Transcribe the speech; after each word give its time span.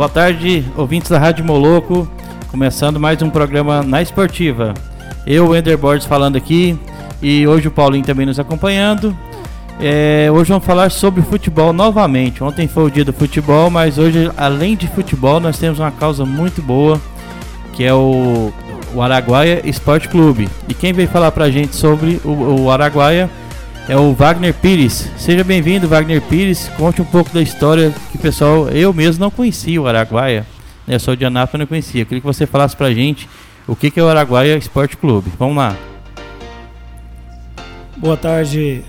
Boa 0.00 0.08
tarde, 0.08 0.64
ouvintes 0.78 1.10
da 1.10 1.18
Rádio 1.18 1.44
Moloco. 1.44 2.08
Começando 2.50 2.98
mais 2.98 3.20
um 3.20 3.28
programa 3.28 3.82
na 3.82 4.00
Esportiva. 4.00 4.72
Eu, 5.26 5.54
Ender 5.54 5.76
Borges, 5.76 6.06
falando 6.06 6.36
aqui. 6.36 6.74
E 7.20 7.46
hoje 7.46 7.68
o 7.68 7.70
Paulinho 7.70 8.02
também 8.02 8.24
nos 8.24 8.40
acompanhando. 8.40 9.14
É, 9.78 10.30
hoje 10.32 10.48
vamos 10.48 10.64
falar 10.64 10.90
sobre 10.90 11.20
futebol 11.20 11.74
novamente. 11.74 12.42
Ontem 12.42 12.66
foi 12.66 12.84
o 12.84 12.90
dia 12.90 13.04
do 13.04 13.12
futebol, 13.12 13.68
mas 13.68 13.98
hoje, 13.98 14.32
além 14.38 14.74
de 14.74 14.88
futebol, 14.88 15.38
nós 15.38 15.58
temos 15.58 15.78
uma 15.78 15.90
causa 15.90 16.24
muito 16.24 16.62
boa, 16.62 16.98
que 17.74 17.84
é 17.84 17.92
o, 17.92 18.50
o 18.94 19.02
Araguaia 19.02 19.60
Esporte 19.68 20.08
Clube. 20.08 20.48
E 20.66 20.72
quem 20.72 20.94
veio 20.94 21.08
falar 21.08 21.30
pra 21.30 21.50
gente 21.50 21.76
sobre 21.76 22.18
o, 22.24 22.62
o 22.62 22.70
Araguaia 22.70 23.28
é 23.90 23.96
o 23.96 24.14
Wagner 24.14 24.54
Pires. 24.54 25.10
Seja 25.18 25.42
bem-vindo, 25.42 25.88
Wagner 25.88 26.22
Pires. 26.22 26.68
Conte 26.76 27.02
um 27.02 27.04
pouco 27.04 27.34
da 27.34 27.42
história 27.42 27.92
que 28.12 28.18
pessoal, 28.18 28.68
eu 28.68 28.94
mesmo 28.94 29.20
não 29.20 29.32
conhecia 29.32 29.82
o 29.82 29.86
Araguaia. 29.88 30.46
Né? 30.86 30.94
Eu 30.94 31.00
sou 31.00 31.16
de 31.16 31.24
Anápolis, 31.24 31.58
não 31.58 31.66
conhecia. 31.66 32.02
Eu 32.02 32.06
queria 32.06 32.20
que 32.20 32.26
você 32.26 32.46
falasse 32.46 32.76
pra 32.76 32.94
gente 32.94 33.28
o 33.66 33.74
que, 33.74 33.90
que 33.90 33.98
é 33.98 34.02
o 34.04 34.06
Araguaia 34.08 34.56
Esporte 34.56 34.96
Clube. 34.96 35.32
Vamos 35.36 35.56
lá. 35.56 35.76
Boa 37.96 38.16
tarde, 38.16 38.84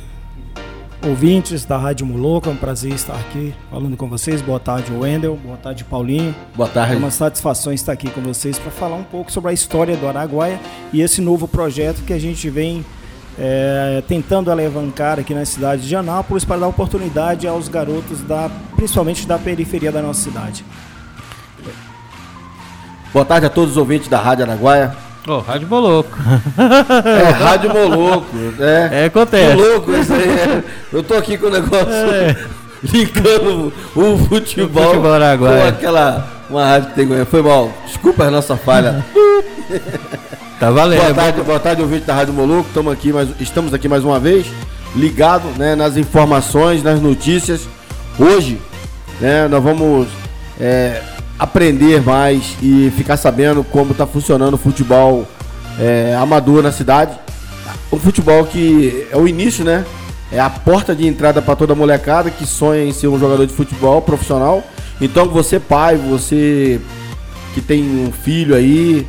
ouvintes 1.04 1.66
da 1.66 1.80
Rádio 1.80 2.06
Moloca. 2.06 2.52
É 2.52 2.54
um 2.54 2.56
prazer 2.56 2.94
estar 2.94 3.16
aqui 3.16 3.56
falando 3.72 3.98
com 3.98 4.08
vocês. 4.08 4.40
Boa 4.40 4.60
tarde, 4.60 4.94
Wendel. 4.94 5.36
Boa 5.36 5.58
tarde, 5.58 5.84
Paulinho. 5.84 6.36
Boa 6.56 6.70
tarde. 6.70 6.94
É 6.94 6.98
uma 6.98 7.10
satisfação 7.10 7.74
estar 7.74 7.94
aqui 7.94 8.08
com 8.12 8.22
vocês 8.22 8.60
para 8.60 8.70
falar 8.70 8.98
um 8.98 9.04
pouco 9.04 9.32
sobre 9.32 9.50
a 9.50 9.54
história 9.54 9.98
do 9.98 10.08
Araguaia 10.08 10.60
e 10.94 11.02
esse 11.02 11.22
novo 11.22 11.48
projeto 11.48 12.04
que 12.04 12.14
a 12.14 12.20
gente 12.20 12.48
vem 12.52 12.86
é, 13.44 14.04
tentando 14.08 14.52
alavancar 14.52 15.20
aqui 15.20 15.34
na 15.34 15.44
cidade 15.44 15.88
de 15.88 15.96
Anápolis 15.96 16.46
para 16.46 16.60
dar 16.60 16.68
oportunidade 16.68 17.48
aos 17.48 17.68
garotos, 17.68 18.22
da, 18.22 18.52
principalmente 18.76 19.26
da 19.26 19.40
periferia 19.40 19.92
da 19.92 20.00
nossa 20.00 20.22
cidade. 20.22 20.64
Boa 23.12 23.26
tarde 23.26 23.48
a 23.48 23.50
todos 23.50 23.72
os 23.72 23.78
ouvintes 23.78 24.08
da 24.08 24.20
Rádio 24.20 24.46
Araguaia. 24.46 24.96
Ô, 25.28 25.34
oh, 25.34 25.40
Rádio 25.40 25.68
Moloco. 25.68 26.16
É, 27.04 27.30
Rádio 27.30 27.74
Moloco. 27.74 28.28
É, 28.60 29.02
é 29.02 29.06
acontece. 29.06 29.56
Moloco, 29.56 29.92
isso 29.92 30.14
aí. 30.14 30.30
É. 30.30 30.64
Eu 30.94 31.02
tô 31.04 31.16
aqui 31.16 31.36
com 31.36 31.48
o 31.48 31.52
negócio 31.52 31.88
é. 31.90 32.38
Linkando 32.84 33.74
o 33.96 34.18
futebol, 34.18 34.84
o 34.84 34.94
futebol 34.94 35.38
com 35.38 35.68
aquela 35.68 36.28
uma 36.50 36.66
rádio 36.66 36.90
que 36.90 36.96
tem 36.96 37.26
Foi 37.26 37.42
mal. 37.42 37.72
Desculpa 37.86 38.26
a 38.26 38.32
nossa 38.32 38.58
falha. 38.58 39.04
Tá 40.60 40.70
valendo. 40.70 41.00
Boa 41.00 41.14
tarde, 41.16 41.42
boa 41.42 41.60
tarde, 41.60 41.82
ouvinte 41.82 42.06
da 42.06 42.14
Rádio 42.14 42.36
Moluco. 42.36 42.68
Estamos 42.68 42.94
aqui 42.94 43.12
mais, 43.12 43.30
estamos 43.40 43.74
aqui 43.74 43.88
mais 43.88 44.04
uma 44.04 44.20
vez, 44.20 44.46
ligado 44.96 45.48
né, 45.58 45.74
nas 45.74 45.98
informações, 45.98 46.84
nas 46.84 47.02
notícias. 47.02 47.68
Hoje, 48.20 48.62
né, 49.20 49.48
nós 49.48 49.64
vamos 49.64 50.08
é, 50.60 51.02
aprender 51.40 52.04
mais 52.04 52.56
e 52.62 52.94
ficar 52.96 53.18
sabendo 53.18 53.64
como 53.64 53.94
está 53.94 54.06
funcionando 54.06 54.54
o 54.54 54.58
futebol 54.58 55.28
é, 55.80 56.16
amador 56.16 56.62
na 56.62 56.72
cidade. 56.72 57.18
O 57.90 57.98
futebol 57.98 58.46
que 58.46 59.08
é 59.12 59.18
o 59.18 59.28
início, 59.28 59.66
né? 59.66 59.84
É 60.32 60.40
a 60.40 60.50
porta 60.50 60.96
de 60.96 61.06
entrada 61.06 61.42
para 61.42 61.56
toda 61.56 61.76
molecada 61.76 62.32
que 62.32 62.46
sonha 62.46 62.86
em 62.86 62.94
ser 62.94 63.08
um 63.08 63.20
jogador 63.20 63.46
de 63.46 63.54
futebol 63.54 64.02
profissional. 64.02 64.64
Então, 65.02 65.28
você 65.28 65.60
pai, 65.60 65.96
você 65.98 66.80
que 67.54 67.60
tem 67.62 67.84
um 67.84 68.12
filho 68.12 68.56
aí, 68.56 69.06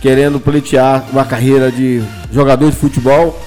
querendo 0.00 0.40
pleitear 0.40 1.04
uma 1.12 1.24
carreira 1.24 1.70
de 1.70 2.02
jogador 2.32 2.70
de 2.70 2.76
futebol, 2.76 3.38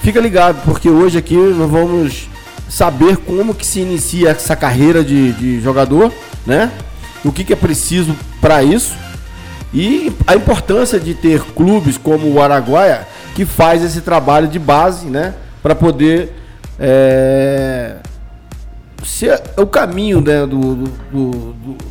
fica 0.00 0.20
ligado, 0.20 0.62
porque 0.64 0.88
hoje 0.88 1.18
aqui 1.18 1.34
nós 1.34 1.70
vamos 1.70 2.28
saber 2.68 3.16
como 3.16 3.54
que 3.54 3.66
se 3.66 3.80
inicia 3.80 4.30
essa 4.30 4.54
carreira 4.54 5.02
de, 5.04 5.32
de 5.32 5.60
jogador, 5.60 6.12
né? 6.46 6.70
O 7.24 7.32
que, 7.32 7.42
que 7.42 7.52
é 7.52 7.56
preciso 7.56 8.14
para 8.40 8.62
isso 8.62 8.94
e 9.74 10.12
a 10.26 10.36
importância 10.36 10.98
de 10.98 11.14
ter 11.14 11.42
clubes 11.54 11.98
como 11.98 12.32
o 12.32 12.40
Araguaia 12.40 13.06
que 13.34 13.44
faz 13.44 13.82
esse 13.82 14.00
trabalho 14.00 14.48
de 14.48 14.58
base, 14.58 15.06
né? 15.06 15.34
Para 15.62 15.74
poder 15.74 16.32
é, 16.78 17.96
ser 19.04 19.42
o 19.56 19.66
caminho 19.66 20.20
né, 20.20 20.46
do, 20.46 20.74
do, 20.74 20.84
do, 21.12 21.30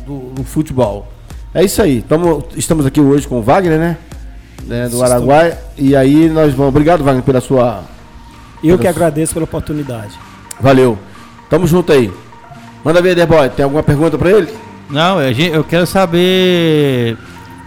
do, 0.06 0.18
do 0.34 0.44
futebol. 0.44 1.08
É 1.54 1.64
isso 1.64 1.80
aí. 1.80 2.02
Tamo, 2.02 2.46
estamos 2.56 2.84
aqui 2.84 3.00
hoje 3.00 3.26
com 3.26 3.38
o 3.38 3.42
Wagner, 3.42 3.78
né? 3.78 3.96
né, 4.66 4.88
do 4.88 5.02
Araguaia. 5.02 5.58
E 5.76 5.96
aí 5.96 6.28
nós 6.28 6.52
vamos. 6.52 6.68
Obrigado, 6.68 7.02
Wagner, 7.02 7.24
pela 7.24 7.40
sua. 7.40 7.82
Eu 8.62 8.78
que 8.78 8.86
agradeço 8.86 9.32
pela 9.32 9.44
oportunidade. 9.44 10.18
Valeu. 10.60 10.98
Tamo 11.48 11.66
junto 11.66 11.92
aí. 11.92 12.12
Manda 12.84 13.00
ver, 13.00 13.14
Derboy. 13.14 13.48
Tem 13.50 13.64
alguma 13.64 13.82
pergunta 13.82 14.18
para 14.18 14.30
ele? 14.30 14.52
Não, 14.90 15.20
eu 15.20 15.64
quero 15.64 15.86
saber. 15.86 17.16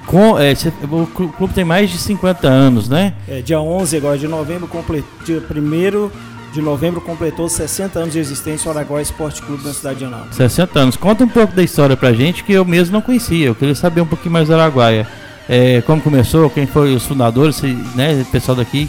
Com, 0.05 0.39
é, 0.39 0.53
o 0.91 1.05
clube 1.05 1.53
tem 1.53 1.63
mais 1.63 1.91
de 1.91 1.99
50 1.99 2.47
anos, 2.47 2.89
né? 2.89 3.13
É, 3.27 3.41
dia 3.41 3.61
11 3.61 3.95
agora 3.95 4.17
de 4.17 4.27
novembro, 4.27 4.67
complet, 4.67 5.05
dia 5.23 5.37
1 5.37 6.09
de 6.51 6.61
novembro 6.61 6.99
completou 6.99 7.47
60 7.47 7.99
anos 7.99 8.13
de 8.13 8.19
existência 8.19 8.67
o 8.69 8.75
Araguaia 8.75 9.03
Esporte 9.03 9.41
Clube 9.41 9.63
na 9.63 9.73
cidade 9.73 9.99
de 9.99 10.05
Anápolis. 10.05 10.35
60 10.35 10.79
anos. 10.79 10.97
Conta 10.97 11.23
um 11.23 11.29
pouco 11.29 11.55
da 11.55 11.63
história 11.63 11.95
pra 11.95 12.11
gente 12.13 12.43
que 12.43 12.53
eu 12.53 12.65
mesmo 12.65 12.93
não 12.93 13.01
conhecia. 13.01 13.47
Eu 13.47 13.55
queria 13.55 13.75
saber 13.75 14.01
um 14.01 14.05
pouquinho 14.05 14.31
mais 14.31 14.47
do 14.47 14.53
Araguaia 14.53 15.07
é, 15.49 15.81
como 15.81 15.99
começou, 15.99 16.47
quem 16.47 16.67
foi 16.67 16.93
os 16.93 17.07
fundadores, 17.07 17.59
né, 17.95 18.21
o 18.21 18.25
pessoal 18.25 18.55
daqui. 18.55 18.87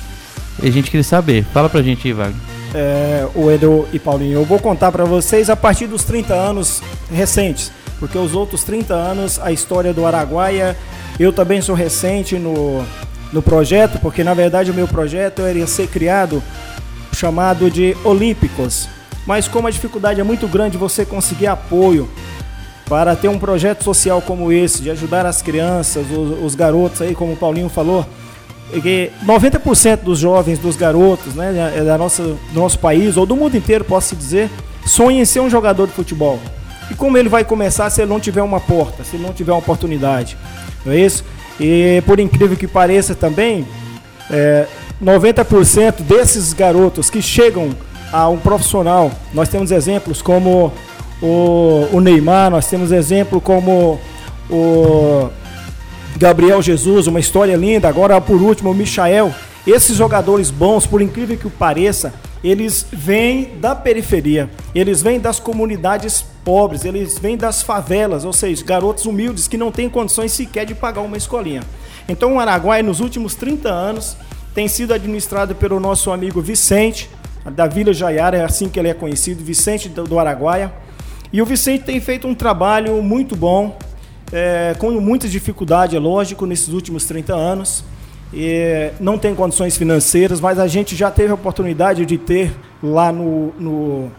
A 0.62 0.68
gente 0.68 0.90
queria 0.90 1.02
saber. 1.02 1.42
Fala 1.54 1.70
pra 1.70 1.80
gente 1.80 2.06
aí, 2.06 2.12
Wagner. 2.12 2.36
É, 2.74 3.26
o 3.34 3.50
Edu 3.50 3.88
e 3.92 3.98
Paulinho, 3.98 4.34
eu 4.34 4.44
vou 4.44 4.58
contar 4.58 4.92
para 4.92 5.04
vocês 5.04 5.48
a 5.48 5.56
partir 5.56 5.86
dos 5.86 6.04
30 6.04 6.34
anos 6.34 6.82
recentes, 7.10 7.72
porque 7.98 8.16
os 8.16 8.34
outros 8.34 8.62
30 8.62 8.94
anos, 8.94 9.40
a 9.40 9.50
história 9.50 9.92
do 9.92 10.06
Araguaia, 10.06 10.76
eu 11.18 11.32
também 11.32 11.60
sou 11.62 11.74
recente 11.74 12.38
no, 12.38 12.84
no 13.32 13.42
projeto, 13.42 13.98
porque 13.98 14.22
na 14.22 14.34
verdade 14.34 14.70
o 14.70 14.74
meu 14.74 14.86
projeto 14.86 15.42
iria 15.42 15.66
ser 15.66 15.88
criado 15.88 16.42
chamado 17.20 17.70
de 17.70 17.94
Olímpicos. 18.02 18.88
Mas 19.26 19.46
como 19.46 19.68
a 19.68 19.70
dificuldade 19.70 20.20
é 20.20 20.24
muito 20.24 20.48
grande 20.48 20.78
você 20.78 21.04
conseguir 21.04 21.46
apoio 21.46 22.08
para 22.88 23.14
ter 23.14 23.28
um 23.28 23.38
projeto 23.38 23.84
social 23.84 24.22
como 24.22 24.50
esse, 24.50 24.82
de 24.82 24.90
ajudar 24.90 25.26
as 25.26 25.42
crianças, 25.42 26.06
os, 26.10 26.42
os 26.42 26.54
garotos 26.54 27.02
aí, 27.02 27.14
como 27.14 27.34
o 27.34 27.36
Paulinho 27.36 27.68
falou, 27.68 28.06
que 28.82 29.10
90% 29.24 29.98
dos 29.98 30.18
jovens, 30.18 30.58
dos 30.58 30.76
garotos, 30.76 31.34
né, 31.34 31.82
da 31.84 31.98
nossa, 31.98 32.22
do 32.22 32.38
nosso 32.54 32.78
país, 32.78 33.16
ou 33.16 33.26
do 33.26 33.36
mundo 33.36 33.56
inteiro, 33.56 33.84
posso 33.84 34.16
dizer, 34.16 34.48
sonham 34.86 35.20
em 35.20 35.24
ser 35.24 35.40
um 35.40 35.50
jogador 35.50 35.86
de 35.86 35.92
futebol. 35.92 36.38
E 36.90 36.94
como 36.94 37.18
ele 37.18 37.28
vai 37.28 37.44
começar 37.44 37.90
se 37.90 38.00
ele 38.00 38.10
não 38.10 38.18
tiver 38.18 38.42
uma 38.42 38.58
porta, 38.58 39.04
se 39.04 39.16
ele 39.16 39.24
não 39.24 39.32
tiver 39.32 39.52
uma 39.52 39.58
oportunidade? 39.58 40.36
Não 40.84 40.92
é 40.92 40.98
isso? 40.98 41.24
E 41.60 42.02
por 42.06 42.18
incrível 42.18 42.56
que 42.56 42.66
pareça 42.66 43.14
também, 43.14 43.66
é, 44.30 44.66
90% 45.02 46.02
desses 46.02 46.52
garotos 46.52 47.08
que 47.08 47.22
chegam 47.22 47.70
a 48.12 48.28
um 48.28 48.38
profissional, 48.38 49.10
nós 49.32 49.48
temos 49.48 49.70
exemplos 49.70 50.20
como 50.20 50.72
o, 51.22 51.88
o 51.92 52.00
Neymar, 52.00 52.50
nós 52.50 52.66
temos 52.66 52.92
exemplo 52.92 53.40
como 53.40 53.98
o 54.50 55.30
Gabriel 56.16 56.60
Jesus, 56.60 57.06
uma 57.06 57.20
história 57.20 57.56
linda. 57.56 57.88
Agora, 57.88 58.20
por 58.20 58.40
último, 58.40 58.70
o 58.70 58.74
Michael. 58.74 59.32
Esses 59.66 59.96
jogadores 59.96 60.50
bons, 60.50 60.86
por 60.86 61.02
incrível 61.02 61.36
que 61.36 61.48
pareça, 61.48 62.14
eles 62.42 62.86
vêm 62.90 63.58
da 63.60 63.74
periferia, 63.74 64.48
eles 64.74 65.02
vêm 65.02 65.20
das 65.20 65.38
comunidades 65.38 66.24
pobres, 66.42 66.86
eles 66.86 67.18
vêm 67.18 67.36
das 67.36 67.62
favelas, 67.62 68.24
ou 68.24 68.32
seja, 68.32 68.64
garotos 68.64 69.04
humildes 69.04 69.46
que 69.46 69.58
não 69.58 69.70
têm 69.70 69.90
condições 69.90 70.32
sequer 70.32 70.64
de 70.64 70.74
pagar 70.74 71.02
uma 71.02 71.16
escolinha. 71.16 71.62
Então, 72.08 72.34
o 72.34 72.40
Araguaia, 72.40 72.82
nos 72.82 73.00
últimos 73.00 73.34
30 73.34 73.68
anos, 73.68 74.16
tem 74.54 74.68
sido 74.68 74.92
administrado 74.92 75.54
pelo 75.54 75.78
nosso 75.78 76.10
amigo 76.10 76.40
Vicente, 76.40 77.08
da 77.50 77.66
Vila 77.66 77.92
Jaiara, 77.92 78.36
é 78.36 78.44
assim 78.44 78.68
que 78.68 78.78
ele 78.78 78.88
é 78.88 78.94
conhecido, 78.94 79.42
Vicente 79.42 79.88
do 79.88 80.18
Araguaia. 80.18 80.72
E 81.32 81.40
o 81.40 81.46
Vicente 81.46 81.84
tem 81.84 82.00
feito 82.00 82.26
um 82.26 82.34
trabalho 82.34 83.02
muito 83.02 83.36
bom, 83.36 83.78
é, 84.32 84.74
com 84.78 84.90
muita 85.00 85.28
dificuldade, 85.28 85.96
é 85.96 85.98
lógico, 85.98 86.44
nesses 86.44 86.68
últimos 86.68 87.04
30 87.04 87.34
anos. 87.34 87.84
E 88.32 88.90
não 89.00 89.18
tem 89.18 89.34
condições 89.34 89.76
financeiras, 89.76 90.40
mas 90.40 90.58
a 90.58 90.66
gente 90.66 90.94
já 90.94 91.10
teve 91.10 91.30
a 91.30 91.34
oportunidade 91.34 92.04
de 92.04 92.18
ter 92.18 92.52
lá 92.82 93.10
no, 93.10 93.52
no, 93.58 94.10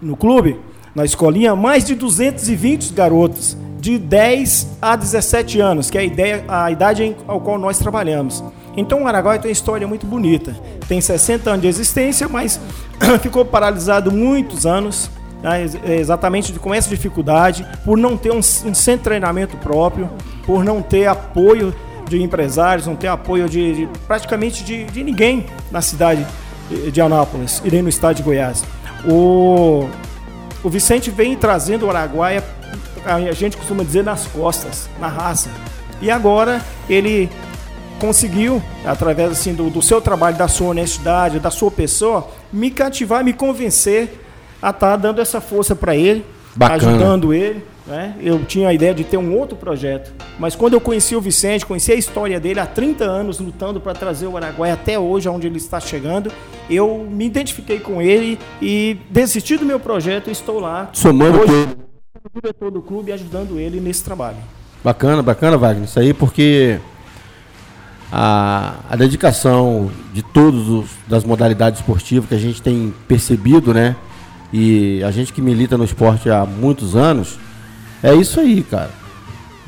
no 0.00 0.16
clube, 0.16 0.58
na 0.94 1.04
escolinha, 1.04 1.54
mais 1.54 1.84
de 1.84 1.94
220 1.94 2.92
garotos 2.92 3.56
de 3.78 3.98
10 3.98 4.78
a 4.82 4.96
17 4.96 5.60
anos, 5.60 5.90
que 5.90 5.96
é 5.96 6.00
a, 6.00 6.04
ideia, 6.04 6.44
a 6.48 6.70
idade 6.70 7.16
ao 7.26 7.40
qual 7.40 7.58
nós 7.58 7.78
trabalhamos. 7.78 8.42
Então 8.76 9.02
o 9.02 9.06
Araguaia 9.06 9.38
tem 9.38 9.48
uma 9.48 9.52
história 9.52 9.86
muito 9.86 10.06
bonita. 10.06 10.54
Tem 10.86 11.00
60 11.00 11.50
anos 11.50 11.62
de 11.62 11.68
existência, 11.68 12.28
mas 12.28 12.60
ficou 13.20 13.44
paralisado 13.44 14.10
muitos 14.12 14.66
anos 14.66 15.10
né, 15.42 15.64
exatamente 15.98 16.52
com 16.54 16.74
essa 16.74 16.88
dificuldade, 16.88 17.66
por 17.84 17.96
não 17.96 18.16
ter 18.16 18.30
um, 18.30 18.38
um 18.38 18.74
centro 18.74 18.98
de 18.98 19.04
treinamento 19.04 19.56
próprio, 19.56 20.10
por 20.44 20.64
não 20.64 20.82
ter 20.82 21.06
apoio 21.06 21.74
de 22.08 22.22
empresários, 22.22 22.86
não 22.86 22.96
ter 22.96 23.08
apoio 23.08 23.48
de, 23.48 23.74
de 23.74 23.88
praticamente 24.06 24.62
de, 24.64 24.84
de, 24.84 25.02
ninguém 25.02 25.46
na 25.70 25.80
cidade 25.80 26.26
de 26.92 27.00
Anápolis 27.00 27.62
e 27.64 27.70
nem 27.70 27.82
no 27.82 27.88
estado 27.88 28.16
de 28.16 28.22
Goiás. 28.22 28.64
O, 29.08 29.88
o 30.62 30.68
Vicente 30.68 31.10
vem 31.10 31.36
trazendo 31.36 31.86
o 31.86 31.90
Araguaia 31.90 32.44
a 33.04 33.32
gente 33.32 33.56
costuma 33.56 33.82
dizer 33.82 34.04
nas 34.04 34.26
costas, 34.26 34.88
na 34.98 35.08
raça. 35.08 35.50
E 36.00 36.10
agora 36.10 36.60
ele 36.88 37.30
conseguiu, 38.00 38.62
através 38.84 39.30
assim, 39.30 39.54
do, 39.54 39.68
do 39.70 39.82
seu 39.82 40.00
trabalho, 40.00 40.36
da 40.36 40.48
sua 40.48 40.68
honestidade, 40.68 41.38
da 41.38 41.50
sua 41.50 41.70
pessoa, 41.70 42.28
me 42.52 42.70
cativar, 42.70 43.22
me 43.22 43.32
convencer 43.32 44.18
a 44.60 44.70
estar 44.70 44.90
tá 44.92 44.96
dando 44.96 45.20
essa 45.20 45.40
força 45.40 45.76
para 45.76 45.94
ele, 45.94 46.24
Bacana. 46.56 46.76
ajudando 46.76 47.32
ele. 47.32 47.62
Né? 47.86 48.14
Eu 48.20 48.44
tinha 48.44 48.68
a 48.68 48.74
ideia 48.74 48.94
de 48.94 49.02
ter 49.02 49.16
um 49.16 49.36
outro 49.36 49.56
projeto, 49.56 50.12
mas 50.38 50.54
quando 50.54 50.74
eu 50.74 50.80
conheci 50.80 51.16
o 51.16 51.20
Vicente, 51.20 51.66
conheci 51.66 51.90
a 51.90 51.94
história 51.96 52.38
dele 52.38 52.60
há 52.60 52.66
30 52.66 53.04
anos 53.04 53.40
lutando 53.40 53.80
para 53.80 53.92
trazer 53.92 54.26
o 54.26 54.36
Araguaia 54.36 54.74
até 54.74 54.98
hoje, 54.98 55.28
onde 55.28 55.46
ele 55.46 55.56
está 55.56 55.80
chegando, 55.80 56.30
eu 56.68 57.04
me 57.10 57.26
identifiquei 57.26 57.80
com 57.80 58.00
ele 58.00 58.38
e 58.62 58.96
desisti 59.10 59.56
do 59.56 59.64
meu 59.64 59.80
projeto 59.80 60.28
e 60.28 60.30
estou 60.30 60.60
lá. 60.60 60.90
Somando 60.92 61.40
hoje, 61.40 61.52
o 62.22 62.40
diretor 62.40 62.70
do 62.70 62.80
clube 62.80 63.12
ajudando 63.12 63.58
ele 63.58 63.80
nesse 63.80 64.04
trabalho. 64.04 64.36
Bacana, 64.84 65.20
bacana, 65.20 65.58
Wagner. 65.58 65.84
Isso 65.84 65.98
aí 65.98 66.14
porque 66.14 66.78
a, 68.12 68.74
a 68.90 68.96
dedicação 68.96 69.90
de 70.12 70.22
todos 70.22 70.68
os 70.68 70.86
das 71.06 71.24
modalidades 71.24 71.80
esportivas 71.80 72.28
que 72.28 72.34
a 72.34 72.38
gente 72.38 72.60
tem 72.60 72.92
percebido, 73.06 73.72
né? 73.72 73.96
E 74.52 75.02
a 75.04 75.10
gente 75.10 75.32
que 75.32 75.40
milita 75.40 75.78
no 75.78 75.84
esporte 75.84 76.28
há 76.28 76.44
muitos 76.44 76.96
anos, 76.96 77.38
é 78.02 78.14
isso 78.14 78.40
aí, 78.40 78.62
cara. 78.62 78.90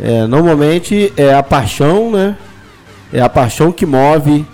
É, 0.01 0.27
normalmente 0.27 1.13
é 1.17 1.33
a 1.35 1.43
paixão, 1.43 2.11
né? 2.11 2.37
É 3.13 3.21
a 3.21 3.29
paixão 3.29 3.71
que 3.71 3.87
move, 3.87 4.45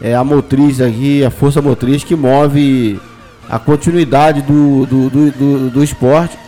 é 0.00 0.14
a 0.14 0.24
motriz 0.24 0.80
aqui, 0.80 1.24
a 1.24 1.30
força 1.30 1.60
motriz 1.60 2.04
que 2.04 2.14
move 2.14 3.00
a 3.48 3.58
continuidade 3.58 4.42
do, 4.42 4.86
do, 4.86 5.10
do, 5.10 5.30
do, 5.30 5.70
do 5.70 5.84
esporte. 5.84 6.38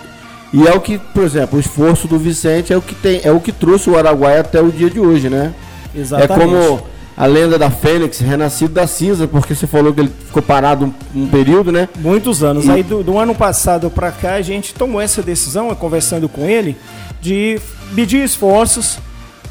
E 0.53 0.67
é 0.67 0.73
o 0.73 0.81
que, 0.81 0.99
por 0.99 1.25
exemplo, 1.25 1.59
o 1.59 1.61
esforço 1.61 2.09
do 2.09 2.19
Vicente 2.19 2.73
é 2.73 2.77
o 2.77 2.81
que 2.81 2.95
tem, 2.95 3.21
é 3.23 3.31
o 3.31 3.41
que 3.41 3.53
trouxe 3.53 3.91
o 3.91 3.99
Araguaia 3.99 4.41
até 4.41 4.61
o 4.61 4.73
dia 4.73 4.89
de 4.89 4.99
hoje, 4.99 5.29
né? 5.29 5.53
Exatamente. 5.95 6.33
É 6.33 6.45
como 6.45 6.83
a 7.19 7.27
lenda 7.27 7.59
da 7.59 7.69
Fênix, 7.69 8.21
renascido 8.21 8.75
da 8.75 8.87
cinza, 8.87 9.27
porque 9.27 9.53
você 9.53 9.67
falou 9.67 9.93
que 9.93 10.01
ele 10.01 10.13
ficou 10.27 10.41
parado 10.41 10.85
um, 10.85 11.23
um 11.23 11.27
período, 11.27 11.73
né? 11.73 11.89
Muitos 11.99 12.45
anos. 12.45 12.67
E... 12.67 12.71
Aí 12.71 12.83
do, 12.85 13.03
do, 13.03 13.19
ano 13.19 13.35
passado 13.35 13.91
para 13.91 14.13
cá 14.13 14.35
a 14.35 14.43
gente 14.43 14.73
tomou 14.73 15.01
essa 15.01 15.21
decisão, 15.21 15.75
conversando 15.75 16.29
com 16.29 16.45
ele, 16.45 16.77
de 17.21 17.61
medir 17.93 18.23
esforços 18.23 18.99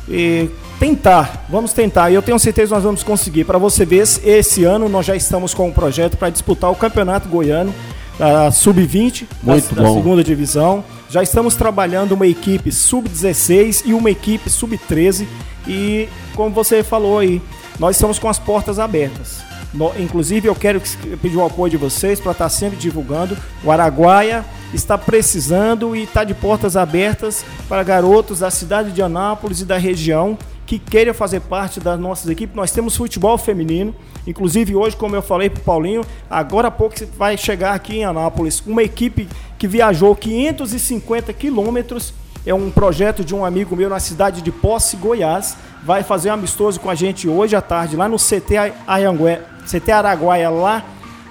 e 0.07 0.49
tentar. 0.79 1.45
Vamos 1.49 1.73
tentar. 1.73 2.09
E 2.09 2.13
eu 2.13 2.21
tenho 2.21 2.39
certeza 2.39 2.69
que 2.69 2.75
nós 2.75 2.83
vamos 2.85 3.03
conseguir. 3.03 3.43
Para 3.43 3.57
você 3.57 3.85
ver, 3.85 4.03
esse 4.23 4.63
ano 4.63 4.87
nós 4.87 5.05
já 5.05 5.15
estamos 5.15 5.53
com 5.53 5.67
um 5.67 5.71
projeto 5.71 6.15
para 6.15 6.29
disputar 6.29 6.71
o 6.71 6.75
Campeonato 6.75 7.27
Goiano, 7.27 7.73
a 8.19 8.51
Sub-20, 8.51 9.25
da, 9.41 9.53
da 9.53 9.59
segunda 9.59 10.23
divisão. 10.23 10.83
Já 11.09 11.23
estamos 11.23 11.55
trabalhando 11.55 12.13
uma 12.13 12.27
equipe 12.27 12.71
Sub-16 12.71 13.83
e 13.85 13.93
uma 13.93 14.09
equipe 14.09 14.49
Sub-13. 14.49 15.25
E 15.67 16.09
como 16.35 16.49
você 16.51 16.83
falou 16.83 17.19
aí, 17.19 17.41
nós 17.79 17.95
estamos 17.95 18.19
com 18.19 18.27
as 18.27 18.39
portas 18.39 18.79
abertas. 18.79 19.41
No, 19.73 19.91
inclusive, 19.99 20.47
eu 20.47 20.55
quero 20.55 20.81
pedir 21.21 21.37
o 21.37 21.45
apoio 21.45 21.69
de 21.69 21.77
vocês 21.77 22.19
para 22.19 22.31
estar 22.31 22.45
tá 22.45 22.49
sempre 22.49 22.77
divulgando. 22.77 23.37
O 23.63 23.71
Araguaia 23.71 24.43
está 24.73 24.97
precisando 24.97 25.95
e 25.95 26.03
está 26.03 26.23
de 26.23 26.33
portas 26.33 26.75
abertas 26.75 27.45
para 27.69 27.83
garotos 27.83 28.39
da 28.39 28.49
cidade 28.49 28.91
de 28.91 29.01
Anápolis 29.01 29.61
e 29.61 29.65
da 29.65 29.77
região 29.77 30.37
que 30.65 30.77
queiram 30.77 31.13
fazer 31.13 31.39
parte 31.41 31.79
das 31.79 31.99
nossas 31.99 32.29
equipes. 32.29 32.55
Nós 32.55 32.71
temos 32.71 32.95
futebol 32.95 33.37
feminino. 33.37 33.95
Inclusive, 34.27 34.75
hoje, 34.75 34.95
como 34.97 35.15
eu 35.15 35.21
falei 35.21 35.49
para 35.49 35.61
o 35.61 35.63
Paulinho, 35.63 36.03
agora 36.29 36.67
há 36.67 36.71
pouco 36.71 36.95
vai 37.17 37.37
chegar 37.37 37.73
aqui 37.73 37.99
em 37.99 38.03
Anápolis 38.03 38.61
uma 38.67 38.83
equipe 38.83 39.27
que 39.57 39.67
viajou 39.67 40.13
550 40.13 41.31
quilômetros. 41.31 42.13
É 42.45 42.53
um 42.53 42.69
projeto 42.69 43.23
de 43.23 43.33
um 43.33 43.45
amigo 43.45 43.75
meu 43.75 43.89
na 43.89 43.99
cidade 43.99 44.41
de 44.41 44.51
Posse, 44.51 44.97
Goiás. 44.97 45.55
Vai 45.83 46.03
fazer 46.03 46.29
um 46.29 46.33
amistoso 46.33 46.77
com 46.77 46.89
a 46.89 46.95
gente 46.95 47.27
hoje 47.27 47.55
à 47.55 47.61
tarde 47.61 47.95
lá 47.95 48.09
no 48.09 48.17
CT 48.17 48.73
Ayangué, 48.85 49.41
CT 49.65 49.91
Araguaia 49.91 50.49
lá 50.49 50.83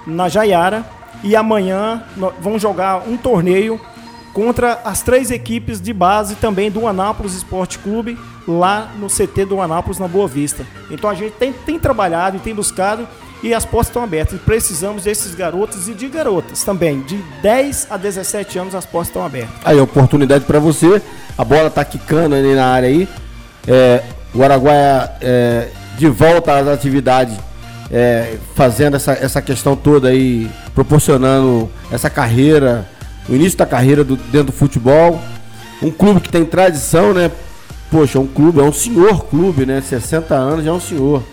na 0.05 0.27
Jaiara. 0.27 0.83
E 1.23 1.35
amanhã 1.35 2.03
vão 2.41 2.57
jogar 2.57 3.07
um 3.07 3.15
torneio 3.15 3.79
contra 4.33 4.79
as 4.83 5.01
três 5.01 5.31
equipes 5.31 5.81
de 5.81 5.93
base 5.93 6.35
também 6.35 6.69
do 6.69 6.87
Anápolis 6.87 7.35
Esporte 7.35 7.79
Clube 7.79 8.17
lá 8.47 8.91
no 8.97 9.07
CT 9.07 9.45
do 9.45 9.59
Anápolis 9.59 9.99
na 9.99 10.07
Boa 10.07 10.27
Vista. 10.27 10.65
Então 10.89 11.09
a 11.09 11.13
gente 11.13 11.33
tem, 11.33 11.51
tem 11.51 11.77
trabalhado 11.77 12.37
e 12.37 12.39
tem 12.39 12.55
buscado 12.55 13.07
e 13.43 13.53
as 13.53 13.65
portas 13.65 13.89
estão 13.89 14.03
abertas. 14.03 14.35
E 14.35 14.41
precisamos 14.41 15.03
desses 15.03 15.35
garotos 15.35 15.87
e 15.87 15.93
de 15.93 16.07
garotas 16.07 16.63
também. 16.63 17.01
De 17.01 17.17
10 17.41 17.87
a 17.89 17.97
17 17.97 18.59
anos 18.59 18.75
as 18.75 18.85
portas 18.85 19.09
estão 19.09 19.25
abertas. 19.25 19.55
Aí, 19.63 19.79
oportunidade 19.79 20.45
para 20.45 20.59
você. 20.59 21.01
A 21.37 21.43
bola 21.43 21.69
tá 21.69 21.83
quicando 21.83 22.35
ali 22.35 22.55
na 22.55 22.65
área 22.65 22.87
aí. 22.87 23.07
É, 23.67 24.03
o 24.33 24.43
Araguaia 24.43 25.11
é, 25.21 25.69
de 25.97 26.07
volta 26.07 26.57
às 26.57 26.67
atividades, 26.67 27.35
é, 27.91 28.37
fazendo 28.55 28.95
essa, 28.95 29.13
essa 29.13 29.41
questão 29.41 29.75
toda 29.75 30.09
aí, 30.09 30.49
proporcionando 30.73 31.69
essa 31.91 32.09
carreira, 32.09 32.87
o 33.27 33.35
início 33.35 33.57
da 33.57 33.65
carreira 33.65 34.03
do, 34.03 34.15
dentro 34.15 34.47
do 34.47 34.51
futebol. 34.51 35.21
Um 35.81 35.91
clube 35.91 36.21
que 36.21 36.29
tem 36.29 36.43
tradição, 36.43 37.13
né? 37.13 37.29
Poxa, 37.89 38.19
um 38.19 38.27
clube, 38.27 38.59
é 38.59 38.63
um 38.63 38.73
senhor 38.73 39.25
clube, 39.25 39.65
né? 39.65 39.81
60 39.81 40.35
anos 40.35 40.65
já 40.65 40.71
é 40.71 40.73
um 40.73 40.79
senhor. 40.79 41.23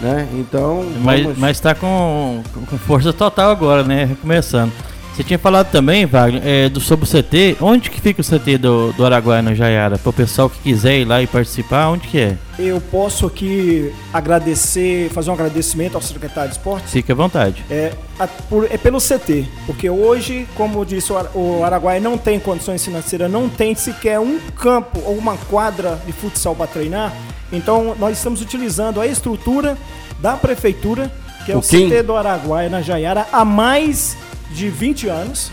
Né? 0.00 0.28
Então. 0.34 0.84
Mas, 1.02 1.22
vamos... 1.22 1.38
mas 1.38 1.58
tá 1.58 1.74
com, 1.74 2.42
com 2.68 2.78
força 2.78 3.12
total 3.12 3.50
agora, 3.50 3.82
né? 3.82 4.04
Recomeçando. 4.04 4.72
Você 5.16 5.24
tinha 5.24 5.38
falado 5.38 5.70
também, 5.70 6.04
Wagner, 6.04 6.42
é, 6.44 6.68
do, 6.68 6.78
sobre 6.78 7.06
o 7.06 7.08
CT. 7.08 7.56
Onde 7.62 7.88
que 7.88 8.02
fica 8.02 8.20
o 8.20 8.24
CT 8.24 8.58
do, 8.58 8.92
do 8.92 9.02
Araguaia 9.02 9.40
no 9.40 9.54
Jaiara? 9.54 9.96
Para 9.96 10.10
o 10.10 10.12
pessoal 10.12 10.50
que 10.50 10.58
quiser 10.58 10.98
ir 10.98 11.06
lá 11.06 11.22
e 11.22 11.26
participar, 11.26 11.88
onde 11.88 12.06
que 12.06 12.20
é? 12.20 12.36
Eu 12.58 12.82
posso 12.82 13.24
aqui 13.24 13.90
agradecer, 14.12 15.08
fazer 15.08 15.30
um 15.30 15.32
agradecimento 15.32 15.94
ao 15.94 16.02
secretário 16.02 16.50
de 16.50 16.58
esporte. 16.58 16.88
Fique 16.88 17.10
à 17.10 17.14
vontade. 17.14 17.64
É, 17.70 17.94
a, 18.18 18.26
por, 18.26 18.66
é 18.70 18.76
pelo 18.76 18.98
CT, 18.98 19.48
porque 19.64 19.88
hoje, 19.88 20.46
como 20.54 20.84
disse, 20.84 21.10
o, 21.10 21.16
o 21.34 21.64
Araguaia 21.64 21.98
não 21.98 22.18
tem 22.18 22.38
condições 22.38 22.84
financeiras, 22.84 23.30
não 23.30 23.48
tem 23.48 23.74
sequer 23.74 24.20
um 24.20 24.38
campo 24.54 25.00
ou 25.02 25.16
uma 25.16 25.38
quadra 25.48 25.98
de 26.04 26.12
futsal 26.12 26.54
para 26.54 26.66
treinar. 26.66 27.10
Então, 27.50 27.96
nós 27.98 28.18
estamos 28.18 28.42
utilizando 28.42 29.00
a 29.00 29.06
estrutura 29.06 29.78
da 30.20 30.36
prefeitura, 30.36 31.10
que 31.46 31.52
é 31.52 31.54
o, 31.54 31.60
o 31.60 31.62
CT 31.62 32.02
do 32.02 32.14
Araguaia 32.14 32.68
na 32.68 32.82
Jaiara, 32.82 33.26
há 33.32 33.46
mais 33.46 34.14
de 34.50 34.70
20 34.70 35.08
anos 35.08 35.50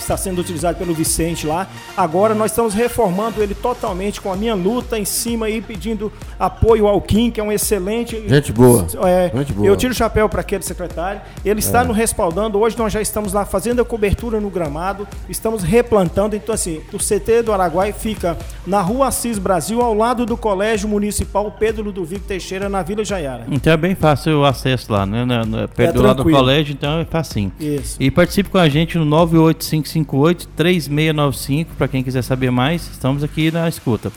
está 0.00 0.16
sendo 0.16 0.40
utilizado 0.40 0.78
pelo 0.78 0.94
Vicente 0.94 1.46
lá. 1.46 1.66
Agora 1.96 2.34
nós 2.34 2.50
estamos 2.50 2.74
reformando 2.74 3.42
ele 3.42 3.54
totalmente 3.54 4.20
com 4.20 4.32
a 4.32 4.36
minha 4.36 4.54
luta 4.54 4.98
em 4.98 5.04
cima 5.04 5.48
e 5.50 5.60
pedindo 5.60 6.12
apoio 6.38 6.86
ao 6.86 7.00
Kim, 7.00 7.30
que 7.30 7.40
é 7.40 7.44
um 7.44 7.52
excelente. 7.52 8.22
Gente 8.28 8.52
boa. 8.52 8.86
É, 9.04 9.30
Gente 9.34 9.52
boa. 9.52 9.66
Eu 9.66 9.76
tiro 9.76 9.92
o 9.92 9.96
chapéu 9.96 10.28
para 10.28 10.40
aquele 10.40 10.62
secretário. 10.62 11.20
Ele 11.44 11.60
está 11.60 11.82
é. 11.82 11.84
nos 11.84 11.96
respaldando. 11.96 12.58
Hoje 12.58 12.76
nós 12.78 12.92
já 12.92 13.00
estamos 13.00 13.32
lá 13.32 13.44
fazendo 13.44 13.82
a 13.82 13.84
cobertura 13.84 14.40
no 14.40 14.50
gramado, 14.50 15.06
estamos 15.28 15.62
replantando. 15.62 16.36
Então, 16.36 16.54
assim, 16.54 16.80
o 16.92 16.98
CT 16.98 17.42
do 17.44 17.52
Araguai 17.52 17.92
fica 17.92 18.36
na 18.66 18.80
rua 18.80 19.08
Assis 19.08 19.38
Brasil, 19.38 19.80
ao 19.80 19.94
lado 19.94 20.26
do 20.26 20.36
Colégio 20.36 20.88
Municipal 20.88 21.50
Pedro 21.58 21.84
Ludovico 21.84 22.26
Teixeira, 22.26 22.68
na 22.68 22.82
Vila 22.82 23.04
Jaiara. 23.04 23.46
Então 23.50 23.72
é 23.72 23.76
bem 23.76 23.94
fácil 23.94 24.40
o 24.40 24.44
acesso 24.44 24.92
lá, 24.92 25.06
né? 25.06 25.26
Perto 25.74 25.90
é 25.90 25.92
do 25.92 26.02
lado 26.02 26.22
do 26.22 26.30
colégio, 26.30 26.72
então 26.72 27.00
é 27.00 27.04
facinho. 27.04 27.52
Isso. 27.58 27.96
E 28.00 28.10
participe 28.10 28.50
com 28.50 28.58
a 28.58 28.68
gente 28.68 28.98
no 28.98 29.04
985 29.04 29.87
958-3695, 29.94 31.66
para 31.76 31.88
quem 31.88 32.02
quiser 32.02 32.22
saber 32.22 32.50
mais, 32.50 32.82
estamos 32.90 33.22
aqui 33.24 33.50
na 33.50 33.68
escuta. 33.68 34.12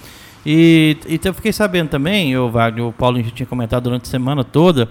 E, 0.45 0.97
e 1.07 1.19
eu 1.23 1.33
fiquei 1.33 1.53
sabendo 1.53 1.89
também, 1.89 2.35
o 2.37 2.49
Wagner, 2.49 2.85
o 2.85 2.93
Paulo 2.93 3.21
já 3.21 3.29
tinha 3.29 3.45
comentado 3.45 3.83
durante 3.83 4.03
a 4.03 4.09
semana 4.09 4.43
toda, 4.43 4.89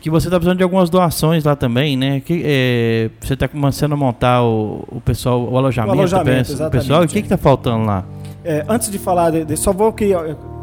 que 0.00 0.08
você 0.08 0.28
está 0.28 0.38
precisando 0.38 0.58
de 0.58 0.62
algumas 0.62 0.88
doações 0.88 1.44
lá 1.44 1.54
também, 1.54 1.96
né? 1.96 2.20
Que, 2.20 2.42
é, 2.44 3.10
você 3.20 3.34
está 3.34 3.46
começando 3.46 3.92
a 3.92 3.96
montar 3.96 4.42
o, 4.42 4.84
o 4.88 5.00
pessoal, 5.00 5.42
o 5.42 5.56
alojamento, 5.56 5.94
o 5.94 5.98
alojamento 5.98 6.70
pessoal. 6.70 7.02
E 7.02 7.06
o 7.06 7.08
que 7.08 7.18
está 7.18 7.36
faltando 7.36 7.84
lá? 7.84 8.04
É, 8.42 8.64
antes 8.66 8.90
de 8.90 8.98
falar, 8.98 9.30
de, 9.30 9.44
de, 9.44 9.56
só 9.56 9.70
vou 9.70 9.92
que 9.92 10.14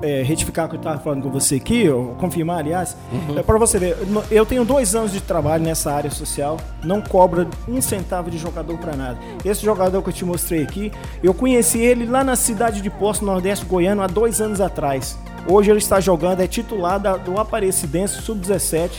é, 0.01 0.24
retificar 0.24 0.65
o 0.65 0.70
que 0.70 0.75
eu 0.75 0.79
estava 0.79 0.98
falando 1.00 1.22
com 1.22 1.29
você 1.29 1.56
aqui, 1.56 1.88
ou 1.88 2.15
confirmar, 2.15 2.60
aliás, 2.60 2.98
uhum. 3.12 3.38
é, 3.38 3.44
para 3.44 3.58
você 3.60 3.77
ver, 3.77 3.96
eu 4.32 4.46
tenho 4.48 4.65
dois 4.65 4.96
anos 4.96 5.12
de 5.12 5.22
trabalho 5.22 5.63
nessa 5.63 5.91
área 5.91 6.10
social, 6.10 6.58
não 6.84 7.01
cobra 7.01 7.48
um 7.67 7.79
centavo 7.79 8.32
de 8.32 8.38
jogador 8.39 8.77
para 8.79 8.96
nada. 8.96 9.20
Esse 9.46 9.63
jogador 9.63 10.01
que 10.01 10.10
eu 10.10 10.13
te 10.13 10.25
mostrei 10.25 10.63
aqui, 10.63 10.91
eu 11.22 11.36
conheci 11.36 11.77
ele 11.79 12.08
lá 12.08 12.24
na 12.24 12.36
cidade 12.36 12.82
de 12.82 12.89
Poço, 12.89 13.24
Nordeste 13.24 13.63
Goiano, 13.65 14.01
há 14.01 14.08
dois 14.08 14.41
anos 14.41 14.60
atrás. 14.60 15.15
Hoje 15.48 15.72
ele 15.72 15.80
está 15.80 16.00
jogando, 16.00 16.42
é 16.42 16.48
titular 16.48 17.00
da, 17.00 17.16
do 17.16 17.39
Aparecidense 17.39 18.22
Sub-17. 18.22 18.89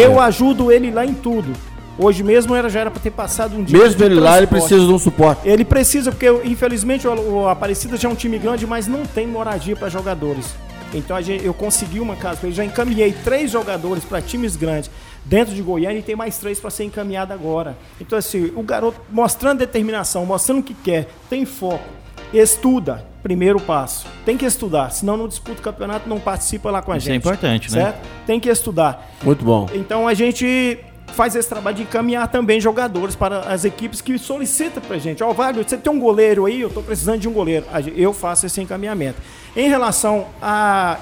Eu 0.00 0.20
ajudo 0.20 0.70
ele 0.70 0.90
lá 0.90 1.04
em 1.04 1.12
tudo. 1.12 1.52
Hoje 1.98 2.22
mesmo 2.22 2.54
era, 2.54 2.70
já 2.70 2.80
era 2.80 2.90
para 2.90 3.00
ter 3.00 3.10
passado 3.10 3.56
um 3.56 3.64
dia. 3.64 3.76
Mesmo 3.76 4.02
ele 4.04 4.14
lá, 4.14 4.38
ele 4.38 4.46
precisa 4.46 4.86
de 4.86 4.92
um 4.92 4.98
suporte. 4.98 5.46
Ele 5.46 5.64
precisa, 5.64 6.12
porque 6.12 6.30
infelizmente 6.44 7.06
o, 7.06 7.12
o 7.12 7.48
Aparecida 7.48 7.96
já 7.96 8.08
é 8.08 8.12
um 8.12 8.14
time 8.14 8.38
grande, 8.38 8.66
mas 8.66 8.86
não 8.86 9.04
tem 9.04 9.26
moradia 9.26 9.74
para 9.74 9.88
jogadores. 9.88 10.54
Então 10.94 11.16
eu 11.20 11.52
consegui 11.52 12.00
uma 12.00 12.16
casa, 12.16 12.46
eu 12.46 12.52
já 12.52 12.64
encaminhei 12.64 13.12
três 13.24 13.50
jogadores 13.50 14.04
para 14.04 14.20
times 14.20 14.56
grandes 14.56 14.90
dentro 15.24 15.54
de 15.54 15.62
Goiânia 15.62 15.98
e 15.98 16.02
tem 16.02 16.16
mais 16.16 16.38
três 16.38 16.58
para 16.58 16.70
ser 16.70 16.84
encaminhado 16.84 17.32
agora. 17.32 17.76
Então, 18.00 18.18
assim, 18.18 18.50
o 18.56 18.62
garoto 18.62 19.00
mostrando 19.10 19.58
determinação, 19.58 20.24
mostrando 20.24 20.60
o 20.60 20.62
que 20.62 20.74
quer, 20.74 21.08
tem 21.28 21.44
foco 21.44 21.99
Estuda, 22.32 23.04
primeiro 23.22 23.60
passo. 23.60 24.06
Tem 24.24 24.36
que 24.36 24.44
estudar, 24.44 24.90
senão 24.90 25.16
não 25.16 25.26
disputa 25.26 25.60
o 25.60 25.62
campeonato, 25.62 26.08
não 26.08 26.20
participa 26.20 26.70
lá 26.70 26.80
com 26.80 26.92
a 26.92 26.96
Isso 26.96 27.08
é 27.08 27.12
gente. 27.12 27.22
importante, 27.22 27.72
né? 27.72 27.82
certo? 27.82 28.08
Tem 28.26 28.38
que 28.38 28.48
estudar. 28.48 29.10
Muito 29.22 29.44
bom. 29.44 29.68
Então 29.74 30.06
a 30.06 30.14
gente 30.14 30.78
faz 31.08 31.34
esse 31.34 31.48
trabalho 31.48 31.76
de 31.76 31.82
encaminhar 31.82 32.28
também 32.28 32.60
jogadores 32.60 33.16
para 33.16 33.40
as 33.40 33.64
equipes 33.64 34.00
que 34.00 34.16
solicitam 34.16 34.82
pra 34.82 34.96
gente. 34.98 35.22
Ó, 35.22 35.32
Wagner, 35.32 35.68
você 35.68 35.76
tem 35.76 35.92
um 35.92 35.98
goleiro 35.98 36.46
aí, 36.46 36.60
eu 36.60 36.70
tô 36.70 36.82
precisando 36.82 37.20
de 37.20 37.28
um 37.28 37.32
goleiro. 37.32 37.66
Eu 37.96 38.12
faço 38.12 38.46
esse 38.46 38.60
encaminhamento. 38.60 39.20
Em 39.56 39.68
relação 39.68 40.26
a 40.40 40.98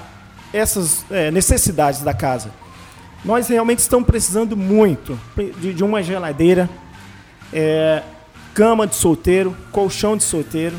essas 0.51 1.05
é, 1.11 1.29
necessidades 1.29 2.01
da 2.01 2.13
casa, 2.13 2.49
nós 3.23 3.47
realmente 3.47 3.79
estamos 3.79 4.07
precisando 4.07 4.57
muito 4.57 5.19
de, 5.59 5.73
de 5.73 5.83
uma 5.83 6.01
geladeira, 6.01 6.67
é, 7.53 8.01
cama 8.53 8.87
de 8.87 8.95
solteiro, 8.95 9.55
colchão 9.71 10.17
de 10.17 10.23
solteiro, 10.23 10.75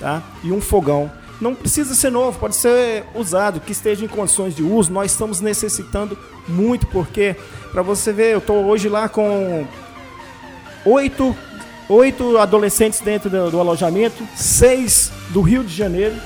tá? 0.00 0.22
E 0.42 0.50
um 0.50 0.60
fogão. 0.60 1.10
Não 1.40 1.54
precisa 1.54 1.94
ser 1.94 2.10
novo, 2.10 2.38
pode 2.38 2.56
ser 2.56 3.04
usado, 3.14 3.60
que 3.60 3.72
esteja 3.72 4.04
em 4.04 4.08
condições 4.08 4.54
de 4.54 4.62
uso. 4.62 4.92
Nós 4.92 5.12
estamos 5.12 5.40
necessitando 5.40 6.18
muito, 6.48 6.86
porque, 6.88 7.36
para 7.70 7.82
você 7.82 8.12
ver, 8.12 8.32
eu 8.32 8.38
estou 8.38 8.64
hoje 8.64 8.88
lá 8.88 9.08
com 9.08 9.66
oito, 10.84 11.34
oito 11.88 12.36
adolescentes 12.36 13.00
dentro 13.00 13.30
do, 13.30 13.50
do 13.50 13.60
alojamento, 13.60 14.26
seis 14.36 15.12
do 15.30 15.40
Rio 15.40 15.64
de 15.64 15.74
Janeiro 15.74 16.16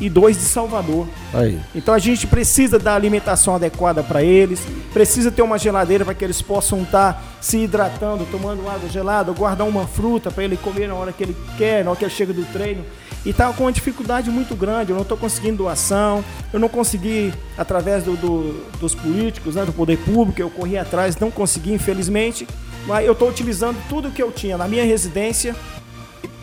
e 0.00 0.08
dois 0.08 0.36
de 0.36 0.42
Salvador. 0.42 1.06
Aí. 1.32 1.60
Então 1.74 1.94
a 1.94 1.98
gente 1.98 2.26
precisa 2.26 2.78
da 2.78 2.94
alimentação 2.94 3.54
adequada 3.54 4.02
para 4.02 4.22
eles, 4.22 4.60
precisa 4.92 5.30
ter 5.30 5.42
uma 5.42 5.58
geladeira 5.58 6.04
para 6.04 6.14
que 6.14 6.24
eles 6.24 6.42
possam 6.42 6.82
estar 6.82 7.22
se 7.40 7.58
hidratando, 7.58 8.26
tomando 8.30 8.68
água 8.68 8.88
gelada, 8.88 9.32
guardar 9.32 9.66
uma 9.66 9.86
fruta 9.86 10.30
para 10.30 10.44
ele 10.44 10.56
comer 10.56 10.88
na 10.88 10.94
hora 10.94 11.12
que 11.12 11.22
ele 11.22 11.36
quer, 11.56 11.84
na 11.84 11.90
hora 11.90 11.98
que 11.98 12.04
ele 12.04 12.12
chega 12.12 12.32
do 12.32 12.44
treino. 12.46 12.84
E 13.24 13.32
tá 13.32 13.50
com 13.52 13.64
uma 13.64 13.72
dificuldade 13.72 14.28
muito 14.30 14.54
grande, 14.54 14.90
eu 14.90 14.94
não 14.96 15.02
estou 15.02 15.16
conseguindo 15.16 15.58
doação, 15.58 16.22
eu 16.52 16.60
não 16.60 16.68
consegui, 16.68 17.32
através 17.56 18.04
do, 18.04 18.16
do- 18.16 18.66
dos 18.78 18.94
políticos, 18.94 19.54
né, 19.54 19.64
do 19.64 19.72
poder 19.72 19.96
público, 19.98 20.40
eu 20.40 20.50
corri 20.50 20.76
atrás, 20.76 21.16
não 21.16 21.30
consegui, 21.30 21.72
infelizmente, 21.72 22.46
mas 22.86 23.06
eu 23.06 23.12
estou 23.12 23.28
utilizando 23.30 23.78
tudo 23.88 24.10
que 24.10 24.22
eu 24.22 24.30
tinha 24.30 24.58
na 24.58 24.68
minha 24.68 24.84
residência, 24.84 25.56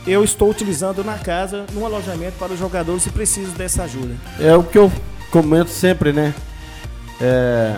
eu 0.08 0.24
estou 0.24 0.50
utilizando 0.50 1.04
na 1.04 1.20
casa, 1.20 1.66
no 1.74 1.86
alojamento 1.86 2.34
para 2.40 2.52
os 2.52 2.58
jogadores 2.58 3.04
se 3.04 3.12
precisam 3.12 3.54
dessa 3.54 3.84
ajuda. 3.84 4.16
É 4.40 4.56
o 4.56 4.64
que 4.64 4.78
eu 4.80 4.92
comento 5.30 5.70
sempre, 5.70 6.12
né? 6.12 6.34
É, 7.22 7.76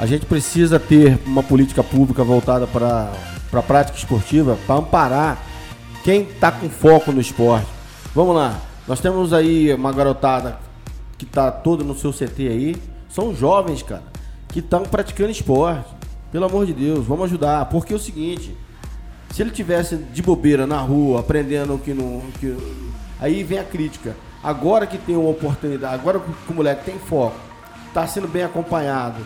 a 0.00 0.06
gente 0.06 0.26
precisa 0.26 0.80
ter 0.80 1.16
uma 1.24 1.44
política 1.44 1.84
pública 1.84 2.24
voltada 2.24 2.66
para 2.66 3.12
a 3.52 3.62
prática 3.62 3.96
esportiva 3.96 4.58
para 4.66 4.74
amparar 4.76 5.38
quem 6.02 6.22
está 6.22 6.50
com 6.50 6.68
foco 6.68 7.12
no 7.12 7.20
esporte. 7.20 7.77
Vamos 8.14 8.34
lá, 8.34 8.60
nós 8.86 9.00
temos 9.00 9.32
aí 9.32 9.72
uma 9.74 9.92
garotada 9.92 10.58
que 11.18 11.24
está 11.24 11.50
toda 11.50 11.84
no 11.84 11.94
seu 11.94 12.12
CT 12.12 12.48
aí. 12.48 12.76
São 13.10 13.34
jovens, 13.34 13.82
cara, 13.82 14.02
que 14.48 14.60
estão 14.60 14.82
praticando 14.82 15.30
esporte. 15.30 15.96
Pelo 16.32 16.46
amor 16.46 16.66
de 16.66 16.72
Deus, 16.72 17.06
vamos 17.06 17.26
ajudar. 17.26 17.66
Porque 17.66 17.92
é 17.92 17.96
o 17.96 17.98
seguinte, 17.98 18.56
se 19.30 19.42
ele 19.42 19.50
tivesse 19.50 19.96
de 19.96 20.22
bobeira 20.22 20.66
na 20.66 20.80
rua, 20.80 21.20
aprendendo 21.20 21.78
que 21.78 21.92
não. 21.92 22.22
Que, 22.40 22.56
aí 23.20 23.42
vem 23.42 23.58
a 23.58 23.64
crítica. 23.64 24.16
Agora 24.42 24.86
que 24.86 24.96
tem 24.96 25.16
uma 25.16 25.30
oportunidade, 25.30 25.94
agora 25.94 26.20
que 26.20 26.52
o 26.52 26.54
moleque 26.54 26.84
tem 26.84 26.98
foco, 26.98 27.36
tá 27.92 28.06
sendo 28.06 28.28
bem 28.28 28.44
acompanhado, 28.44 29.20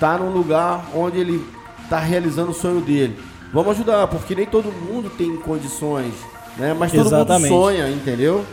tá 0.00 0.18
num 0.18 0.30
lugar 0.30 0.90
onde 0.94 1.18
ele 1.18 1.46
tá 1.88 1.98
realizando 2.00 2.50
o 2.50 2.54
sonho 2.54 2.80
dele. 2.80 3.16
Vamos 3.52 3.70
ajudar, 3.72 4.08
porque 4.08 4.34
nem 4.34 4.44
todo 4.44 4.72
mundo 4.72 5.08
tem 5.08 5.36
condições, 5.36 6.12
né? 6.56 6.74
Mas 6.74 6.92
todo 6.92 7.06
Exatamente. 7.06 7.50
mundo 7.50 7.62
sonha, 7.62 7.90
entendeu? 7.90 8.44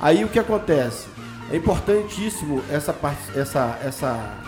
Aí 0.00 0.24
o 0.24 0.28
que 0.28 0.38
acontece? 0.38 1.06
É 1.50 1.56
importantíssimo 1.56 2.62
essa 2.70 2.92
parte, 2.92 3.20
essa, 3.38 3.78
essa 3.84 4.38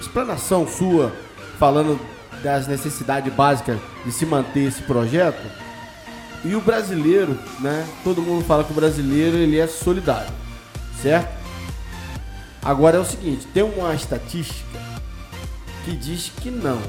explanação 0.00 0.66
sua 0.66 1.12
falando 1.58 2.00
das 2.42 2.66
necessidades 2.66 3.32
básicas 3.32 3.78
de 4.04 4.12
se 4.12 4.26
manter 4.26 4.68
esse 4.68 4.82
projeto. 4.82 5.40
E 6.44 6.54
o 6.54 6.60
brasileiro, 6.60 7.38
né? 7.60 7.86
Todo 8.02 8.22
mundo 8.22 8.44
fala 8.44 8.64
que 8.64 8.72
o 8.72 8.74
brasileiro 8.74 9.36
ele 9.36 9.58
é 9.58 9.66
solidário, 9.66 10.32
certo? 11.02 11.38
Agora 12.62 12.96
é 12.96 13.00
o 13.00 13.04
seguinte, 13.04 13.46
tem 13.52 13.62
uma 13.62 13.94
estatística 13.94 14.78
que 15.84 15.92
diz 15.92 16.30
que 16.40 16.50
não. 16.50 16.80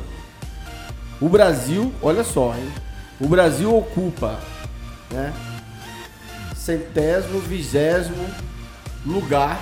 O 1.20 1.30
Brasil, 1.30 1.94
olha 2.02 2.24
só, 2.24 2.54
hein? 2.56 2.72
O 3.20 3.28
Brasil 3.28 3.76
ocupa, 3.76 4.40
né? 5.12 5.34
Centésimo, 6.56 7.40
vigésimo 7.40 8.28
lugar 9.06 9.60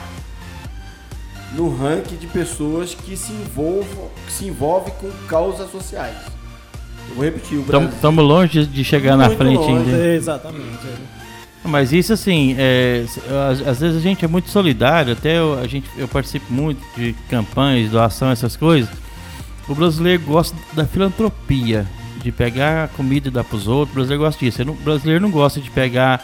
no 1.53 1.75
ranking 1.75 2.15
de 2.15 2.27
pessoas 2.27 2.93
que 2.93 3.17
se 3.17 3.31
envolvam, 3.31 4.09
que 4.25 4.31
se 4.31 4.45
envolvem 4.45 4.93
com 4.99 5.09
causas 5.27 5.71
sociais. 5.71 6.15
Eu 7.09 7.15
vou 7.15 7.25
repetir, 7.25 7.57
o 7.57 7.63
Brasil. 7.63 7.89
Estamos 7.89 8.23
longe 8.23 8.65
de 8.65 8.83
chegar 8.83 9.17
na 9.17 9.25
Muito 9.27 9.37
frente 9.37 9.57
longe. 9.57 9.91
ainda. 9.91 10.07
Exatamente. 10.07 10.87
Mas 11.63 11.91
isso 11.91 12.13
assim, 12.13 12.55
é, 12.57 13.05
às 13.49 13.79
vezes 13.79 13.97
a 13.97 13.99
gente 13.99 14.23
é 14.23 14.27
muito 14.27 14.49
solidário, 14.49 15.13
até 15.13 15.37
eu, 15.37 15.59
a 15.59 15.67
gente, 15.67 15.89
eu 15.97 16.07
participo 16.07 16.51
muito 16.51 16.81
de 16.95 17.13
campanhas, 17.29 17.91
doação, 17.91 18.31
essas 18.31 18.55
coisas. 18.55 18.89
O 19.67 19.75
brasileiro 19.75 20.23
gosta 20.23 20.55
da 20.73 20.85
filantropia, 20.85 21.85
de 22.21 22.31
pegar 22.31 22.85
a 22.85 22.87
comida 22.87 23.27
e 23.27 23.31
dar 23.31 23.43
pros 23.43 23.67
outros. 23.67 23.91
O 23.91 23.95
brasileiro 23.95 24.23
gosta 24.23 24.39
disso. 24.45 24.61
O 24.63 24.73
brasileiro 24.73 25.21
não 25.21 25.31
gosta 25.31 25.59
de 25.59 25.69
pegar 25.69 26.23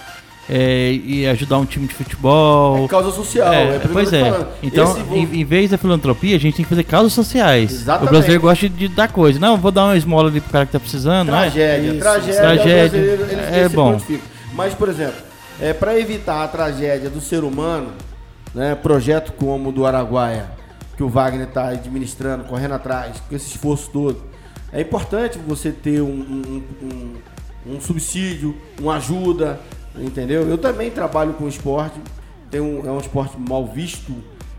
é, 0.50 0.92
e 0.92 1.26
ajudar 1.28 1.58
um 1.58 1.66
time 1.66 1.88
de 1.88 1.94
futebol. 1.94 2.86
É 2.86 2.88
causa 2.88 3.12
social, 3.12 3.52
É, 3.52 3.76
é, 3.76 3.80
pois 3.92 4.14
é. 4.14 4.30
falando. 4.30 4.48
Então, 4.62 4.92
Esse 4.92 5.14
em, 5.16 5.42
em 5.42 5.46
vez 5.46 5.72
da 5.72 5.78
filantropia, 5.78 6.36
a 6.36 6.40
gente 6.40 6.56
tem 6.58 6.64
que 6.66 6.70
fazer 6.70 6.84
causas 6.84 7.14
sociais. 7.14 7.72
Exatamente. 7.72 8.08
O 8.08 8.12
brasileiro 8.12 8.42
gosta 8.42 8.70
de 8.70 8.88
dar 8.88 9.08
coisa. 9.12 9.40
Não, 9.40 9.58
vou 9.58 9.72
dar 9.72 9.86
uma 9.86 9.98
esmola 9.98 10.30
ali 10.30 10.40
pro 10.42 10.52
cara 10.52 10.66
que 10.66 10.72
tá 10.72 10.80
precisando. 10.80 11.30
é? 11.30 11.32
Tragédia, 11.32 11.90
Isso. 11.92 12.00
tragédia, 12.00 12.36
Tragédia. 12.36 13.28
É 13.56 13.70
bom. 13.70 14.00
Mas, 14.54 14.74
por 14.74 14.88
exemplo, 14.88 15.16
é, 15.60 15.74
para 15.74 16.00
evitar 16.00 16.44
a 16.44 16.48
tragédia 16.48 17.10
do 17.10 17.20
ser 17.22 17.44
humano, 17.44 17.90
né, 18.54 18.76
projeto 18.76 19.34
como 19.34 19.70
o 19.70 19.72
do 19.72 19.86
Araguaia, 19.86 20.46
que 20.96 21.04
o 21.04 21.10
Wagner 21.10 21.48
está 21.48 21.70
administrando, 21.70 22.46
correndo 22.46 22.74
atrás, 22.74 23.22
com 23.28 23.36
esse 23.36 23.50
esforço 23.50 23.90
todo, 23.92 24.24
é 24.72 24.82
importante 24.82 25.38
você 25.40 25.72
ter 25.72 26.02
um, 26.02 26.08
um- 26.08 26.64
um- 26.84 27.74
um 27.76 27.82
subsídio, 27.82 28.56
uma 28.80 28.96
ajuda, 28.98 29.60
entendeu? 29.98 30.48
Eu 30.48 30.58
também 30.58 30.92
trabalho 30.92 31.34
com 31.34 31.48
esporte, 31.48 32.00
tem 32.52 32.62
um, 32.62 32.86
é 32.86 32.92
um 32.92 33.00
esporte 33.00 33.38
mal 33.40 33.66
visto 33.66 34.14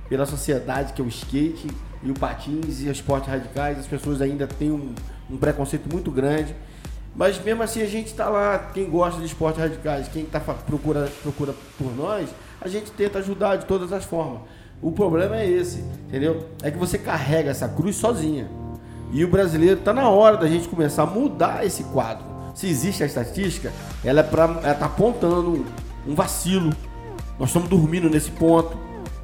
pela 0.08 0.26
sociedade, 0.26 0.92
que 0.92 1.00
é 1.00 1.04
o 1.04 1.08
skate 1.08 1.66
e 2.02 2.10
o 2.10 2.14
patins 2.14 2.80
e 2.80 2.88
esportes 2.88 3.28
radicais. 3.28 3.78
As 3.78 3.86
pessoas 3.86 4.20
ainda 4.20 4.46
têm 4.46 4.70
um, 4.70 4.94
um 5.30 5.36
preconceito 5.36 5.88
muito 5.92 6.10
grande. 6.10 6.54
Mas 7.14 7.42
mesmo 7.42 7.62
assim 7.62 7.80
a 7.80 7.86
gente 7.86 8.08
está 8.08 8.28
lá, 8.28 8.58
quem 8.74 8.90
gosta 8.90 9.20
de 9.20 9.26
esportes 9.26 9.58
radicais, 9.60 10.06
quem 10.08 10.24
tá, 10.26 10.38
procura, 10.38 11.10
procura 11.22 11.54
por 11.78 11.96
nós, 11.96 12.28
a 12.60 12.68
gente 12.68 12.90
tenta 12.90 13.20
ajudar 13.20 13.56
de 13.56 13.64
todas 13.66 13.92
as 13.92 14.04
formas. 14.04 14.40
O 14.82 14.92
problema 14.92 15.36
é 15.36 15.48
esse, 15.48 15.78
entendeu? 16.08 16.46
É 16.62 16.70
que 16.70 16.76
você 16.76 16.98
carrega 16.98 17.50
essa 17.50 17.66
cruz 17.68 17.96
sozinha. 17.96 18.48
E 19.12 19.24
o 19.24 19.28
brasileiro 19.28 19.78
está 19.78 19.92
na 19.92 20.08
hora 20.08 20.36
da 20.36 20.46
gente 20.46 20.68
começar 20.68 21.04
a 21.04 21.06
mudar 21.06 21.64
esse 21.64 21.84
quadro. 21.84 22.24
Se 22.54 22.66
existe 22.66 23.02
a 23.02 23.06
estatística, 23.06 23.72
ela, 24.04 24.20
é 24.20 24.22
pra, 24.22 24.44
ela 24.62 24.74
tá 24.74 24.86
apontando 24.86 25.64
um 26.06 26.14
vacilo. 26.14 26.72
Nós 27.38 27.50
estamos 27.50 27.68
dormindo 27.68 28.08
nesse 28.08 28.30
ponto. 28.30 28.76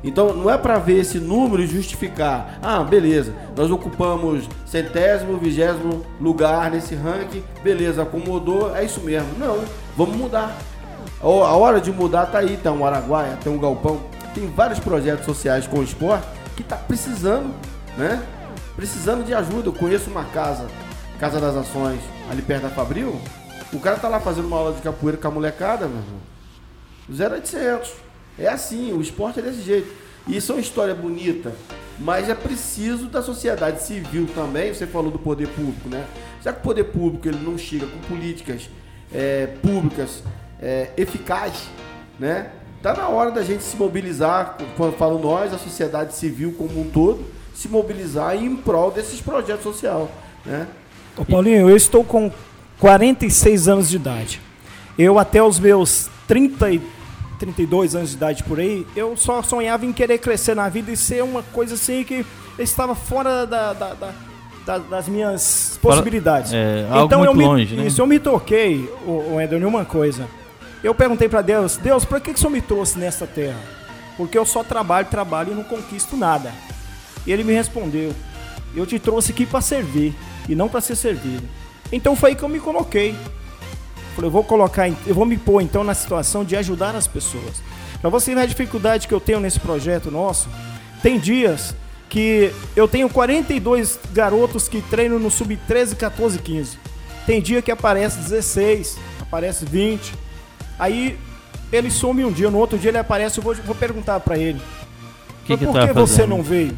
Então 0.04 0.34
não 0.34 0.50
é 0.50 0.58
para 0.58 0.78
ver 0.78 1.00
esse 1.00 1.18
número 1.18 1.62
e 1.62 1.66
justificar. 1.66 2.58
Ah, 2.62 2.82
beleza, 2.82 3.32
nós 3.56 3.70
ocupamos 3.70 4.48
centésimo, 4.66 5.38
vigésimo 5.38 6.04
lugar 6.20 6.70
nesse 6.70 6.94
ranking, 6.94 7.42
beleza, 7.62 8.02
acomodou, 8.02 8.74
é 8.74 8.84
isso 8.84 9.00
mesmo. 9.00 9.28
Não, 9.38 9.60
vamos 9.96 10.16
mudar. 10.16 10.56
A 11.20 11.26
hora 11.28 11.80
de 11.80 11.92
mudar 11.92 12.26
tá 12.26 12.38
aí, 12.38 12.56
tem 12.56 12.72
um 12.72 12.84
Araguaia, 12.84 13.38
tem 13.42 13.52
um 13.52 13.58
Galpão, 13.58 14.00
tem 14.34 14.48
vários 14.48 14.80
projetos 14.80 15.24
sociais 15.24 15.68
com 15.68 15.78
o 15.78 15.84
esporte 15.84 16.26
que 16.56 16.64
tá 16.64 16.76
precisando, 16.76 17.54
né? 17.96 18.20
Precisando 18.76 19.24
de 19.24 19.34
ajuda. 19.34 19.68
Eu 19.68 19.72
conheço 19.72 20.10
uma 20.10 20.24
casa, 20.24 20.66
Casa 21.18 21.40
das 21.40 21.56
Ações, 21.56 22.00
ali 22.30 22.42
perto 22.42 22.62
da 22.62 22.70
Fabril. 22.70 23.20
O 23.72 23.80
cara 23.80 23.96
tá 23.96 24.08
lá 24.08 24.20
fazendo 24.20 24.46
uma 24.46 24.56
aula 24.56 24.74
de 24.74 24.82
capoeira 24.82 25.16
com 25.16 25.28
a 25.28 25.30
molecada, 25.30 25.86
meu 25.86 25.98
irmão. 25.98 27.32
0800. 27.32 27.92
É 28.38 28.48
assim, 28.48 28.92
o 28.92 29.00
esporte 29.00 29.40
é 29.40 29.42
desse 29.42 29.62
jeito. 29.62 29.92
Isso 30.26 30.52
é 30.52 30.54
uma 30.56 30.60
história 30.60 30.94
bonita, 30.94 31.52
mas 31.98 32.28
é 32.28 32.34
preciso 32.34 33.06
da 33.06 33.22
sociedade 33.22 33.82
civil 33.82 34.28
também. 34.34 34.72
Você 34.72 34.86
falou 34.86 35.10
do 35.10 35.18
poder 35.18 35.48
público, 35.48 35.88
né? 35.88 36.06
Já 36.42 36.52
que 36.52 36.60
o 36.60 36.62
poder 36.62 36.84
público 36.84 37.28
ele 37.28 37.38
não 37.38 37.58
chega 37.58 37.86
com 37.86 37.98
políticas 38.00 38.68
é, 39.12 39.46
públicas 39.60 40.22
é, 40.60 40.90
eficazes, 40.96 41.68
né? 42.18 42.52
Tá 42.82 42.94
na 42.94 43.08
hora 43.08 43.30
da 43.30 43.42
gente 43.42 43.62
se 43.62 43.76
mobilizar, 43.76 44.56
quando 44.76 44.96
falo 44.96 45.18
nós, 45.18 45.52
a 45.52 45.58
sociedade 45.58 46.14
civil 46.14 46.54
como 46.58 46.80
um 46.80 46.90
todo, 46.90 47.24
se 47.54 47.68
mobilizar 47.68 48.36
em 48.36 48.56
prol 48.56 48.90
desses 48.90 49.20
projetos 49.20 49.62
sociais, 49.62 50.08
né? 50.44 50.66
Ô 51.16 51.24
Paulinho, 51.24 51.68
eu 51.68 51.76
estou 51.76 52.02
com 52.02 52.30
46 52.78 53.68
anos 53.68 53.90
de 53.90 53.96
idade. 53.96 54.40
Eu 54.98 55.18
até 55.18 55.42
os 55.42 55.58
meus 55.58 56.08
30 56.26 56.70
e 56.70 56.82
32 57.38 57.96
anos 57.96 58.10
de 58.10 58.16
idade 58.16 58.44
por 58.44 58.60
aí, 58.60 58.86
eu 58.94 59.16
só 59.16 59.42
sonhava 59.42 59.84
em 59.84 59.92
querer 59.92 60.18
crescer 60.18 60.54
na 60.54 60.68
vida 60.68 60.92
e 60.92 60.96
ser 60.96 61.24
uma 61.24 61.42
coisa 61.42 61.74
assim 61.74 62.04
que 62.04 62.24
estava 62.58 62.94
fora 62.94 63.44
da, 63.44 63.72
da, 63.72 63.94
da, 63.94 64.12
da 64.64 64.78
das 64.78 65.08
minhas 65.08 65.78
possibilidades. 65.82 66.52
É, 66.52 66.86
algo 66.88 67.06
então 67.06 67.18
muito 67.18 67.30
eu 67.30 67.34
me, 67.34 67.44
longe, 67.44 67.74
né? 67.74 67.86
Isso, 67.86 68.00
eu 68.00 68.06
me 68.06 68.20
toquei, 68.20 68.88
o, 69.04 69.34
o 69.34 69.40
Ender, 69.40 69.60
em 69.60 69.64
uma 69.64 69.84
coisa. 69.84 70.28
Eu 70.84 70.94
perguntei 70.94 71.28
para 71.28 71.42
Deus, 71.42 71.76
Deus, 71.76 72.04
por 72.04 72.20
que, 72.20 72.32
que 72.32 72.38
o 72.38 72.40
Senhor 72.40 72.52
me 72.52 72.60
trouxe 72.60 72.98
nessa 72.98 73.26
terra? 73.26 73.58
Porque 74.16 74.38
eu 74.38 74.46
só 74.46 74.62
trabalho, 74.62 75.06
trabalho 75.06 75.52
e 75.52 75.54
não 75.54 75.64
conquisto 75.64 76.16
nada. 76.16 76.52
E 77.26 77.32
ele 77.32 77.44
me 77.44 77.52
respondeu, 77.52 78.14
eu 78.74 78.86
te 78.86 78.98
trouxe 78.98 79.32
aqui 79.32 79.46
para 79.46 79.60
servir 79.60 80.14
e 80.48 80.54
não 80.54 80.68
para 80.68 80.80
ser 80.80 80.96
servido. 80.96 81.46
Então 81.90 82.16
foi 82.16 82.30
aí 82.30 82.36
que 82.36 82.42
eu 82.42 82.48
me 82.48 82.58
coloquei. 82.58 83.14
Falei, 84.14 84.28
eu 84.28 84.32
vou 84.32 84.44
colocar, 84.44 84.88
eu 84.88 85.14
vou 85.14 85.24
me 85.24 85.36
pôr 85.36 85.60
então 85.62 85.84
na 85.84 85.94
situação 85.94 86.44
de 86.44 86.56
ajudar 86.56 86.94
as 86.94 87.06
pessoas. 87.06 87.62
Para 88.00 88.10
você 88.10 88.34
ver 88.34 88.40
a 88.42 88.46
dificuldade 88.46 89.06
que 89.06 89.14
eu 89.14 89.20
tenho 89.20 89.40
nesse 89.40 89.60
projeto 89.60 90.10
nosso, 90.10 90.48
tem 91.02 91.18
dias 91.18 91.74
que 92.08 92.52
eu 92.76 92.86
tenho 92.86 93.08
42 93.08 93.98
garotos 94.12 94.68
que 94.68 94.82
treinam 94.82 95.18
no 95.18 95.30
sub 95.30 95.56
13, 95.56 95.96
14, 95.96 96.38
15. 96.38 96.78
Tem 97.24 97.40
dia 97.40 97.62
que 97.62 97.70
aparece 97.70 98.18
16, 98.18 98.98
aparece 99.20 99.64
20. 99.64 100.12
Aí 100.78 101.18
ele 101.72 101.90
some 101.90 102.24
um 102.24 102.32
dia, 102.32 102.50
no 102.50 102.58
outro 102.58 102.76
dia 102.76 102.90
ele 102.90 102.98
aparece, 102.98 103.38
eu 103.38 103.44
vou, 103.44 103.54
vou 103.54 103.74
perguntar 103.74 104.20
para 104.20 104.36
ele. 104.36 104.60
Que 105.44 105.56
que 105.56 105.64
por 105.64 105.72
tá 105.72 105.86
que 105.86 105.94
você 105.94 106.26
não 106.26 106.42
veio? 106.42 106.76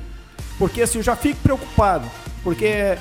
Porque 0.58 0.82
assim, 0.82 0.99
eu 0.99 1.02
já 1.04 1.16
fico 1.16 1.40
preocupado. 1.40 2.08
Porque 2.42 2.96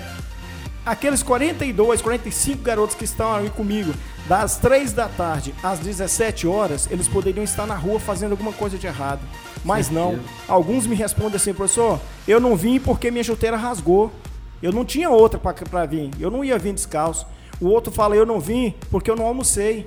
aqueles 0.86 1.22
42, 1.22 2.02
45 2.02 2.62
garotos 2.62 2.96
que 2.96 3.06
estão 3.06 3.34
ali 3.34 3.50
comigo, 3.50 3.94
das 4.28 4.58
3 4.58 4.94
da 4.94 5.10
tarde 5.10 5.54
às 5.62 5.80
17 5.80 6.48
horas, 6.48 6.88
eles 6.90 7.08
poderiam 7.08 7.44
estar 7.44 7.66
na 7.68 7.76
rua 7.76 8.00
fazendo 8.00 8.32
alguma 8.32 8.54
coisa 8.54 8.78
de 8.78 8.88
errado. 8.88 9.22
Mas 9.64 9.90
não. 9.90 10.20
Alguns 10.48 10.86
me 10.86 10.96
respondem 10.96 11.36
assim, 11.36 11.54
professor, 11.54 12.00
eu 12.28 12.40
não 12.40 12.56
vim 12.56 12.80
porque 12.80 13.12
minha 13.12 13.24
chuteira 13.24 13.58
rasgou. 13.58 14.12
Eu 14.62 14.72
não 14.72 14.86
tinha 14.86 15.10
outra 15.10 15.40
para 15.40 15.86
vir. 15.86 16.10
Eu 16.20 16.32
não 16.32 16.44
ia 16.44 16.58
vir 16.58 16.74
descalço. 16.74 17.26
O 17.60 17.68
outro 17.68 17.92
fala, 17.92 18.16
eu 18.16 18.26
não 18.26 18.40
vim 18.40 18.74
porque 18.90 19.12
eu 19.12 19.16
não 19.16 19.26
almocei. 19.26 19.86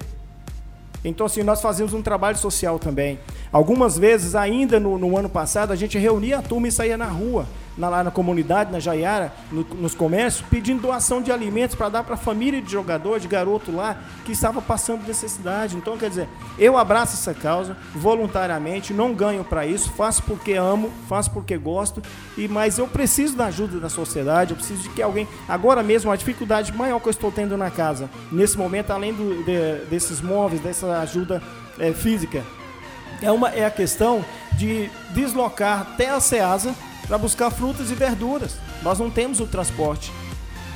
Então, 1.08 1.26
assim, 1.26 1.42
nós 1.42 1.60
fazemos 1.60 1.94
um 1.94 2.02
trabalho 2.02 2.36
social 2.36 2.78
também. 2.78 3.18
Algumas 3.52 3.96
vezes, 3.96 4.34
ainda 4.34 4.80
no, 4.80 4.98
no 4.98 5.16
ano 5.16 5.28
passado, 5.28 5.72
a 5.72 5.76
gente 5.76 5.96
reunia 5.96 6.38
a 6.38 6.42
turma 6.42 6.68
e 6.68 6.72
saía 6.72 6.96
na 6.96 7.06
rua, 7.06 7.46
na, 7.76 7.88
lá 7.88 8.02
na 8.04 8.11
comunidade, 8.11 8.73
na 8.73 8.80
Jaiara, 8.80 9.33
no- 9.52 9.66
nos 9.75 9.95
comércios, 9.95 10.45
pedindo 10.49 10.83
doação 10.83 11.21
de 11.21 11.30
alimentos 11.30 11.75
para 11.76 11.88
dar 11.88 12.04
para 12.04 12.14
a 12.14 12.18
família 12.18 12.61
de 12.62 12.71
jogador, 12.73 13.21
de 13.21 13.28
garoto 13.28 13.71
lá, 13.75 13.97
que 14.25 14.33
estava 14.33 14.62
passando 14.62 15.06
necessidade. 15.06 15.76
Então, 15.76 15.97
quer 15.99 16.09
dizer, 16.09 16.28
eu 16.59 16.78
abraço 16.78 17.14
essa 17.14 17.35
causa 17.35 17.76
voluntariamente, 17.95 18.92
não 18.95 19.12
ganho 19.12 19.45
para 19.45 19.66
isso, 19.66 19.90
faço 19.92 20.23
porque 20.23 20.54
amo, 20.54 20.90
faço 21.09 21.30
porque 21.30 21.56
gosto, 21.59 22.02
e 22.37 22.49
mas 22.49 22.78
eu 22.78 22.87
preciso 22.88 23.37
da 23.37 23.47
ajuda 23.47 23.78
da 23.78 23.88
sociedade, 23.88 24.52
eu 24.52 24.56
preciso 24.56 24.83
de 24.83 24.88
que 24.90 25.02
alguém. 25.02 25.28
Agora 25.49 25.83
mesmo, 25.83 26.11
a 26.11 26.16
dificuldade 26.16 26.73
maior 26.73 26.99
que 27.00 27.06
eu 27.09 27.11
estou 27.11 27.30
tendo 27.30 27.56
na 27.56 27.71
casa, 27.71 28.09
nesse 28.33 28.56
momento, 28.56 28.90
além 28.90 29.12
do- 29.12 29.45
de- 29.45 29.85
desses 29.90 30.21
móveis, 30.21 30.61
dessa 30.62 30.99
ajuda 31.00 31.42
eh, 31.78 31.92
física, 31.92 32.42
é, 33.21 33.30
uma, 33.30 33.50
é 33.50 33.64
a 33.66 33.71
questão 33.71 34.25
de 34.52 34.90
deslocar 35.14 35.83
até 35.83 36.09
a 36.11 36.21
Ceasa 36.21 36.75
para 37.06 37.18
buscar 37.18 37.50
frutas 37.50 37.90
e 37.90 37.94
verduras. 37.94 38.56
Nós 38.82 38.98
não 38.98 39.10
temos 39.10 39.40
o 39.40 39.46
transporte. 39.46 40.12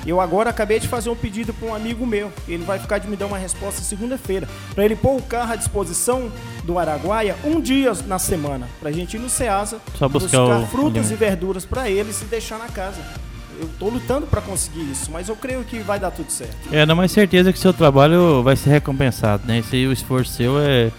Eu 0.07 0.19
agora 0.19 0.49
acabei 0.49 0.81
de 0.81 0.89
fazer 0.89 1.11
um 1.11 1.15
pedido 1.17 1.53
para 1.53 1.69
um 1.69 1.75
amigo 1.75 2.07
meu. 2.07 2.33
Ele 2.49 2.65
vai 2.65 2.79
ficar 2.79 2.99
de 2.99 3.07
me 3.07 3.17
dar 3.17 3.27
uma 3.27 3.37
resposta 3.37 3.83
segunda-feira. 3.83 4.49
Para 4.75 4.85
ele 4.85 4.97
pôr 4.97 5.17
o 5.17 5.23
carro 5.23 5.53
à 5.53 5.57
disposição 5.57 6.33
do 6.65 6.79
Araguaia 6.79 7.37
um 7.45 7.61
dia 7.61 7.93
na 8.07 8.19
semana. 8.19 8.67
Para 8.81 8.89
a 8.89 8.93
gente 8.93 9.17
ir 9.17 9.21
no 9.21 9.29
Ceasa, 9.29 9.79
Só 9.99 10.09
buscar 10.09 10.41
o 10.43 10.67
frutas 10.67 11.07
alimento. 11.07 11.13
e 11.13 11.17
verduras 11.17 11.65
para 11.67 11.91
ele 11.91 12.11
e 12.11 12.15
se 12.15 12.25
deixar 12.25 12.59
na 12.59 12.69
casa. 12.69 13.01
Eu 13.61 13.67
estou 13.67 13.91
lutando 13.91 14.27
para 14.27 14.41
conseguir 14.41 14.91
isso, 14.91 15.11
mas 15.13 15.29
eu 15.29 15.37
creio 15.37 15.63
que 15.65 15.81
vai 15.81 16.01
dar 16.01 16.11
tudo 16.11 16.33
certo. 16.33 16.57
É, 16.73 16.87
dá 16.87 16.95
mais 16.95 17.13
certeza 17.13 17.53
que 17.53 17.59
seu 17.59 17.75
trabalho 17.75 18.43
vai 18.43 18.57
ser 18.57 18.71
recompensado, 18.71 19.43
né? 19.47 19.59
Esse 19.59 19.87
o 19.87 19.93
esforço 19.93 20.33
seu 20.33 20.59
é, 20.59 20.91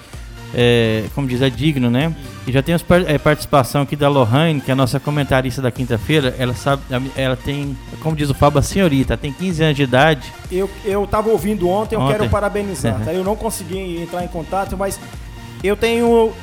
é, 0.54 1.06
como 1.16 1.28
diz, 1.28 1.42
é 1.42 1.50
digno, 1.50 1.90
né? 1.90 2.14
E 2.46 2.52
já 2.52 2.62
temos 2.62 2.84
é, 3.08 3.18
participação 3.18 3.84
aqui 3.84 3.96
da 3.96 4.10
Lohane, 4.10 4.60
que 4.60 4.72
é 4.72 4.74
a 4.74 4.76
nossa 4.76 5.00
comentarista 5.00 5.62
da 5.62 5.72
quinta-feira. 5.72 6.36
Ela 6.38 6.54
sabe, 6.54 6.82
ela 7.16 7.36
tem, 7.36 7.78
como 8.02 8.16
diz 8.16 8.30
o 8.30 8.34
Fábio, 8.34 8.60
a 8.60 8.62
senhorita, 8.62 9.16
tem 9.16 9.32
15 9.32 9.64
anos 9.64 9.76
de 9.76 9.84
idade. 9.84 10.34
Eu, 10.52 10.70
eu 10.84 11.08
tava 11.08 11.30
ouvindo 11.30 11.70
ontem, 11.70 11.96
eu 11.96 12.02
Ontem. 12.02 12.18
quero 12.18 12.30
parabenizar. 12.30 13.00
Uhum. 13.00 13.06
tá? 13.06 13.14
Eu 13.14 13.24
não 13.24 13.36
consegui 13.36 14.02
entrar 14.02 14.24
em 14.24 14.28
contato, 14.28 14.78
mas 14.78 15.00
eu 15.64 15.78
tenho 15.78 16.34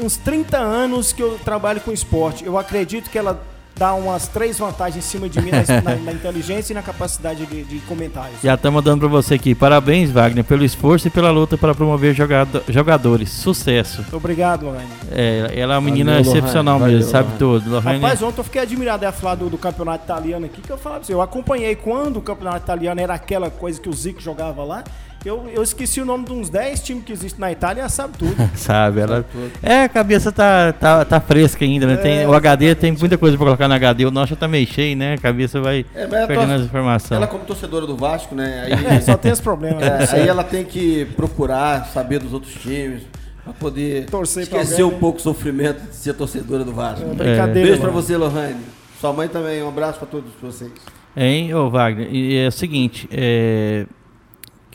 uns 0.00 0.16
30 0.16 0.56
anos 0.58 1.12
que 1.12 1.22
eu 1.22 1.38
trabalho 1.44 1.80
com 1.80 1.92
esporte. 1.92 2.44
Eu 2.44 2.56
acredito 2.56 3.10
que 3.10 3.18
ela 3.18 3.42
dá 3.76 3.94
umas 3.94 4.28
três 4.28 4.58
vantagens 4.58 5.04
em 5.04 5.08
cima 5.08 5.28
de 5.28 5.40
mim 5.40 5.50
na, 5.50 5.80
na- 5.82 5.96
na 5.96 6.12
inteligência 6.12 6.72
e 6.72 6.74
na 6.74 6.82
capacidade 6.82 7.46
de, 7.46 7.64
de 7.64 7.78
comentários. 7.80 8.40
Já 8.42 8.54
estamos 8.54 8.76
mandando 8.76 9.00
para 9.00 9.08
você 9.08 9.34
aqui. 9.34 9.54
Parabéns, 9.54 10.10
Wagner, 10.10 10.44
pelo 10.44 10.64
esforço 10.64 11.08
e 11.08 11.10
pela 11.10 11.30
luta 11.30 11.56
para 11.58 11.74
promover 11.74 12.14
jogado- 12.14 12.62
jogadores. 12.68 13.30
Sucesso. 13.30 14.02
Muito 14.02 14.16
obrigado, 14.16 14.66
Lorraine. 14.66 14.90
É, 15.10 15.52
ela 15.56 15.74
é 15.74 15.78
uma 15.78 15.82
menina 15.84 16.12
Valeu, 16.12 16.30
excepcional 16.30 16.78
Lohane. 16.78 16.94
mesmo, 16.96 17.10
Valeu, 17.10 17.26
sabe 17.28 17.38
tudo. 17.38 17.70
Lohane, 17.70 17.98
Rapaz, 18.00 18.22
ontem 18.22 18.40
eu 18.40 18.44
fiquei 18.44 18.62
admirado 18.62 19.04
ela 19.04 19.12
falar 19.12 19.34
do, 19.36 19.48
do 19.50 19.58
campeonato 19.58 20.04
italiano 20.04 20.46
aqui, 20.46 20.60
que 20.60 20.70
eu 20.70 20.78
falava 20.78 21.00
pra 21.00 21.06
você, 21.06 21.14
eu 21.14 21.22
acompanhei 21.22 21.74
quando 21.74 22.18
o 22.18 22.22
campeonato 22.22 22.64
italiano 22.64 23.00
era 23.00 23.14
aquela 23.14 23.50
coisa 23.50 23.80
que 23.80 23.88
o 23.88 23.92
Zico 23.92 24.20
jogava 24.20 24.62
lá. 24.64 24.84
Eu, 25.24 25.48
eu 25.54 25.62
esqueci 25.62 26.00
o 26.00 26.04
nome 26.04 26.24
de 26.24 26.32
uns 26.32 26.50
10 26.50 26.80
times 26.82 27.04
que 27.04 27.12
existem 27.12 27.40
na 27.40 27.52
Itália, 27.52 27.80
ela 27.82 27.88
sabe 27.88 28.18
tudo. 28.18 28.34
Sabe, 28.56 29.00
ela. 29.00 29.24
É, 29.62 29.84
a 29.84 29.88
cabeça 29.88 30.32
tá, 30.32 30.72
tá, 30.72 31.04
tá 31.04 31.20
fresca 31.20 31.64
ainda, 31.64 31.86
né? 31.86 31.96
Tem, 31.96 32.22
É, 32.22 32.28
o 32.28 32.34
HD 32.34 32.74
tem 32.74 32.92
muita 32.92 33.16
coisa 33.16 33.36
pra 33.36 33.46
colocar 33.46 33.68
no 33.68 33.74
HD, 33.74 34.04
o 34.04 34.10
nosso 34.10 34.30
já 34.30 34.36
tá 34.36 34.48
meio 34.48 34.66
cheio, 34.66 34.96
né? 34.96 35.14
A 35.14 35.18
cabeça 35.18 35.60
vai 35.60 35.86
É, 35.94 36.06
perdendo 36.06 36.34
torce- 36.38 36.52
as 36.54 36.60
informações. 36.62 37.16
Ela 37.16 37.26
como 37.26 37.44
torcedora 37.44 37.86
do 37.86 37.96
Vasco, 37.96 38.34
né? 38.34 38.64
Aí, 38.66 38.96
É, 38.96 39.00
só 39.00 39.16
tem 39.16 39.30
esse 39.32 39.42
problema. 39.42 39.78
né? 39.80 40.06
é, 40.10 40.14
aí 40.20 40.28
ela 40.28 40.42
tem 40.44 40.64
que 40.64 41.04
procurar 41.16 41.86
saber 41.86 42.18
dos 42.18 42.32
outros 42.32 42.54
times 42.54 43.02
pra 43.44 43.52
poder 43.52 44.06
Torcer 44.06 44.46
pra 44.48 44.60
esquecer 44.60 44.82
alguém, 44.82 44.96
um 44.96 45.00
pouco 45.00 45.18
o 45.18 45.22
sofrimento 45.22 45.88
de 45.88 45.94
ser 45.96 46.14
torcedora 46.14 46.64
do 46.64 46.72
Vasco. 46.72 47.04
É, 47.04 47.14
brincadeira. 47.14 47.68
Beijo 47.68 47.80
pra 47.80 47.90
você, 47.90 48.16
Lohane. 48.16 48.56
Sua 49.00 49.12
mãe 49.12 49.28
também, 49.28 49.62
um 49.62 49.68
abraço 49.68 49.98
pra 49.98 50.06
todos 50.06 50.30
vocês. 50.40 50.70
Hein, 51.16 51.52
ô 51.54 51.68
Wagner? 51.68 52.08
E 52.12 52.36
é 52.38 52.48
o 52.48 52.52
seguinte, 52.52 53.08
é, 53.12 53.84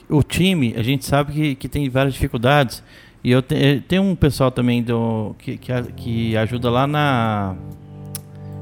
o 0.09 0.23
time, 0.23 0.73
a 0.77 0.83
gente 0.83 1.05
sabe 1.05 1.33
que, 1.33 1.55
que 1.55 1.67
tem 1.69 1.89
várias 1.89 2.13
dificuldades. 2.13 2.83
E 3.23 3.31
eu 3.31 3.41
te, 3.41 3.55
eh, 3.55 3.81
tem 3.87 3.99
um 3.99 4.15
pessoal 4.15 4.51
também 4.51 4.81
do, 4.81 5.35
que, 5.39 5.57
que, 5.57 5.71
que 5.95 6.37
ajuda 6.37 6.69
lá 6.69 6.87
na 6.87 7.55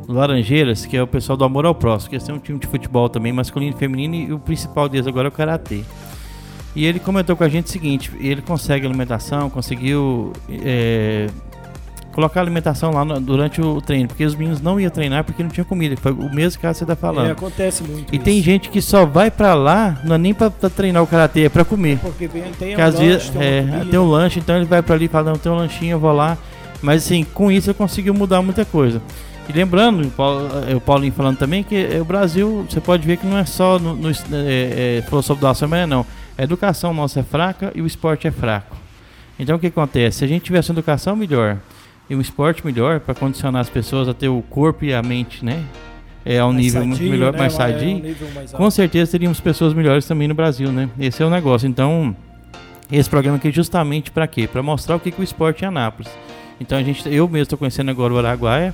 Laranjeiras, 0.07 0.85
que 0.85 0.95
é 0.97 1.03
o 1.03 1.07
pessoal 1.07 1.37
do 1.37 1.43
Amor 1.43 1.65
ao 1.65 1.75
Próximo, 1.75 2.11
que 2.11 2.25
têm 2.25 2.33
um 2.33 2.39
time 2.39 2.59
de 2.59 2.67
futebol 2.67 3.09
também, 3.09 3.31
masculino 3.31 3.75
e 3.75 3.79
feminino, 3.79 4.15
e 4.15 4.33
o 4.33 4.39
principal 4.39 4.87
deles 4.87 5.07
agora 5.07 5.27
é 5.27 5.29
o 5.29 5.31
Karatê. 5.31 5.83
E 6.75 6.85
ele 6.85 6.99
comentou 6.99 7.35
com 7.35 7.43
a 7.43 7.49
gente 7.49 7.67
o 7.67 7.69
seguinte, 7.69 8.11
ele 8.19 8.41
consegue 8.41 8.85
alimentação, 8.85 9.49
conseguiu 9.49 10.33
eh, 10.49 11.27
colocar 12.15 12.39
alimentação 12.39 12.91
lá 12.91 13.03
no- 13.03 13.19
durante 13.19 13.61
o 13.61 13.81
treino, 13.81 14.07
porque 14.07 14.23
os 14.23 14.33
meninos 14.35 14.61
não 14.61 14.79
iam 14.79 14.89
treinar 14.89 15.25
porque 15.25 15.43
não 15.43 15.49
tinha 15.49 15.65
comida. 15.65 15.97
Foi 15.97 16.13
o 16.13 16.33
mesmo 16.33 16.61
caso 16.61 16.75
que 16.75 16.77
você 16.79 16.83
está 16.85 16.95
falando. 16.95 17.27
É, 17.27 17.31
acontece 17.31 17.83
muito. 17.83 18.13
E 18.13 18.15
isso. 18.15 18.23
tem 18.23 18.41
gente 18.41 18.69
que 18.69 18.81
só 18.81 19.05
vai 19.05 19.29
pra 19.29 19.53
lá, 19.53 19.99
não 20.05 20.15
é 20.15 20.17
nem 20.17 20.33
pra 20.33 20.49
treinar 20.49 21.03
o 21.03 21.07
karatê, 21.07 21.41
é 21.41 21.49
pra 21.49 21.65
comer. 21.65 21.99
Porque 21.99 22.29
tem, 22.29 22.41
tem 22.43 22.51
Porque 22.69 22.81
um 22.81 22.85
às 22.85 22.93
lanche, 22.95 23.05
vezes 23.05 23.29
tem 23.31 23.41
é, 23.43 23.61
comida. 23.63 23.85
tem 23.91 23.99
um 23.99 24.07
lanche, 24.09 24.39
então 24.39 24.55
ele 24.55 24.63
vai 24.65 24.81
pra 24.81 24.95
ali 24.95 25.05
e 25.05 25.07
fala, 25.09 25.31
não, 25.31 25.37
tem 25.37 25.51
um 25.51 25.55
lanchinho, 25.55 25.91
eu 25.91 25.99
vou 25.99 26.13
lá. 26.13 26.37
Mas 26.81 27.03
assim, 27.03 27.25
com 27.25 27.51
isso 27.51 27.69
ele 27.69 27.77
conseguiu 27.77 28.13
mudar 28.13 28.41
muita 28.41 28.63
coisa. 28.63 29.01
E 29.49 29.51
lembrando, 29.51 30.07
o, 30.07 30.11
Paulo, 30.11 30.49
o 30.73 30.79
Paulinho 30.79 31.11
falando 31.11 31.37
também, 31.37 31.63
que 31.63 31.75
eh, 31.75 31.99
o 32.01 32.05
Brasil, 32.05 32.65
você 32.69 32.79
pode 32.79 33.05
ver 33.05 33.17
que 33.17 33.27
não 33.27 33.37
é 33.37 33.45
só 33.45 33.77
no, 33.77 33.93
no, 33.93 34.09
é, 34.09 34.13
é, 34.31 35.03
falou 35.09 35.21
sobre 35.21 35.41
doação, 35.41 35.67
mas 35.67 35.87
não. 35.87 36.05
A 36.37 36.43
educação 36.43 36.93
nossa 36.93 37.19
é 37.19 37.23
fraca 37.23 37.71
e 37.75 37.81
o 37.81 37.85
esporte 37.85 38.25
é 38.25 38.31
fraco. 38.31 38.75
Então 39.37 39.57
o 39.57 39.59
que 39.59 39.67
acontece? 39.67 40.19
Se 40.19 40.25
a 40.25 40.27
gente 40.27 40.43
tivesse 40.43 40.69
uma 40.71 40.75
educação 40.75 41.13
melhor 41.15 41.57
e 42.09 42.15
um 42.15 42.21
esporte 42.21 42.65
melhor 42.65 42.99
para 42.99 43.13
condicionar 43.15 43.61
as 43.61 43.69
pessoas 43.69 44.07
a 44.07 44.13
ter 44.13 44.27
o 44.29 44.41
corpo 44.43 44.85
e 44.85 44.93
a 44.93 45.01
mente, 45.01 45.43
né? 45.43 45.63
É, 46.23 46.39
a 46.39 46.45
um 46.47 46.53
Mais 46.53 46.65
nível 46.65 46.81
muito 46.85 46.97
sadio, 46.97 47.11
melhor, 47.11 47.33
né? 47.33 47.39
mais 47.39 47.53
É, 47.53 47.57
sadio. 47.57 47.87
um 47.89 47.99
nível 47.99 48.27
mais 48.33 48.51
Com 48.51 48.71
certeza 48.71 49.11
teríamos 49.11 49.39
pessoas 49.39 49.73
melhores 49.73 50.05
também 50.05 50.27
no 50.27 50.33
Brasil, 50.33 50.71
né? 50.71 50.89
Esse 50.99 51.21
é 51.21 51.25
o 51.25 51.29
negócio. 51.29 51.67
Então, 51.67 52.15
esse 52.91 53.09
programa 53.09 53.37
aqui 53.37 53.47
é 53.49 53.51
justamente 53.51 54.09
para 54.11 54.25
quê? 54.27 54.47
Para 54.47 54.63
mostrar 54.63 54.95
o 54.95 54.99
que, 54.99 55.11
que 55.11 55.21
o 55.21 55.23
esporte 55.23 55.63
é 55.63 55.65
em 55.65 55.69
Anápolis. 55.69 56.11
Então, 56.59 56.77
a 56.77 56.83
gente, 56.83 57.07
eu 57.07 57.27
mesmo 57.27 57.43
estou 57.43 57.57
conhecendo 57.59 57.91
agora 57.91 58.13
o 58.13 58.17
Araguaia 58.17 58.73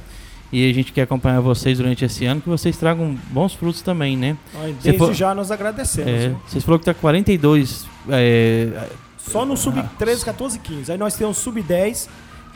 e 0.51 0.69
a 0.69 0.73
gente 0.73 0.93
quer 0.93 1.01
acompanhar 1.01 1.39
vocês 1.41 1.77
durante 1.77 2.05
esse 2.05 2.25
ano, 2.25 2.39
que 2.41 2.47
vocês 2.49 2.77
tragam 2.77 3.17
bons 3.31 3.53
frutos 3.53 3.81
também, 3.81 4.15
né? 4.15 4.37
Desde 4.81 4.97
for- 4.97 5.13
já 5.13 5.33
nós 5.35 5.51
agradecemos. 5.51 6.09
É, 6.11 6.33
vocês 6.47 6.63
falaram 6.63 6.79
que 6.79 6.85
tá 6.85 6.93
42. 6.93 7.85
É, 8.09 8.87
Só 9.17 9.45
no 9.45 9.57
sub-13, 9.57 10.23
14 10.23 10.57
e 10.57 10.59
15. 10.59 10.91
Aí 10.91 10.97
nós 10.97 11.15
temos 11.15 11.37
o 11.37 11.41
sub-10, 11.41 12.07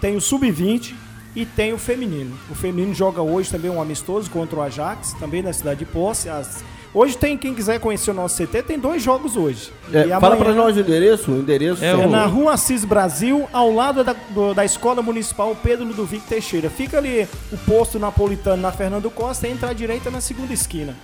tem 0.01 0.15
o 0.15 0.21
sub-20 0.21 0.93
e 1.35 1.45
tem 1.45 1.73
o 1.73 1.77
feminino. 1.77 2.37
O 2.49 2.55
feminino 2.55 2.93
joga 2.93 3.21
hoje 3.21 3.49
também 3.49 3.69
um 3.69 3.81
amistoso 3.81 4.29
contra 4.29 4.57
o 4.59 4.61
Ajax, 4.61 5.13
também 5.19 5.41
na 5.41 5.51
cidade 5.53 5.79
de 5.79 5.85
Posse, 5.85 6.29
às 6.29 6.63
Hoje 6.93 7.17
tem, 7.17 7.37
quem 7.37 7.53
quiser 7.53 7.77
conhecer 7.77 8.11
o 8.11 8.13
nosso 8.13 8.37
CT, 8.37 8.63
tem 8.63 8.79
dois 8.79 9.03
jogos 9.03 9.35
hoje. 9.35 9.69
É, 9.93 10.05
E 10.05 10.09
fala 10.11 10.27
amanhã- 10.35 10.37
pra 10.45 10.53
nós 10.53 10.77
o 10.77 10.79
endereço, 10.79 11.29
o 11.29 11.37
endereço. 11.39 11.83
É 11.83 11.89
É 11.89 12.07
na 12.07 12.25
Rua 12.25 12.53
Assis 12.53 12.85
Brasil, 12.85 13.49
ao 13.51 13.69
lado 13.69 14.01
da, 14.01 14.15
do- 14.29 14.53
da 14.53 14.63
Escola 14.63 15.01
Municipal 15.01 15.53
Pedro 15.61 15.83
Ludovico 15.83 16.25
Teixeira. 16.25 16.69
Fica 16.69 16.97
ali 16.97 17.27
o 17.51 17.57
posto 17.57 17.99
napolitano 17.99 18.61
na 18.61 18.71
Fernando 18.71 19.11
Costa, 19.11 19.45
entra 19.45 19.71
à 19.71 19.73
direita 19.73 20.09
na 20.09 20.21
segunda 20.21 20.53
esquina. 20.53 20.95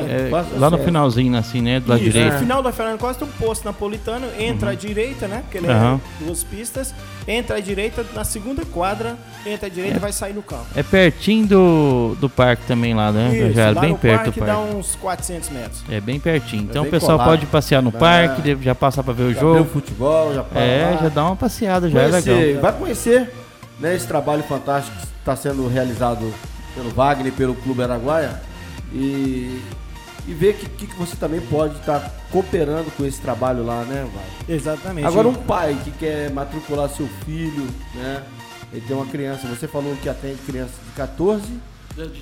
É, 0.00 0.28
Passa 0.30 0.48
lá 0.56 0.70
no 0.70 0.76
certo. 0.76 0.84
finalzinho, 0.84 1.36
assim, 1.36 1.60
né? 1.60 1.80
Do 1.80 1.88
lado 1.90 2.00
direito. 2.02 2.32
No 2.34 2.38
final 2.38 2.62
da 2.62 2.72
Fernando 2.72 2.98
Costa 2.98 3.24
tem 3.24 3.34
um 3.34 3.38
posto 3.46 3.64
napolitano, 3.64 4.26
entra 4.38 4.70
à 4.70 4.74
direita, 4.74 5.26
né? 5.28 5.40
Porque 5.42 5.58
ele 5.58 5.68
Aham. 5.68 6.00
é 6.20 6.24
duas 6.24 6.42
pistas. 6.44 6.94
Entra 7.26 7.56
à 7.56 7.60
direita, 7.60 8.04
na 8.14 8.24
segunda 8.24 8.64
quadra, 8.64 9.16
entra 9.46 9.66
à 9.66 9.70
direita 9.70 9.96
e 9.98 10.00
vai 10.00 10.12
sair 10.12 10.32
no 10.32 10.42
campo. 10.42 10.66
É 10.74 10.82
pertinho 10.82 11.46
do, 11.46 12.16
do 12.20 12.28
parque 12.28 12.64
também 12.66 12.94
lá, 12.94 13.12
né? 13.12 13.36
Isso, 13.36 13.52
já 13.52 13.62
é 13.68 13.70
lá 13.72 13.80
bem 13.80 13.90
no 13.92 13.98
perto 13.98 14.16
parque 14.24 14.40
do 14.40 14.46
dá 14.46 14.54
parque. 14.56 14.74
uns 14.74 14.96
400 14.96 15.50
metros. 15.50 15.82
É 15.88 16.00
bem 16.00 16.18
pertinho. 16.18 16.64
Então 16.64 16.82
o 16.82 16.84
bem 16.84 16.90
pessoal 16.90 17.18
colado. 17.18 17.28
pode 17.30 17.46
passear 17.46 17.80
no 17.82 17.92
parque, 17.92 18.56
já 18.62 18.74
passar 18.74 19.02
pra 19.04 19.12
ver 19.12 19.22
o 19.24 19.32
Já 19.34 19.40
vê 19.40 19.46
o 19.46 19.58
jogo. 19.58 19.70
futebol, 19.70 20.34
já 20.34 20.42
para 20.42 20.60
É, 20.60 20.90
lá. 20.94 21.02
já 21.02 21.08
dá 21.10 21.24
uma 21.26 21.36
passeada, 21.36 21.88
já 21.88 22.00
é 22.02 22.08
Conhecer, 22.10 22.32
legal. 22.32 22.62
Vai 22.62 22.72
conhecer 22.72 23.30
né, 23.78 23.94
esse 23.94 24.06
trabalho 24.06 24.42
fantástico 24.42 24.96
que 24.96 25.06
está 25.20 25.36
sendo 25.36 25.68
realizado 25.68 26.32
pelo 26.74 26.90
Wagner, 26.90 27.32
pelo 27.32 27.54
Clube 27.54 27.82
Araguaia 27.84 28.40
e, 28.92 29.60
e 30.26 30.32
ver 30.32 30.54
que, 30.56 30.68
que, 30.68 30.86
que 30.86 30.96
você 30.96 31.16
também 31.16 31.40
pode 31.40 31.76
estar 31.78 32.12
cooperando 32.30 32.90
com 32.96 33.04
esse 33.04 33.20
trabalho 33.20 33.64
lá, 33.64 33.82
né, 33.84 34.02
Wagner? 34.04 34.56
Exatamente. 34.56 35.06
Agora 35.06 35.26
um 35.28 35.34
pai 35.34 35.76
que 35.82 35.90
quer 35.90 36.30
matricular 36.30 36.88
seu 36.88 37.08
filho, 37.24 37.66
né? 37.94 38.22
Ele 38.72 38.80
tem 38.86 38.96
uma 38.96 39.06
criança, 39.06 39.46
você 39.48 39.68
falou 39.68 39.94
que 40.02 40.08
atende 40.08 40.36
criança 40.46 40.72
de 40.86 40.92
14. 40.92 41.42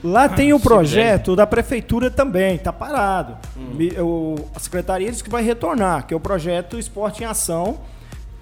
Lá 0.02 0.28
tem 0.28 0.52
o 0.52 0.58
Sim, 0.58 0.64
projeto 0.64 1.36
da 1.36 1.46
prefeitura 1.46 2.10
também, 2.10 2.58
tá 2.58 2.72
parado. 2.72 3.36
Hum. 3.56 3.74
Me- 3.74 3.92
o- 4.00 4.34
a 4.54 4.58
secretaria 4.58 5.08
disse 5.08 5.22
que 5.22 5.30
vai 5.30 5.44
retornar, 5.44 6.06
que 6.06 6.12
é 6.12 6.16
o 6.16 6.20
projeto 6.20 6.76
Esporte 6.76 7.22
em 7.22 7.26
Ação. 7.26 7.78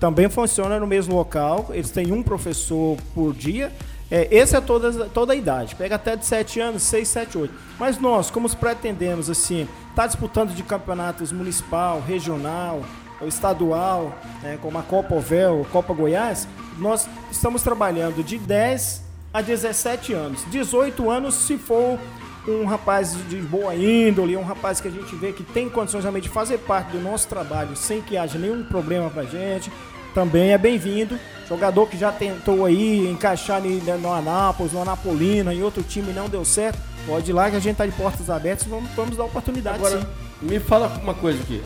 Também 0.00 0.28
funciona 0.30 0.78
no 0.80 0.86
mesmo 0.86 1.14
local. 1.14 1.66
Eles 1.70 1.90
têm 1.90 2.12
um 2.12 2.22
professor 2.22 2.96
por 3.14 3.34
dia. 3.34 3.70
É, 4.10 4.26
esse 4.34 4.56
é 4.56 4.60
toda, 4.60 5.06
toda 5.06 5.32
a 5.32 5.36
idade. 5.36 5.74
Pega 5.74 5.96
até 5.96 6.16
de 6.16 6.24
7 6.24 6.60
anos, 6.60 6.82
6, 6.84 7.08
7, 7.08 7.38
8. 7.38 7.54
Mas 7.78 7.98
nós, 7.98 8.30
como 8.30 8.48
pretendemos, 8.56 9.28
assim, 9.28 9.68
tá 9.94 10.06
disputando 10.06 10.54
de 10.54 10.62
campeonatos 10.62 11.30
municipal, 11.30 12.00
regional, 12.00 12.82
estadual, 13.26 14.16
né, 14.42 14.58
como 14.62 14.78
a 14.78 14.82
Copa 14.82 15.14
Ovel, 15.14 15.66
Copa 15.72 15.92
Goiás, 15.92 16.46
nós 16.78 17.08
estamos 17.30 17.62
trabalhando 17.62 18.22
de 18.22 18.38
10 18.38 19.02
a 19.32 19.42
17 19.42 20.12
anos. 20.12 20.44
18 20.50 21.10
anos 21.10 21.34
se 21.34 21.58
for 21.58 21.98
um 22.46 22.64
rapaz 22.64 23.16
de 23.28 23.36
boa 23.36 23.74
índole, 23.74 24.36
um 24.36 24.42
rapaz 24.42 24.80
que 24.80 24.88
a 24.88 24.90
gente 24.90 25.14
vê 25.16 25.32
que 25.32 25.42
tem 25.42 25.68
condições 25.68 26.04
realmente 26.04 26.24
de 26.24 26.30
fazer 26.30 26.58
parte 26.58 26.92
do 26.92 27.00
nosso 27.00 27.28
trabalho 27.28 27.76
sem 27.76 28.00
que 28.00 28.16
haja 28.16 28.38
nenhum 28.38 28.64
problema 28.64 29.10
pra 29.10 29.24
gente, 29.24 29.70
também 30.14 30.52
é 30.52 30.58
bem-vindo. 30.58 31.18
Jogador 31.48 31.86
que 31.88 31.96
já 31.96 32.12
tentou 32.12 32.64
aí 32.66 33.08
encaixar 33.10 33.56
ali 33.56 33.82
no 34.02 34.12
Anápolis, 34.12 34.72
no 34.72 34.82
Anapolina, 34.82 35.54
em 35.54 35.62
outro 35.62 35.82
time 35.82 36.10
e 36.10 36.14
não 36.14 36.28
deu 36.28 36.44
certo, 36.44 36.78
pode 37.06 37.30
ir 37.30 37.32
lá 37.32 37.48
que 37.50 37.56
a 37.56 37.60
gente 37.60 37.76
tá 37.76 37.86
de 37.86 37.92
portas 37.92 38.28
abertas 38.28 38.66
e 38.66 38.68
vamos, 38.68 38.90
vamos 38.94 39.16
dar 39.16 39.24
oportunidade 39.24 39.76
Agora, 39.78 40.00
sim. 40.00 40.06
me 40.42 40.60
fala 40.60 40.88
uma 41.02 41.14
coisa 41.14 41.40
aqui. 41.42 41.62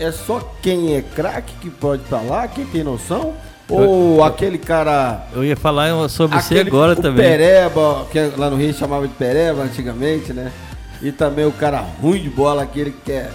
É 0.00 0.10
só 0.10 0.52
quem 0.60 0.96
é 0.96 1.02
craque 1.02 1.52
que 1.60 1.70
pode 1.70 2.02
estar 2.02 2.20
lá, 2.20 2.48
quem 2.48 2.66
tem 2.66 2.82
noção? 2.82 3.32
Ou 3.68 4.22
aquele 4.24 4.58
cara. 4.58 5.26
Eu 5.32 5.44
ia 5.44 5.56
falar 5.56 6.08
sobre 6.08 6.40
você 6.40 6.54
aquele, 6.54 6.68
agora 6.70 6.92
o 6.92 6.96
também. 7.02 7.24
Pereba, 7.26 8.06
que 8.10 8.18
lá 8.36 8.50
no 8.50 8.56
Rio 8.56 8.72
chamava 8.74 9.06
de 9.08 9.14
Pereba 9.14 9.62
antigamente, 9.62 10.32
né? 10.32 10.52
E 11.02 11.10
também 11.12 11.44
o 11.46 11.52
cara 11.52 11.78
ruim 12.00 12.20
de 12.22 12.30
bola, 12.30 12.62
aquele 12.64 12.90
que 13.04 13.12
é, 13.12 13.30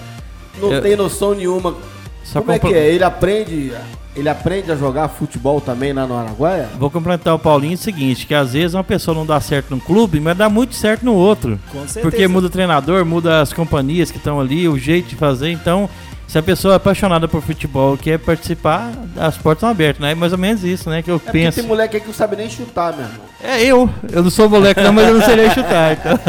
não 0.59 0.71
Eu- 0.71 0.81
tem 0.81 0.95
noção 0.95 1.33
nenhuma. 1.33 1.75
Só 2.23 2.39
Como 2.39 2.51
é 2.51 2.59
compro- 2.59 2.69
que 2.75 2.79
é? 2.79 2.87
Ele 2.93 3.03
aprende, 3.03 3.73
ele 4.15 4.27
aprende 4.27 4.71
a 4.71 4.75
jogar 4.75 5.07
futebol 5.07 5.61
também 5.61 5.93
lá 5.93 6.05
no 6.05 6.17
Araguaia? 6.17 6.67
Vou 6.77 6.89
complementar 6.91 7.33
o 7.33 7.39
Paulinho 7.39 7.75
o 7.75 7.77
seguinte, 7.77 8.25
que 8.25 8.33
às 8.33 8.53
vezes 8.53 8.73
uma 8.73 8.83
pessoa 8.83 9.15
não 9.15 9.25
dá 9.25 9.39
certo 9.39 9.71
num 9.71 9.79
clube, 9.79 10.19
mas 10.19 10.35
dá 10.37 10.49
muito 10.49 10.75
certo 10.75 11.05
no 11.05 11.13
outro. 11.13 11.57
Com 11.71 11.79
certeza. 11.79 12.01
Porque 12.01 12.27
muda 12.27 12.47
o 12.47 12.49
treinador, 12.49 13.05
muda 13.05 13.41
as 13.41 13.53
companhias 13.53 14.11
que 14.11 14.17
estão 14.17 14.39
ali, 14.39 14.67
o 14.67 14.77
jeito 14.77 15.07
de 15.09 15.15
fazer. 15.15 15.49
Então, 15.51 15.89
se 16.27 16.37
a 16.37 16.43
pessoa 16.43 16.73
é 16.73 16.77
apaixonada 16.77 17.27
por 17.27 17.41
futebol 17.41 17.95
e 17.95 17.97
quer 17.99 18.19
participar, 18.19 18.91
as 19.17 19.37
portas 19.37 19.59
estão 19.59 19.69
abertas, 19.69 20.01
né? 20.01 20.11
É 20.11 20.15
mais 20.15 20.31
ou 20.33 20.37
menos 20.37 20.63
isso, 20.63 20.89
né? 20.89 21.01
Que 21.01 21.11
eu 21.11 21.21
É 21.25 21.31
penso. 21.31 21.59
tem 21.59 21.67
moleque 21.67 21.95
aí 21.95 22.01
que 22.01 22.07
não 22.07 22.13
sabe 22.13 22.35
nem 22.35 22.49
chutar, 22.49 22.93
meu 22.93 23.05
irmão. 23.05 23.19
É 23.41 23.63
eu. 23.63 23.89
Eu 24.11 24.23
não 24.23 24.29
sou 24.29 24.49
moleque 24.49 24.81
não, 24.81 24.91
mas 24.93 25.07
eu 25.07 25.13
não 25.15 25.25
sei 25.25 25.35
nem 25.37 25.49
chutar. 25.51 25.91
Então. 25.97 26.19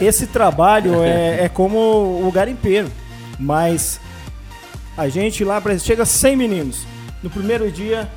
Esse 0.00 0.26
trabalho 0.28 1.02
é, 1.02 1.44
é 1.44 1.48
como 1.48 1.76
o 1.78 2.30
garimpeiro, 2.32 2.88
mas 3.38 4.00
a 4.96 5.08
gente 5.08 5.44
lá, 5.44 5.60
por 5.60 5.70
exemplo, 5.70 5.86
chega 5.86 6.04
100 6.04 6.36
meninos 6.36 6.86
no 7.26 7.30
primeiro 7.30 7.70
dia 7.72 8.08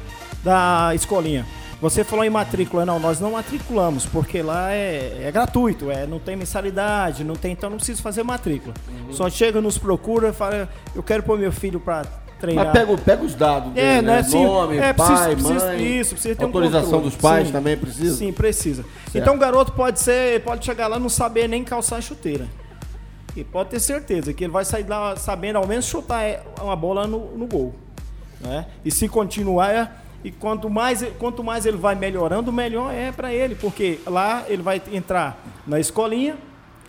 da 0.44 0.92
escolinha. 0.94 1.44
Você 1.82 2.04
falou 2.04 2.24
em 2.26 2.30
matrícula, 2.30 2.86
não, 2.86 3.00
nós 3.00 3.20
não 3.20 3.32
matriculamos, 3.32 4.06
porque 4.06 4.42
lá 4.42 4.72
é, 4.72 5.22
é 5.24 5.32
gratuito, 5.32 5.90
é, 5.90 6.06
não 6.06 6.20
tem 6.20 6.36
mensalidade, 6.36 7.24
não 7.24 7.36
tem, 7.36 7.54
então 7.54 7.70
não 7.70 7.78
precisa 7.78 8.02
fazer 8.02 8.22
matrícula. 8.22 8.74
Só 9.12 9.30
chega, 9.30 9.60
nos 9.62 9.78
procura, 9.78 10.32
fala, 10.34 10.70
eu 10.94 11.02
quero 11.02 11.24
pôr 11.24 11.40
meu 11.40 11.52
filho 11.54 11.80
para 11.80 12.04
treinar. 12.40 12.66
Mas 12.66 12.74
pega, 12.74 12.98
pega 12.98 13.24
os 13.24 13.34
dados 13.34 13.72
É, 13.78 13.96
dele, 13.96 14.08
né? 14.08 14.16
né? 14.18 14.24
Sim, 14.24 14.44
Nome, 14.44 14.78
é, 14.78 14.94
pai, 14.94 15.08
precisa- 15.08 15.30
precisa- 15.36 15.66
mãe. 15.68 16.00
isso, 16.00 16.14
precisa 16.16 16.36
ter 16.36 16.44
um 16.44 16.48
autorização 16.48 16.84
controle. 16.84 17.10
dos 17.10 17.16
pais 17.16 17.48
Sim. 17.48 17.54
também 17.54 17.78
precisa? 17.78 18.16
Sim, 18.18 18.32
precisa. 18.34 18.84
Certo. 19.06 19.16
Então 19.18 19.36
o 19.36 19.40
garoto 19.40 19.72
pode 19.72 20.00
ser, 20.02 20.42
pode 20.44 20.66
chegar 20.66 20.88
lá 20.88 20.98
e 20.98 21.00
não 21.00 21.10
saber 21.10 21.48
nem 21.48 21.64
calçar 21.64 21.96
a 21.98 22.02
chuteira. 22.02 22.46
E 23.38 23.44
pode 23.44 23.70
ter 23.70 23.80
certeza 23.80 24.34
que 24.34 24.44
ele 24.44 24.52
vai 24.52 24.66
sair 24.66 24.86
lá 24.86 25.16
sabendo 25.16 25.58
ao 25.58 25.66
menos 25.66 25.86
chutar 25.86 26.24
é, 26.24 26.42
uma 26.62 26.76
bola 26.76 27.08
no, 27.08 27.38
no 27.38 27.46
gol. 27.48 27.74
Né? 28.40 28.66
E 28.86 28.92
se 28.92 29.08
continuar, 29.10 29.72
é- 29.74 29.92
e 30.24 30.32
quanto 30.32 30.70
mais, 30.70 31.04
quanto 31.18 31.44
mais 31.44 31.66
ele 31.66 31.78
vai 31.78 31.96
melhorando, 31.96 32.52
melhor 32.52 32.94
é 32.94 33.12
para 33.12 33.34
ele, 33.34 33.56
porque 33.56 34.00
lá 34.06 34.44
ele 34.48 34.62
vai 34.62 34.82
entrar 34.92 35.38
na 35.66 35.80
escolinha, 35.80 36.36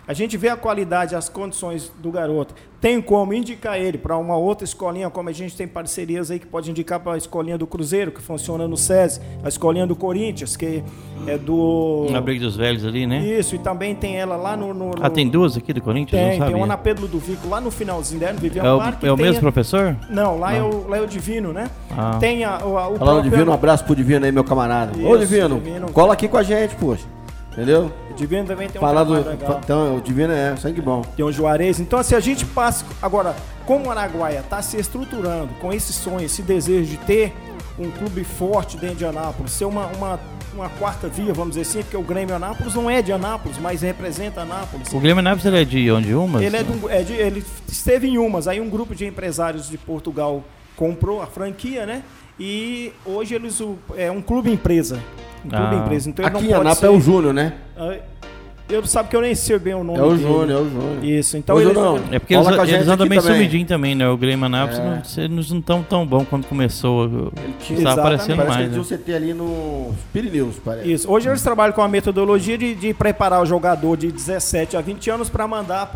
a 0.07 0.13
gente 0.13 0.35
vê 0.37 0.49
a 0.49 0.57
qualidade, 0.57 1.15
as 1.15 1.29
condições 1.29 1.91
do 2.01 2.11
garoto. 2.11 2.53
Tem 2.81 2.99
como 2.99 3.31
indicar 3.33 3.79
ele 3.79 3.97
para 3.99 4.17
uma 4.17 4.35
outra 4.35 4.65
escolinha, 4.65 5.07
como 5.09 5.29
a 5.29 5.31
gente 5.31 5.55
tem 5.55 5.67
parcerias 5.67 6.31
aí 6.31 6.39
que 6.39 6.47
pode 6.47 6.71
indicar 6.71 6.99
para 6.99 7.13
a 7.13 7.17
escolinha 7.17 7.55
do 7.55 7.67
Cruzeiro, 7.67 8.11
que 8.11 8.19
funciona 8.19 8.67
no 8.67 8.75
SESI, 8.75 9.21
a 9.43 9.47
escolinha 9.47 9.85
do 9.85 9.95
Corinthians, 9.95 10.57
que 10.57 10.83
é 11.27 11.37
do. 11.37 12.07
Na 12.09 12.19
briga 12.19 12.43
dos 12.43 12.55
velhos 12.55 12.83
ali, 12.83 13.05
né? 13.05 13.19
Isso, 13.23 13.53
e 13.55 13.59
também 13.59 13.93
tem 13.93 14.17
ela 14.17 14.35
lá 14.35 14.57
no. 14.57 14.73
no- 14.73 14.91
Ah, 14.99 15.07
no- 15.07 15.13
tem 15.13 15.29
duas 15.29 15.55
aqui 15.55 15.71
do 15.71 15.79
Corinthians? 15.81 16.19
Tem, 16.19 16.39
não 16.39 16.47
tem 16.47 16.55
uma 16.55 16.65
na 16.65 16.75
Pedro 16.77 17.03
Ludovico, 17.03 17.47
lá 17.47 17.61
no 17.61 17.69
finalzinho 17.69 18.19
dela, 18.19 18.33
Vivian 18.33 18.63
É 18.63 18.71
o, 18.73 18.77
Parque. 18.79 19.05
é 19.07 19.11
o 19.13 19.17
mesmo 19.17 19.37
a- 19.37 19.41
professor? 19.41 19.95
Não, 20.09 20.39
lá, 20.39 20.55
É, 20.55 20.63
o, 20.63 20.87
lá 20.89 20.97
é 20.97 21.01
o 21.01 21.07
Divino, 21.07 21.53
né? 21.53 21.69
Ah. 21.95 22.17
Tem 22.19 22.43
a, 22.43 22.65
o, 22.65 22.77
a- 22.79 22.87
o 22.89 22.95
Falando 22.95 22.97
próprio- 22.97 23.23
Divino, 23.29 23.51
um 23.51 23.53
abraço 23.53 23.85
pro 23.85 23.95
Divino 23.95 24.25
aí, 24.25 24.31
meu 24.31 24.43
camarada. 24.43 24.97
Ô, 24.97 25.15
Isso, 25.15 25.27
Divino, 25.27 25.59
Divino. 25.59 25.91
cola 25.91 26.13
aqui 26.13 26.27
com 26.27 26.37
a 26.37 26.43
gente, 26.43 26.73
poxa. 26.77 27.05
Entendeu? 27.51 27.91
O 28.09 28.13
Divino 28.13 28.45
também 28.45 28.69
tem 28.69 28.79
um 28.79 28.83
Falar 28.85 29.03
do. 29.03 29.13
legal. 29.13 29.59
Então, 29.63 29.97
o 29.97 30.01
Divino 30.01 30.31
é 30.31 30.55
sangue 30.55 30.79
bom. 30.81 31.01
Tem 31.15 31.25
o 31.25 31.31
Juarez. 31.31 31.79
Então, 31.81 31.99
assim, 31.99 32.15
a 32.15 32.19
gente 32.19 32.45
passa. 32.45 32.85
Agora, 33.01 33.35
como 33.65 33.87
o 33.87 33.91
Araguaia 33.91 34.39
está 34.39 34.61
se 34.61 34.77
estruturando 34.77 35.49
com 35.59 35.73
esse 35.73 35.91
sonho, 35.91 36.21
esse 36.25 36.41
desejo 36.41 36.89
de 36.91 36.97
ter 36.97 37.33
um 37.77 37.91
clube 37.91 38.23
forte 38.23 38.77
dentro 38.77 38.95
de 38.97 39.05
Anápolis, 39.05 39.51
ser 39.51 39.65
uma, 39.65 39.87
uma, 39.87 40.19
uma 40.53 40.69
quarta 40.69 41.07
via, 41.09 41.33
vamos 41.33 41.55
dizer 41.55 41.61
assim, 41.61 41.81
porque 41.83 41.97
o 41.97 42.01
Grêmio 42.03 42.35
Anápolis 42.35 42.73
não 42.75 42.89
é 42.89 43.01
de 43.01 43.11
Anápolis, 43.11 43.57
mas 43.57 43.81
representa 43.81 44.41
Anápolis. 44.41 44.87
O 44.93 44.99
Guilherme 44.99 45.21
Naves 45.21 45.43
ele 45.45 45.61
é 45.61 45.65
de 45.65 45.91
onde? 45.91 46.13
Umas? 46.13 46.41
Ele, 46.43 46.55
é 46.55 46.63
de 46.63 46.71
um- 46.71 46.89
é 46.89 47.03
de- 47.03 47.13
ele 47.13 47.43
esteve 47.67 48.07
em 48.07 48.17
umas, 48.17 48.47
aí 48.47 48.61
um 48.61 48.69
grupo 48.69 48.95
de 48.95 49.05
empresários 49.05 49.67
de 49.69 49.77
Portugal 49.77 50.41
comprou 50.75 51.21
a 51.21 51.27
franquia, 51.27 51.85
né? 51.85 52.03
E 52.39 52.93
hoje 53.05 53.35
eles 53.35 53.59
é 53.97 54.09
um 54.09 54.21
clube 54.21 54.51
empresa. 54.51 54.99
Um 55.45 55.49
clube 55.49 55.75
Ah. 55.75 55.79
empresa. 55.83 56.09
Então 56.09 56.25
ele 56.25 56.35
Aqui 56.35 56.45
em 56.45 56.49
pode 56.49 56.61
Anápolis 56.61 56.77
ser, 56.79 56.85
é 56.85 56.89
o 56.89 56.99
Júnior, 56.99 57.33
né? 57.33 57.53
Ah, 57.77 57.95
Eu 58.69 58.85
sabe 58.85 59.09
que 59.09 59.15
eu 59.17 59.21
nem 59.21 59.35
sei 59.35 59.59
bem 59.59 59.73
o 59.73 59.83
nome 59.83 59.99
É 59.99 60.01
o 60.01 60.11
dele. 60.11 60.21
Júnior, 60.21 60.49
é 60.49 60.61
o 60.61 60.69
Júnior. 60.69 61.03
Isso, 61.03 61.35
então 61.35 61.57
Ô, 61.57 61.61
Júnior, 61.61 61.99
É 62.09 62.19
porque 62.19 62.33
eles, 62.35 62.47
com 62.47 62.53
a 62.53 62.65
gente 62.65 62.75
eles 62.75 62.87
andam 62.87 63.03
aqui 63.05 63.09
bem 63.09 63.19
também. 63.19 63.35
sumidinho 63.35 63.65
também, 63.67 63.95
né? 63.95 64.07
O 64.07 64.15
Grêmio 64.15 64.45
Anápolis 64.45 64.79
É. 64.79 64.83
não, 64.85 65.25
eles 65.25 65.51
não 65.51 65.59
estão 65.59 65.83
tão 65.83 66.05
bom 66.07 66.23
quando 66.23 66.45
começou. 66.45 67.03
Ele 67.03 67.11
Estava 67.59 67.73
Exatamente. 67.73 67.99
aparecendo 67.99 68.37
parece 68.37 68.37
que 68.37 68.47
mais. 68.47 68.59
ele 68.59 68.69
tinha 68.69 68.77
né? 68.77 68.79
um 68.79 68.83
CT 69.03 69.13
ali 69.13 69.33
no 69.33 69.91
Pirineus, 70.13 70.55
parece. 70.63 70.89
Isso. 70.89 71.11
Hoje 71.11 71.27
eles 71.27 71.41
trabalham 71.41 71.73
com 71.73 71.81
a 71.81 71.87
metodologia 71.89 72.57
de, 72.57 72.73
de 72.73 72.93
preparar 72.93 73.41
o 73.41 73.45
jogador 73.45 73.97
de 73.97 74.09
17 74.09 74.77
a 74.77 74.81
20 74.81 75.09
anos 75.09 75.29
para 75.29 75.45
mandar 75.49 75.87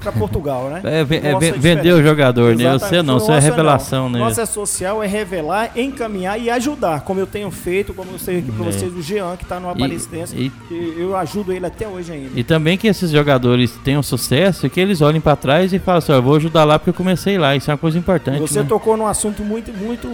para 0.00 0.12
Portugal, 0.12 0.68
né? 0.68 0.80
É, 0.84 0.98
é 1.00 1.46
é 1.46 1.52
vender 1.52 1.92
o 1.92 2.02
jogador, 2.02 2.54
né? 2.54 2.72
Você 2.78 3.02
não, 3.02 3.18
você 3.18 3.32
é 3.32 3.38
revelação, 3.38 4.08
né? 4.08 4.18
Nossa 4.18 4.42
é 4.42 4.46
social, 4.46 5.02
é 5.02 5.06
revelar, 5.06 5.72
encaminhar 5.76 6.40
e 6.40 6.50
ajudar, 6.50 7.00
como 7.00 7.18
eu 7.20 7.26
tenho 7.26 7.50
feito, 7.50 7.92
como 7.92 8.12
eu 8.12 8.18
sei 8.18 8.38
aqui 8.38 8.52
para 8.52 8.66
É. 8.66 8.72
vocês, 8.72 8.92
o 8.94 9.02
Jean, 9.02 9.36
que 9.36 9.44
está 9.44 9.58
no 9.58 9.68
Aparecidense, 9.68 10.36
e- 10.36 10.52
eu 10.98 11.16
ajudo 11.16 11.52
ele 11.52 11.66
até 11.66 11.88
hoje 11.88 12.12
ainda. 12.12 12.30
E 12.38 12.44
também 12.44 12.76
que 12.78 12.86
esses 12.86 13.10
jogadores 13.10 13.72
tenham 13.84 14.02
sucesso 14.02 14.66
e 14.66 14.70
que 14.70 14.80
eles 14.80 15.00
olhem 15.00 15.20
pra 15.20 15.34
trás 15.36 15.72
e 15.72 15.78
falem 15.78 15.98
assim, 15.98 16.12
eu 16.12 16.22
vou 16.22 16.36
ajudar 16.36 16.64
lá 16.64 16.78
porque 16.78 16.90
eu 16.90 16.94
comecei 16.94 17.38
lá. 17.38 17.56
Isso 17.56 17.70
é 17.70 17.74
uma 17.74 17.78
coisa 17.78 17.98
importante. 17.98 18.38
Você 18.38 18.60
né? 18.60 18.66
tocou 18.68 18.96
num 18.96 19.06
assunto 19.06 19.42
muito, 19.42 19.72
muito 19.72 20.08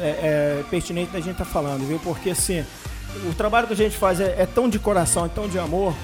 é, 0.00 0.60
é, 0.60 0.62
pertinente 0.70 1.12
da 1.12 1.18
gente 1.18 1.32
estar 1.32 1.44
falando, 1.44 1.86
viu? 1.86 1.98
Porque 2.02 2.30
assim, 2.30 2.64
o 3.28 3.34
trabalho 3.34 3.66
que 3.66 3.72
a 3.72 3.76
gente 3.76 3.96
faz 3.96 4.20
é, 4.20 4.36
é 4.38 4.46
tão 4.46 4.68
de 4.68 4.78
coração, 4.78 5.26
é 5.26 5.28
tão 5.28 5.48
de 5.48 5.58
amor, 5.58 5.94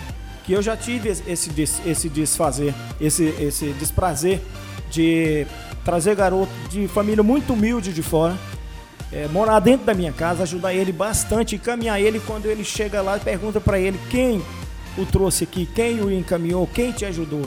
que 0.48 0.54
eu 0.54 0.62
já 0.62 0.74
tive 0.74 1.10
esse, 1.10 1.50
esse 1.84 2.08
desfazer, 2.08 2.72
esse, 2.98 3.22
esse 3.38 3.66
desprazer 3.78 4.40
de 4.90 5.46
trazer 5.84 6.16
garoto 6.16 6.50
de 6.70 6.88
família 6.88 7.22
muito 7.22 7.52
humilde 7.52 7.92
de 7.92 8.00
fora, 8.02 8.34
é, 9.12 9.28
morar 9.28 9.60
dentro 9.60 9.84
da 9.84 9.92
minha 9.92 10.10
casa, 10.10 10.44
ajudar 10.44 10.72
ele 10.72 10.90
bastante, 10.90 11.56
encaminhar 11.56 12.00
ele 12.00 12.18
quando 12.26 12.46
ele 12.46 12.64
chega 12.64 13.02
lá 13.02 13.18
e 13.18 13.20
pergunta 13.20 13.60
para 13.60 13.78
ele 13.78 14.00
quem 14.08 14.40
o 14.96 15.04
trouxe 15.04 15.44
aqui, 15.44 15.68
quem 15.74 16.00
o 16.00 16.10
encaminhou, 16.10 16.66
quem 16.72 16.92
te 16.92 17.04
ajudou. 17.04 17.42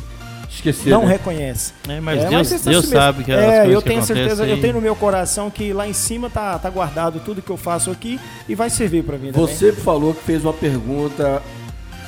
Esquecer, 0.48 0.92
não 0.92 1.06
né? 1.06 1.14
reconhece. 1.14 1.74
É, 1.90 2.00
mas 2.00 2.20
É, 2.20 2.30
Deus, 2.30 2.52
mas 2.52 2.62
Deus 2.62 2.86
assim 2.86 2.94
sabe 2.94 3.24
que 3.24 3.32
É, 3.32 3.36
coisas 3.62 3.74
eu 3.74 3.82
tenho 3.82 4.04
certeza, 4.04 4.46
eu 4.46 4.54
aí- 4.54 4.62
tenho 4.62 4.74
no 4.76 4.82
meu 4.82 4.96
coração 4.96 5.50
que 5.50 5.74
lá 5.74 5.88
em 5.88 5.94
cima 5.94 6.30
tá, 6.30 6.60
tá 6.60 6.70
guardado 6.70 7.20
tudo 7.26 7.42
que 7.42 7.50
eu 7.50 7.58
faço 7.58 7.90
aqui 7.90 8.20
e 8.48 8.54
vai 8.54 8.70
servir 8.70 9.04
para 9.04 9.18
mim 9.18 9.32
também. 9.32 9.48
Você 9.48 9.72
falou 9.72 10.14
que 10.14 10.22
fez 10.24 10.44
uma 10.44 10.54
pergunta 10.54 11.42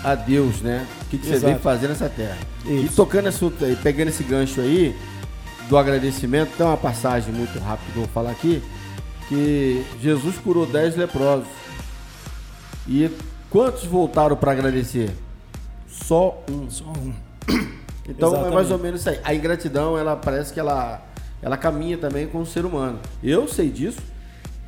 a 0.04 0.16
Deus, 0.16 0.62
né? 0.62 0.86
O 1.04 1.10
que, 1.10 1.18
que 1.18 1.26
você 1.26 1.40
veio 1.40 1.60
fazer 1.60 1.88
nessa 1.88 2.10
terra? 2.10 2.38
E 2.66 2.86
Isso. 2.86 2.96
tocando 2.96 3.28
esse 3.28 3.38
assunto 3.38 3.64
aí, 3.64 3.76
pegando 3.76 4.10
esse 4.10 4.24
gancho 4.24 4.60
aí 4.60 4.96
do 5.70 5.78
agradecimento, 5.78 6.52
tem 6.58 6.66
uma 6.66 6.78
passagem 6.78 7.34
muito 7.34 7.58
rápida 7.60 7.92
que 7.92 7.98
eu 7.98 8.04
vou 8.04 8.12
falar 8.12 8.32
aqui, 8.32 8.62
que 9.30 9.86
Jesus 10.02 10.38
curou 10.38 10.66
10 10.66 10.98
leprosos. 10.98 11.48
E 12.88 13.10
quantos 13.50 13.86
voltaram 13.86 14.36
para 14.36 14.52
agradecer? 14.52 15.12
Só 15.88 16.44
um. 16.50 16.70
Só 16.70 16.86
um. 16.86 17.14
Então 18.06 18.28
é 18.28 18.32
Exatamente. 18.32 18.56
mais 18.56 18.70
ou 18.70 18.78
menos 18.78 19.00
isso 19.00 19.10
aí. 19.10 19.20
A 19.24 19.34
ingratidão, 19.34 19.98
ela 19.98 20.18
parece 20.18 20.54
que 20.54 20.60
ela, 20.60 21.02
ela 21.42 21.56
caminha 21.56 21.98
também 21.98 22.28
com 22.28 22.42
o 22.42 22.46
ser 22.46 22.66
humano. 22.66 23.00
Eu 23.24 23.48
sei 23.48 23.70
disso. 23.70 24.00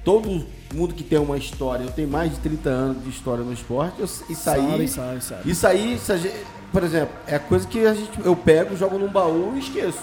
Todo 0.05 0.45
mundo 0.75 0.93
que 0.93 1.03
tem 1.03 1.17
uma 1.19 1.37
história, 1.37 1.83
eu 1.83 1.91
tenho 1.91 2.07
mais 2.09 2.31
de 2.31 2.37
30 2.39 2.69
anos 2.69 3.03
de 3.03 3.09
história 3.09 3.43
no 3.43 3.53
esporte, 3.53 3.95
eu, 3.99 4.05
isso 4.05 4.49
aí, 4.49 4.61
Sabe, 4.71 4.87
sabe, 4.87 5.23
sabe. 5.23 5.51
isso 5.51 5.67
aí, 5.67 5.99
gente- 6.17 6.33
por 6.71 6.83
exemplo, 6.83 7.15
é 7.27 7.39
coisa 7.39 7.65
que 7.67 7.85
a 7.85 7.93
gente, 7.93 8.11
eu 8.23 8.35
pego, 8.35 8.75
jogo 8.75 8.97
num 8.97 9.07
baú 9.07 9.53
e 9.55 9.59
esqueço. 9.59 9.99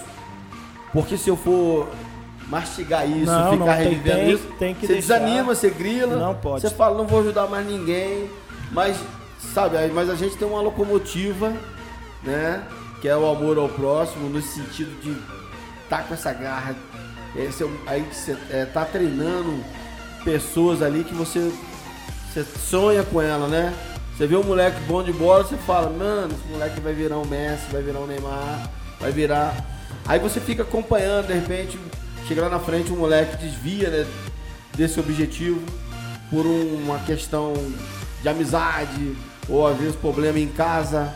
Porque 0.92 1.16
se 1.16 1.28
eu 1.28 1.37
for 1.37 1.88
mastigar 2.48 3.08
isso, 3.08 3.30
Não, 3.30 3.52
ficar 3.52 3.64
não, 3.64 3.72
revivendo 3.74 4.16
tem- 4.18 4.30
isso, 4.32 4.46
tem 4.58 4.74
você 4.74 4.87
deixar. 4.87 5.18
desanima, 5.18 5.54
você 5.54 5.70
grila, 5.70 6.16
Não 6.16 6.35
pode. 6.35 6.61
você 6.62 6.70
fala, 6.74 6.96
não 6.96 7.06
vou 7.06 7.20
ajudar 7.20 7.46
mais 7.46 7.66
ninguém, 7.66 8.28
mas, 8.70 8.96
sabe, 9.54 9.76
mas 9.94 10.11
a 10.11 10.14
gente 10.14 10.37
tem 10.37 10.46
uma 10.46 10.61
locomotiva, 10.61 11.52
né, 12.22 12.62
que 13.00 13.08
é 13.08 13.16
o 13.16 13.26
amor 13.30 13.58
ao 13.58 13.68
próximo, 13.68 14.28
no 14.28 14.40
sentido 14.42 14.90
de 15.02 15.16
tá 15.88 16.02
com 16.02 16.14
essa 16.14 16.32
garra, 16.32 16.74
esse 17.37 17.62
é 17.64 17.68
aí 17.87 18.02
você 18.12 18.37
é, 18.50 18.64
tá 18.66 18.85
treinando 18.85 19.62
pessoas 20.24 20.82
ali 20.82 21.04
que 21.04 21.14
você, 21.14 21.52
você 22.32 22.44
sonha 22.44 23.02
com 23.02 23.20
ela, 23.20 23.46
né? 23.48 23.74
Você 24.16 24.26
vê 24.26 24.37
um 24.37 24.42
moleque 24.44 24.78
bom 24.82 25.02
de 25.02 25.12
bola, 25.12 25.42
você 25.44 25.56
fala, 25.56 25.88
mano, 25.90 26.32
esse 26.35 26.52
moleque 26.52 26.80
vai 26.80 26.92
virar 26.92 27.18
um 27.18 27.24
Messi, 27.26 27.64
vai 27.72 27.82
virar 27.82 28.00
um 28.00 28.06
Neymar, 28.06 28.70
vai 29.00 29.11
virar. 29.11 29.54
Aí 30.06 30.18
você 30.18 30.38
fica 30.40 30.62
acompanhando, 30.62 31.26
de 31.28 31.32
repente, 31.32 31.78
chega 32.28 32.42
lá 32.42 32.48
na 32.48 32.61
frente, 32.61 32.92
um 32.92 32.96
moleque 32.96 33.37
desvia 33.38 33.88
né, 33.90 34.06
desse 34.76 35.00
objetivo 35.00 35.61
por 36.30 36.46
um- 36.46 36.74
uma 36.85 36.98
questão 37.00 37.52
de 38.22 38.28
amizade, 38.28 39.16
ou 39.48 39.66
às 39.66 39.76
vezes 39.76 39.96
problema 39.96 40.38
em 40.38 40.48
casa. 40.48 41.12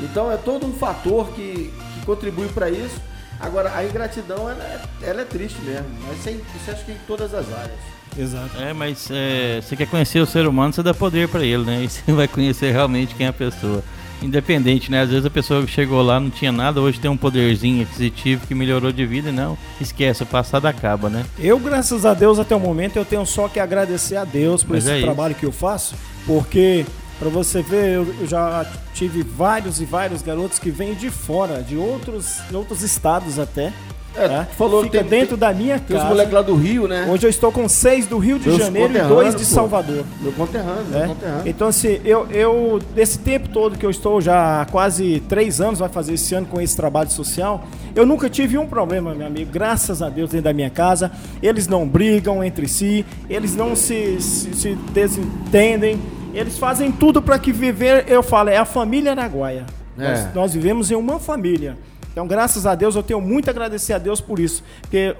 Então 0.00 0.30
é 0.30 0.36
todo 0.36 0.66
um 0.66 0.72
fator 0.72 1.28
que, 1.30 1.72
que 1.94 2.06
contribui 2.06 2.48
para 2.48 2.68
isso. 2.68 3.00
Agora, 3.38 3.72
a 3.74 3.84
ingratidão, 3.84 4.50
ela 4.50 4.62
é, 4.62 4.80
ela 5.02 5.22
é 5.22 5.24
triste 5.24 5.60
mesmo, 5.62 5.88
mas 6.06 6.18
isso, 6.18 6.28
é 6.28 6.32
em- 6.32 6.42
isso 6.56 6.70
acho 6.70 6.84
que 6.84 6.92
é 6.92 6.94
em 6.94 6.98
todas 7.06 7.32
as 7.32 7.50
áreas. 7.52 7.78
Exato. 8.18 8.58
É, 8.60 8.72
mas 8.72 9.08
é, 9.10 9.60
você 9.62 9.76
quer 9.76 9.86
conhecer 9.86 10.20
o 10.20 10.26
ser 10.26 10.46
humano, 10.46 10.72
você 10.72 10.82
dá 10.82 10.92
poder 10.92 11.28
pra 11.28 11.44
ele, 11.44 11.64
né? 11.64 11.84
E 11.84 11.88
você 11.88 12.12
vai 12.12 12.28
conhecer 12.28 12.72
realmente 12.72 13.14
quem 13.14 13.26
é 13.26 13.30
a 13.30 13.32
pessoa. 13.32 13.82
Independente, 14.22 14.90
né? 14.90 15.00
Às 15.00 15.08
vezes 15.08 15.24
a 15.24 15.30
pessoa 15.30 15.66
chegou 15.66 16.02
lá, 16.02 16.20
não 16.20 16.28
tinha 16.28 16.52
nada, 16.52 16.78
hoje 16.80 17.00
tem 17.00 17.10
um 17.10 17.16
poderzinho 17.16 17.82
aquisitivo 17.82 18.46
que 18.46 18.54
melhorou 18.54 18.92
de 18.92 19.06
vida 19.06 19.30
e 19.30 19.32
não. 19.32 19.56
Esquece, 19.80 20.22
o 20.22 20.26
passado 20.26 20.66
acaba, 20.66 21.08
né? 21.08 21.24
Eu, 21.38 21.58
graças 21.58 22.04
a 22.04 22.12
Deus, 22.12 22.38
até 22.38 22.54
o 22.54 22.60
momento, 22.60 22.96
eu 22.96 23.04
tenho 23.04 23.24
só 23.24 23.48
que 23.48 23.58
agradecer 23.58 24.16
a 24.16 24.24
Deus 24.24 24.62
por 24.62 24.74
Mas 24.74 24.84
esse 24.84 24.92
é 24.92 24.96
isso. 24.98 25.06
trabalho 25.06 25.34
que 25.34 25.46
eu 25.46 25.52
faço, 25.52 25.94
porque, 26.26 26.84
para 27.18 27.30
você 27.30 27.62
ver, 27.62 27.94
eu, 27.94 28.14
eu 28.20 28.26
já 28.26 28.66
tive 28.92 29.22
vários 29.22 29.80
e 29.80 29.86
vários 29.86 30.20
garotos 30.20 30.58
que 30.58 30.70
vêm 30.70 30.94
de 30.94 31.08
fora, 31.08 31.62
de 31.62 31.76
outros, 31.76 32.40
de 32.50 32.54
outros 32.54 32.82
estados 32.82 33.38
até. 33.38 33.72
É, 34.16 34.28
tá? 34.28 34.44
tu 34.50 34.56
falou 34.56 34.82
Fica 34.82 34.98
tem- 35.00 35.20
dentro 35.20 35.36
da 35.36 35.52
minha 35.52 35.78
Tem 35.78 35.96
os 35.96 36.02
casa. 36.02 36.08
moleques 36.08 36.32
lá 36.34 36.42
do 36.42 36.54
Rio, 36.56 36.88
né? 36.88 37.06
Hoje 37.08 37.26
eu 37.26 37.30
estou 37.30 37.52
com 37.52 37.68
seis 37.68 38.06
do 38.06 38.18
Rio 38.18 38.38
de 38.38 38.48
Meus 38.48 38.58
Janeiro 38.60 38.92
e 38.96 39.00
dois 39.02 39.34
de 39.34 39.44
pô. 39.44 39.50
Salvador. 39.54 40.04
Meu 40.20 40.32
conterrâneo, 40.32 40.84
meu 40.90 40.98
né? 41.00 41.06
conterrâneo. 41.06 41.42
Então, 41.46 41.68
assim, 41.68 42.00
eu, 42.04 42.26
eu, 42.30 42.80
desse 42.94 43.18
tempo 43.20 43.48
todo 43.48 43.78
que 43.78 43.86
eu 43.86 43.90
estou 43.90 44.20
já 44.20 44.62
há 44.62 44.64
quase 44.66 45.20
três 45.28 45.60
anos, 45.60 45.78
vai 45.78 45.88
fazer 45.88 46.14
esse 46.14 46.34
ano 46.34 46.46
com 46.46 46.60
esse 46.60 46.76
trabalho 46.76 47.10
social, 47.10 47.64
eu 47.94 48.04
nunca 48.04 48.28
tive 48.28 48.58
um 48.58 48.66
problema, 48.66 49.14
meu 49.14 49.26
amigo, 49.26 49.50
graças 49.52 50.02
a 50.02 50.08
Deus, 50.08 50.30
dentro 50.30 50.44
da 50.44 50.52
minha 50.52 50.70
casa. 50.70 51.10
Eles 51.42 51.68
não 51.68 51.86
brigam 51.86 52.42
entre 52.42 52.66
si, 52.66 53.06
eles 53.28 53.54
não 53.54 53.76
se, 53.76 54.20
se, 54.20 54.52
se 54.54 54.74
desentendem, 54.92 56.00
eles 56.34 56.58
fazem 56.58 56.90
tudo 56.92 57.22
para 57.22 57.38
que 57.38 57.52
viver, 57.52 58.04
eu 58.08 58.22
falo, 58.22 58.48
é 58.50 58.56
a 58.56 58.64
família 58.64 59.12
Araguaia. 59.12 59.66
É. 59.98 60.08
Nós, 60.08 60.34
nós 60.34 60.54
vivemos 60.54 60.90
em 60.90 60.94
uma 60.94 61.18
família. 61.18 61.76
Então, 62.12 62.26
graças 62.26 62.66
a 62.66 62.74
Deus, 62.74 62.96
eu 62.96 63.02
tenho 63.02 63.20
muito 63.20 63.48
a 63.48 63.50
agradecer 63.50 63.92
a 63.92 63.98
Deus 63.98 64.20
por 64.20 64.38
isso. 64.38 64.62
Porque 64.82 65.16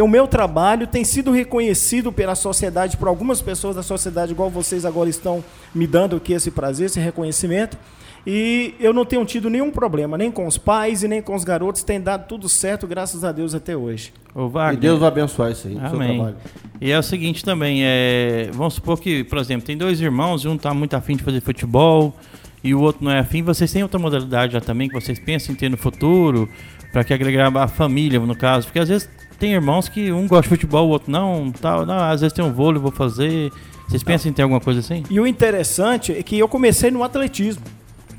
o 0.00 0.08
meu 0.08 0.26
trabalho 0.26 0.86
tem 0.86 1.04
sido 1.04 1.30
reconhecido 1.30 2.10
pela 2.10 2.34
sociedade, 2.34 2.96
por 2.96 3.08
algumas 3.08 3.42
pessoas 3.42 3.76
da 3.76 3.82
sociedade, 3.82 4.32
igual 4.32 4.50
vocês 4.50 4.84
agora 4.84 5.08
estão 5.08 5.44
me 5.74 5.86
dando 5.86 6.16
aqui 6.16 6.32
esse 6.32 6.50
prazer, 6.50 6.86
esse 6.86 6.98
reconhecimento. 6.98 7.76
E 8.26 8.74
eu 8.80 8.94
não 8.94 9.04
tenho 9.04 9.22
tido 9.26 9.50
nenhum 9.50 9.70
problema, 9.70 10.16
nem 10.16 10.30
com 10.30 10.46
os 10.46 10.56
pais 10.56 11.02
e 11.02 11.08
nem 11.08 11.20
com 11.20 11.34
os 11.34 11.44
garotos. 11.44 11.82
Tem 11.82 12.00
dado 12.00 12.26
tudo 12.26 12.48
certo, 12.48 12.86
graças 12.86 13.22
a 13.22 13.30
Deus, 13.30 13.54
até 13.54 13.76
hoje. 13.76 14.14
Ô, 14.34 14.48
E. 14.72 14.76
Deus 14.76 14.98
vai 14.98 15.08
abençoar 15.08 15.52
isso 15.52 15.68
aí, 15.68 15.78
Amém. 15.78 16.16
trabalho. 16.16 16.36
E 16.80 16.90
é 16.90 16.98
o 16.98 17.02
seguinte 17.02 17.44
também, 17.44 17.84
é, 17.84 18.48
vamos 18.52 18.74
supor 18.74 18.98
que, 18.98 19.24
por 19.24 19.38
exemplo, 19.38 19.66
tem 19.66 19.76
dois 19.76 20.00
irmãos, 20.00 20.44
um 20.46 20.56
tá 20.56 20.72
muito 20.72 20.94
afim 20.94 21.16
de 21.16 21.22
fazer 21.22 21.40
futebol 21.42 22.14
e 22.64 22.74
o 22.74 22.80
outro 22.80 23.04
não 23.04 23.12
é 23.12 23.18
afim. 23.18 23.42
Vocês 23.42 23.70
têm 23.70 23.82
outra 23.82 24.00
modalidade 24.00 24.54
já 24.54 24.60
também 24.60 24.88
que 24.88 24.94
vocês 24.94 25.18
pensam 25.18 25.54
em 25.54 25.56
ter 25.56 25.68
no 25.68 25.76
futuro, 25.76 26.48
para 26.90 27.04
que 27.04 27.12
agregar 27.12 27.54
a 27.54 27.68
família, 27.68 28.18
no 28.18 28.34
caso? 28.34 28.66
Porque 28.66 28.78
às 28.78 28.88
vezes 28.88 29.08
tem 29.38 29.52
irmãos 29.52 29.88
que 29.88 30.10
um 30.10 30.26
gosta 30.26 30.44
de 30.44 30.48
futebol, 30.48 30.88
o 30.88 30.90
outro 30.90 31.12
não, 31.12 31.52
tal, 31.52 31.84
não, 31.84 31.98
às 31.98 32.22
vezes 32.22 32.32
tem 32.32 32.42
um 32.42 32.52
vôlei, 32.52 32.80
vou 32.80 32.90
fazer. 32.90 33.52
Vocês 33.86 34.02
pensam 34.02 34.30
em 34.30 34.34
ter 34.34 34.42
alguma 34.42 34.60
coisa 34.60 34.80
assim? 34.80 35.02
E 35.10 35.20
o 35.20 35.26
interessante 35.26 36.12
é 36.12 36.22
que 36.22 36.38
eu 36.38 36.48
comecei 36.48 36.90
no 36.90 37.04
atletismo. 37.04 37.62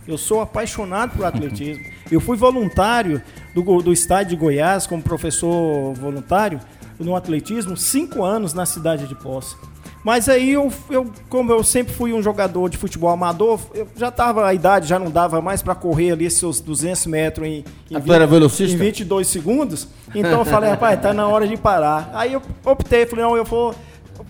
Eu 0.07 0.19
sou 0.19 0.39
apaixonado 0.39 1.17
por 1.17 1.25
atletismo. 1.25 1.83
Eu 2.11 2.21
fui 2.21 2.37
voluntário 2.37 3.19
do, 3.55 3.63
do 3.81 3.91
estádio 3.91 4.29
de 4.29 4.35
Goiás, 4.35 4.85
como 4.85 5.01
professor 5.01 5.95
voluntário 5.95 6.59
no 6.99 7.15
atletismo, 7.15 7.75
cinco 7.75 8.23
anos 8.23 8.53
na 8.53 8.63
cidade 8.63 9.07
de 9.07 9.15
Poça. 9.15 9.57
Mas 10.05 10.29
aí, 10.29 10.51
eu, 10.51 10.71
eu, 10.91 11.07
como 11.27 11.51
eu 11.51 11.63
sempre 11.63 11.91
fui 11.91 12.13
um 12.13 12.21
jogador 12.21 12.69
de 12.69 12.77
futebol 12.77 13.09
amador, 13.09 13.59
eu 13.73 13.87
já 13.97 14.09
estava, 14.09 14.45
a 14.45 14.53
idade 14.53 14.87
já 14.87 14.99
não 14.99 15.09
dava 15.09 15.41
mais 15.41 15.63
para 15.63 15.73
correr 15.73 16.11
ali 16.11 16.29
seus 16.29 16.61
200 16.61 17.07
metros 17.07 17.47
em, 17.47 17.65
em, 17.89 17.95
Ah, 17.95 17.99
tu 17.99 18.13
era 18.13 18.27
velocista? 18.27 18.71
em 18.71 18.77
22 18.77 19.25
segundos. 19.27 19.87
Então 20.13 20.37
eu 20.41 20.45
falei, 20.45 20.69
rapaz, 20.77 21.01
tá 21.01 21.11
na 21.11 21.27
hora 21.27 21.47
de 21.47 21.57
parar. 21.57 22.11
Aí 22.13 22.33
eu 22.33 22.41
optei, 22.63 23.07
falei, 23.07 23.25
não, 23.25 23.35
eu 23.35 23.43
vou, 23.43 23.73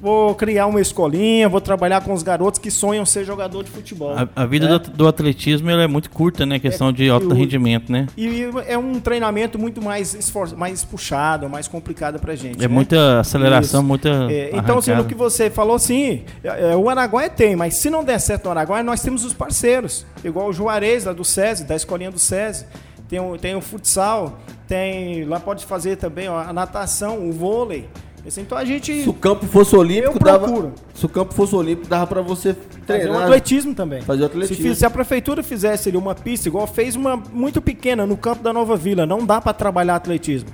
vou 0.01 0.35
criar 0.35 0.67
uma 0.67 0.81
escolinha, 0.81 1.47
vou 1.47 1.61
trabalhar 1.61 2.01
com 2.01 2.13
os 2.13 2.23
garotos 2.23 2.59
que 2.59 2.69
sonham 2.71 3.05
ser 3.05 3.23
jogador 3.25 3.63
de 3.63 3.71
futebol. 3.71 4.15
A, 4.15 4.27
a 4.35 4.45
vida 4.45 4.65
É. 4.65 4.69
do, 4.69 4.79
do 4.79 5.07
atletismo 5.07 5.69
é 5.69 5.87
muito 5.87 6.09
curta, 6.09 6.45
né? 6.45 6.59
Questão 6.59 6.91
de 6.91 7.09
alto 7.09 7.33
e 7.33 7.37
rendimento, 7.37 7.91
né? 7.91 8.07
E 8.17 8.49
é 8.67 8.77
um 8.77 8.99
treinamento 8.99 9.57
muito 9.59 9.81
mais, 9.81 10.13
esfor... 10.13 10.55
mais 10.55 10.83
puxado, 10.83 11.49
mais 11.49 11.67
complicado 11.67 12.19
pra 12.19 12.35
gente. 12.35 12.59
É 12.59 12.67
né? 12.67 12.73
muita 12.73 13.19
aceleração, 13.19 13.81
Isso. 13.81 13.87
muita. 13.87 14.09
É, 14.29 14.51
então, 14.53 14.77
assim, 14.79 14.91
no 14.91 14.97
arrancada. 14.97 15.03
que 15.03 15.15
você 15.15 15.49
falou, 15.49 15.77
sim, 15.79 16.23
é, 16.43 16.71
é, 16.71 16.75
o 16.75 16.89
Araguaia 16.89 17.29
tem, 17.29 17.55
mas 17.55 17.75
se 17.75 17.89
não 17.89 18.03
der 18.03 18.19
certo 18.19 18.45
no 18.45 18.51
Araguaia, 18.51 18.83
nós 18.83 19.01
temos 19.01 19.23
os 19.23 19.33
parceiros. 19.33 20.05
Igual 20.23 20.49
o 20.49 20.53
Juarez, 20.53 21.05
lá 21.05 21.13
do 21.13 21.23
SESI, 21.23 21.63
da 21.63 21.75
escolinha 21.75 22.11
do 22.11 22.19
SESI. 22.19 22.65
Tem 23.07 23.19
o, 23.19 23.37
tem 23.37 23.55
o 23.55 23.61
futsal, 23.61 24.39
tem. 24.67 25.25
Lá 25.25 25.39
pode 25.39 25.63
fazer 25.65 25.95
também 25.95 26.27
ó, 26.27 26.39
a 26.39 26.51
natação, 26.51 27.19
o 27.27 27.31
vôlei. 27.31 27.87
Assim, 28.27 28.41
então 28.41 28.57
a 28.57 28.65
gente. 28.65 29.03
Se 29.03 29.09
o 29.09 29.13
campo 29.13 29.45
fosse 29.45 29.75
olímpico, 29.75 30.17
dava. 30.17 30.71
Se 30.93 31.05
o 31.05 31.09
campo 31.09 31.33
fosse 31.33 31.55
olímpico, 31.55 31.88
dava 31.88 32.07
pra 32.07 32.21
você 32.21 32.53
Fazer 32.53 32.79
um 32.79 32.83
treinar. 33.03 33.23
atletismo 33.23 33.75
também. 33.75 34.01
Fazer 34.01 34.25
atletismo. 34.25 34.63
Se, 34.63 34.75
se 34.75 34.85
a 34.85 34.89
prefeitura 34.89 35.43
fizesse 35.43 35.89
ali 35.89 35.97
uma 35.97 36.15
pista, 36.15 36.47
igual 36.47 36.65
fez 36.65 36.95
uma 36.95 37.15
muito 37.15 37.61
pequena 37.61 38.05
no 38.05 38.17
campo 38.17 38.41
da 38.41 38.51
Nova 38.51 38.75
Vila, 38.75 39.05
não 39.05 39.25
dá 39.25 39.39
para 39.39 39.53
trabalhar 39.53 39.95
atletismo. 39.95 40.49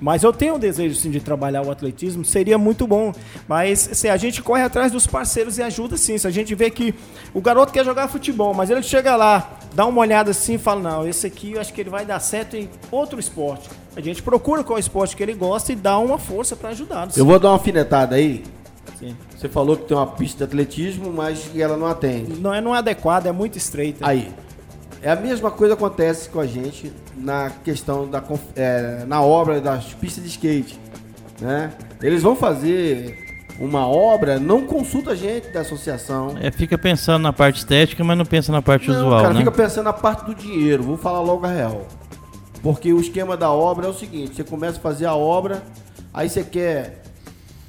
Mas 0.00 0.22
eu 0.22 0.32
tenho 0.32 0.56
o 0.56 0.58
desejo 0.58 0.94
sim 0.96 1.10
de 1.10 1.20
trabalhar 1.20 1.62
o 1.62 1.70
atletismo, 1.70 2.24
seria 2.24 2.58
muito 2.58 2.86
bom. 2.86 3.12
Mas 3.48 3.88
se 3.92 4.08
a 4.08 4.16
gente 4.18 4.42
corre 4.42 4.62
atrás 4.62 4.92
dos 4.92 5.06
parceiros 5.06 5.56
e 5.56 5.62
ajuda 5.62 5.96
sim. 5.96 6.18
Se 6.18 6.26
a 6.26 6.30
gente 6.30 6.54
vê 6.54 6.68
que 6.68 6.94
o 7.32 7.40
garoto 7.40 7.72
quer 7.72 7.84
jogar 7.86 8.08
futebol, 8.08 8.52
mas 8.52 8.68
ele 8.68 8.82
chega 8.82 9.16
lá, 9.16 9.58
dá 9.74 9.86
uma 9.86 10.00
olhada 10.00 10.32
assim 10.32 10.54
e 10.54 10.58
fala: 10.58 10.82
Não, 10.82 11.08
esse 11.08 11.26
aqui 11.26 11.52
eu 11.52 11.60
acho 11.60 11.72
que 11.72 11.80
ele 11.80 11.88
vai 11.90 12.04
dar 12.04 12.20
certo 12.20 12.54
em 12.54 12.68
outro 12.90 13.18
esporte. 13.18 13.70
A 13.96 14.00
gente 14.00 14.22
procura 14.22 14.64
qual 14.64 14.78
esporte 14.78 15.16
que 15.16 15.22
ele 15.22 15.34
gosta 15.34 15.72
e 15.72 15.76
dá 15.76 15.98
uma 15.98 16.18
força 16.18 16.56
para 16.56 16.70
ajudá-lo. 16.70 17.12
Eu 17.16 17.24
vou 17.24 17.38
dar 17.38 17.48
uma 17.48 17.54
alfinetada 17.54 18.16
aí. 18.16 18.42
Sim. 18.98 19.16
Você 19.36 19.48
falou 19.48 19.76
que 19.76 19.84
tem 19.84 19.96
uma 19.96 20.06
pista 20.06 20.38
de 20.38 20.44
atletismo, 20.44 21.12
mas 21.12 21.50
ela 21.56 21.76
não 21.76 21.86
atende. 21.86 22.40
Não 22.40 22.52
é, 22.52 22.60
não 22.60 22.74
é 22.74 22.78
adequado, 22.78 23.26
é 23.26 23.32
muito 23.32 23.56
estreita. 23.56 24.06
Aí. 24.06 24.32
É 25.02 25.10
a 25.10 25.16
mesma 25.16 25.50
coisa 25.50 25.74
acontece 25.74 26.30
com 26.30 26.40
a 26.40 26.46
gente 26.46 26.90
na 27.14 27.50
questão 27.62 28.08
da 28.08 28.24
é, 28.56 29.04
na 29.06 29.20
obra 29.20 29.60
das 29.60 29.92
pistas 29.92 30.24
de 30.24 30.30
skate, 30.30 30.80
né? 31.40 31.72
Eles 32.02 32.22
vão 32.22 32.34
fazer 32.34 33.18
uma 33.60 33.86
obra, 33.86 34.40
não 34.40 34.62
consulta 34.62 35.10
a 35.10 35.14
gente 35.14 35.48
da 35.48 35.60
associação. 35.60 36.36
É, 36.40 36.50
fica 36.50 36.78
pensando 36.78 37.22
na 37.22 37.32
parte 37.32 37.58
estética, 37.58 38.02
mas 38.02 38.16
não 38.16 38.24
pensa 38.24 38.50
na 38.50 38.62
parte 38.62 38.88
não, 38.88 38.96
usual, 38.96 39.22
cara, 39.22 39.34
né? 39.34 39.40
fica 39.40 39.52
pensando 39.52 39.84
na 39.84 39.92
parte 39.92 40.24
do 40.24 40.34
dinheiro. 40.34 40.82
Vou 40.82 40.96
falar 40.96 41.20
logo 41.20 41.44
a 41.44 41.50
real. 41.50 41.86
Porque 42.64 42.94
o 42.94 42.98
esquema 42.98 43.36
da 43.36 43.50
obra 43.50 43.86
é 43.86 43.90
o 43.90 43.92
seguinte, 43.92 44.36
você 44.36 44.42
começa 44.42 44.78
a 44.78 44.80
fazer 44.80 45.04
a 45.04 45.14
obra, 45.14 45.62
aí 46.14 46.30
você 46.30 46.42
quer 46.42 47.02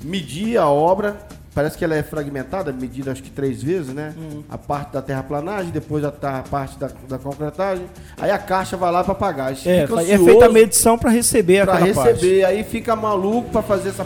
medir 0.01 0.57
a 0.57 0.69
obra, 0.69 1.17
parece 1.53 1.77
que 1.77 1.83
ela 1.83 1.95
é 1.95 2.01
fragmentada, 2.01 2.71
medida 2.71 3.11
acho 3.11 3.21
que 3.21 3.29
três 3.29 3.61
vezes, 3.61 3.93
né? 3.93 4.13
Hum. 4.17 4.43
A 4.49 4.57
parte 4.57 4.93
da 4.93 5.01
terraplanagem, 5.01 5.69
depois 5.69 6.05
a, 6.05 6.07
a 6.07 6.43
parte 6.43 6.79
da, 6.79 6.89
da, 7.09 7.19
concretagem. 7.19 7.87
Aí 8.17 8.31
a 8.31 8.37
caixa 8.37 8.77
vai 8.77 8.89
lá 8.89 9.03
para 9.03 9.13
pagar. 9.13 9.51
É, 9.65 9.83
é 9.83 10.17
feita 10.17 10.45
a 10.45 10.49
medição 10.49 10.97
para 10.97 11.09
receber 11.09 11.65
pra 11.65 11.75
receber, 11.75 11.93
parte. 12.03 12.45
aí 12.45 12.63
fica 12.63 12.95
maluco 12.95 13.49
para 13.49 13.61
fazer 13.61 13.89
essa, 13.89 14.05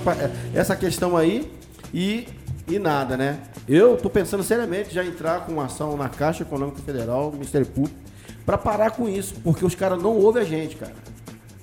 essa 0.56 0.76
questão 0.76 1.16
aí 1.16 1.52
e, 1.94 2.28
e 2.68 2.80
nada, 2.80 3.16
né? 3.16 3.38
Eu 3.68 3.96
tô 3.96 4.10
pensando 4.10 4.42
seriamente 4.42 4.92
já 4.92 5.06
entrar 5.06 5.46
com 5.46 5.52
uma 5.52 5.66
ação 5.66 5.96
na 5.96 6.10
Caixa 6.10 6.42
Econômica 6.42 6.82
Federal, 6.82 7.32
Ministério 7.32 7.68
Público, 7.68 8.09
para 8.50 8.58
parar 8.58 8.90
com 8.90 9.08
isso, 9.08 9.36
porque 9.44 9.64
os 9.64 9.76
caras 9.76 10.02
não 10.02 10.18
ouvem 10.18 10.42
a 10.42 10.46
gente, 10.46 10.76
cara. 10.76 10.96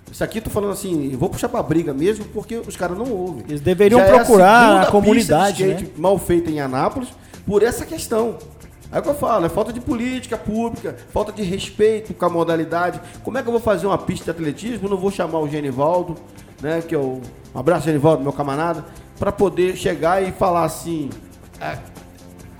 Isso 0.08 0.22
aqui 0.22 0.40
tô 0.40 0.48
falando 0.48 0.70
assim, 0.70 1.16
vou 1.16 1.28
puxar 1.28 1.48
pra 1.48 1.60
briga 1.60 1.92
mesmo, 1.92 2.24
porque 2.26 2.58
os 2.58 2.76
caras 2.76 2.96
não 2.96 3.10
ouvem. 3.10 3.44
Eles 3.48 3.60
deveriam 3.60 3.98
Já 3.98 4.06
procurar 4.06 4.76
é 4.76 4.78
a, 4.78 4.82
a 4.82 4.86
comunidade, 4.92 5.66
né? 5.66 5.88
mal 5.96 6.16
feita 6.16 6.48
em 6.48 6.60
Anápolis 6.60 7.08
por 7.44 7.64
essa 7.64 7.84
questão. 7.84 8.38
É 8.92 9.00
o 9.00 9.02
que 9.02 9.08
eu 9.08 9.16
falo, 9.16 9.46
é 9.46 9.48
falta 9.48 9.72
de 9.72 9.80
política 9.80 10.38
pública, 10.38 10.94
falta 11.12 11.32
de 11.32 11.42
respeito 11.42 12.14
com 12.14 12.24
a 12.24 12.30
modalidade. 12.30 13.00
Como 13.24 13.36
é 13.36 13.42
que 13.42 13.48
eu 13.48 13.52
vou 13.52 13.60
fazer 13.60 13.88
uma 13.88 13.98
pista 13.98 14.26
de 14.26 14.30
atletismo? 14.30 14.88
Não 14.88 14.96
vou 14.96 15.10
chamar 15.10 15.40
o 15.40 15.48
Genivaldo, 15.48 16.14
né? 16.62 16.80
Que 16.86 16.94
é 16.94 16.98
o. 16.98 17.20
Um 17.52 17.58
abraço, 17.58 17.86
Genivaldo, 17.86 18.22
meu 18.22 18.32
camarada, 18.32 18.84
para 19.18 19.32
poder 19.32 19.76
chegar 19.76 20.22
e 20.22 20.30
falar 20.30 20.62
assim. 20.62 21.10
É, 21.60 21.78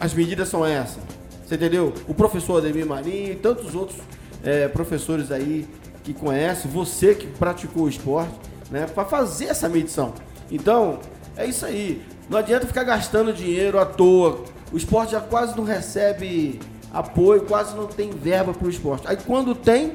as 0.01 0.13
medidas 0.13 0.49
são 0.49 0.67
essas. 0.67 0.99
Você 1.47 1.55
entendeu? 1.55 1.95
O 2.09 2.13
professor 2.13 2.59
Ademir 2.59 2.85
Marinho 2.85 3.33
e 3.33 3.37
tantos 3.37 3.73
outros 3.73 4.01
é, 4.47 4.69
professores 4.69 5.31
aí 5.33 5.67
que 6.05 6.15
conhece, 6.15 6.69
você 6.69 7.15
que 7.15 7.27
praticou 7.27 7.83
o 7.83 7.89
esporte, 7.89 8.33
né, 8.71 8.87
para 8.87 9.05
fazer 9.05 9.47
essa 9.47 9.69
medição. 9.69 10.15
Então, 10.51 11.01
é 11.37 11.45
isso 11.45 11.67
aí. 11.67 12.01
Não 12.31 12.39
adianta 12.39 12.67
ficar 12.67 12.85
gastando 12.85 13.33
dinheiro 13.33 13.79
à 13.79 13.85
toa. 13.85 14.45
O 14.73 14.77
esporte 14.77 15.13
já 15.13 15.21
quase 15.21 15.57
não 15.57 15.65
recebe 15.65 16.61
apoio, 16.93 17.43
quase 17.43 17.75
não 17.77 17.87
tem 17.87 18.11
verba 18.11 18.55
para 18.55 18.67
o 18.67 18.71
esporte. 18.71 19.07
Aí 19.07 19.17
quando 19.27 19.55
tem, 19.55 19.95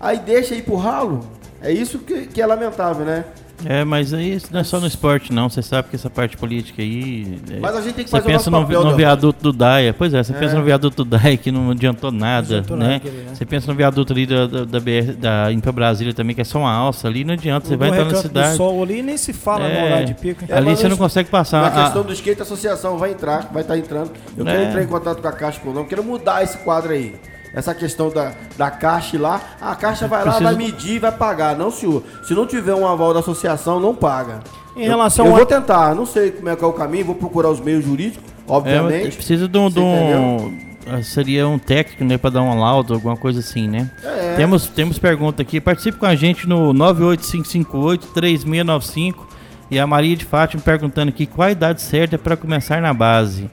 aí 0.00 0.18
deixa 0.18 0.54
ir 0.54 0.62
pro 0.62 0.76
ralo. 0.76 1.20
É 1.60 1.70
isso 1.70 1.98
que, 1.98 2.26
que 2.26 2.40
é 2.40 2.46
lamentável, 2.46 3.04
né? 3.04 3.24
É, 3.64 3.84
mas 3.84 4.14
aí 4.14 4.40
não 4.50 4.60
é 4.60 4.64
só 4.64 4.78
no 4.78 4.86
esporte, 4.86 5.32
não. 5.32 5.48
Você 5.48 5.62
sabe 5.62 5.88
que 5.88 5.96
essa 5.96 6.08
parte 6.08 6.36
política 6.36 6.82
aí. 6.82 7.38
É, 7.50 7.58
mas 7.58 7.76
a 7.76 7.80
gente 7.80 7.94
tem 7.94 8.04
que 8.04 8.10
fazer 8.10 8.22
Você 8.22 8.28
pensa 8.28 8.50
no, 8.50 8.60
papel, 8.62 8.84
no 8.84 8.96
viaduto 8.96 9.42
do 9.42 9.52
Daia. 9.52 9.92
Pois 9.92 10.14
é, 10.14 10.22
você 10.22 10.32
é. 10.32 10.38
pensa 10.38 10.56
no 10.56 10.64
viaduto 10.64 11.04
do 11.04 11.16
Daia 11.16 11.36
que 11.36 11.50
não 11.50 11.70
adiantou 11.70 12.12
nada, 12.12 12.48
não 12.48 12.58
adiantou 12.58 12.76
né? 12.76 13.00
Nada, 13.04 13.10
né? 13.10 13.34
Você 13.34 13.44
pensa 13.44 13.66
no 13.70 13.76
viaduto 13.76 14.12
ali 14.12 14.26
da, 14.26 14.46
da, 14.46 14.64
da, 14.64 14.80
BR, 14.80 15.12
da 15.18 15.52
Impa 15.52 15.72
Brasília 15.72 16.14
também, 16.14 16.34
que 16.34 16.40
é 16.40 16.44
só 16.44 16.58
uma 16.60 16.72
alça 16.72 17.08
ali, 17.08 17.24
não 17.24 17.34
adianta. 17.34 17.66
Você 17.66 17.76
vai 17.76 17.88
entrar 17.88 18.04
na 18.04 18.14
cidade. 18.14 18.56
sol 18.56 18.82
ali 18.82 19.02
nem 19.02 19.16
se 19.16 19.32
fala 19.32 19.66
é, 19.66 19.80
no 19.80 19.86
horário 19.86 20.06
de 20.06 20.14
pico. 20.14 20.44
É, 20.48 20.56
ali 20.56 20.76
você 20.76 20.88
não 20.88 20.96
consegue 20.96 21.28
passar. 21.28 21.62
Na 21.62 21.84
questão 21.84 22.02
do 22.02 22.12
skate, 22.12 22.40
a 22.40 22.44
associação 22.44 22.96
vai 22.96 23.12
entrar, 23.12 23.50
vai 23.52 23.62
estar 23.62 23.76
entrando. 23.76 24.12
Eu 24.36 24.44
quero 24.44 24.58
é. 24.58 24.68
entrar 24.68 24.82
em 24.82 24.86
contato 24.86 25.20
com 25.20 25.28
a 25.28 25.32
Caixa 25.32 25.58
Econômica, 25.58 25.90
quero 25.90 26.04
mudar 26.04 26.42
esse 26.42 26.58
quadro 26.58 26.92
aí 26.92 27.14
essa 27.54 27.74
questão 27.74 28.10
da, 28.10 28.32
da 28.56 28.70
caixa 28.70 29.18
lá, 29.18 29.40
a 29.60 29.74
caixa 29.74 30.06
vai 30.06 30.24
lá, 30.24 30.38
vai 30.38 30.54
medir, 30.54 30.98
vai 31.00 31.12
pagar. 31.12 31.56
Não, 31.56 31.70
senhor. 31.70 32.02
Se 32.22 32.34
não 32.34 32.46
tiver 32.46 32.74
um 32.74 32.86
aval 32.86 33.12
da 33.12 33.20
associação, 33.20 33.80
não 33.80 33.94
paga. 33.94 34.40
Em 34.76 34.86
relação 34.86 35.24
eu, 35.26 35.30
eu 35.30 35.34
a... 35.34 35.38
vou 35.38 35.46
tentar, 35.46 35.94
não 35.94 36.06
sei 36.06 36.30
como 36.30 36.48
é 36.48 36.56
que 36.56 36.64
é 36.64 36.66
o 36.66 36.72
caminho, 36.72 37.06
vou 37.06 37.14
procurar 37.14 37.50
os 37.50 37.60
meios 37.60 37.84
jurídicos, 37.84 38.30
obviamente. 38.46 39.08
É, 39.08 39.10
precisa 39.10 39.48
de 39.48 39.58
um, 39.58 39.68
de 39.68 39.80
um 39.80 40.68
ah, 40.90 41.02
seria 41.02 41.46
um 41.46 41.58
técnico, 41.58 42.02
né, 42.02 42.16
para 42.16 42.30
dar 42.30 42.42
um 42.42 42.58
laudo, 42.58 42.94
alguma 42.94 43.16
coisa 43.16 43.40
assim, 43.40 43.68
né? 43.68 43.90
É. 44.02 44.36
Temos 44.36 44.68
temos 44.68 44.98
pergunta 44.98 45.42
aqui, 45.42 45.60
participe 45.60 45.98
com 45.98 46.06
a 46.06 46.14
gente 46.14 46.48
no 46.48 46.72
98558 46.72 48.06
3695 48.14 49.28
e 49.70 49.78
a 49.78 49.86
Maria 49.86 50.16
de 50.16 50.24
Fátima 50.24 50.62
perguntando 50.62 51.10
aqui 51.10 51.26
qual 51.26 51.48
a 51.48 51.52
idade 51.52 51.82
certa 51.82 52.16
para 52.16 52.36
começar 52.36 52.80
na 52.80 52.94
base. 52.94 53.50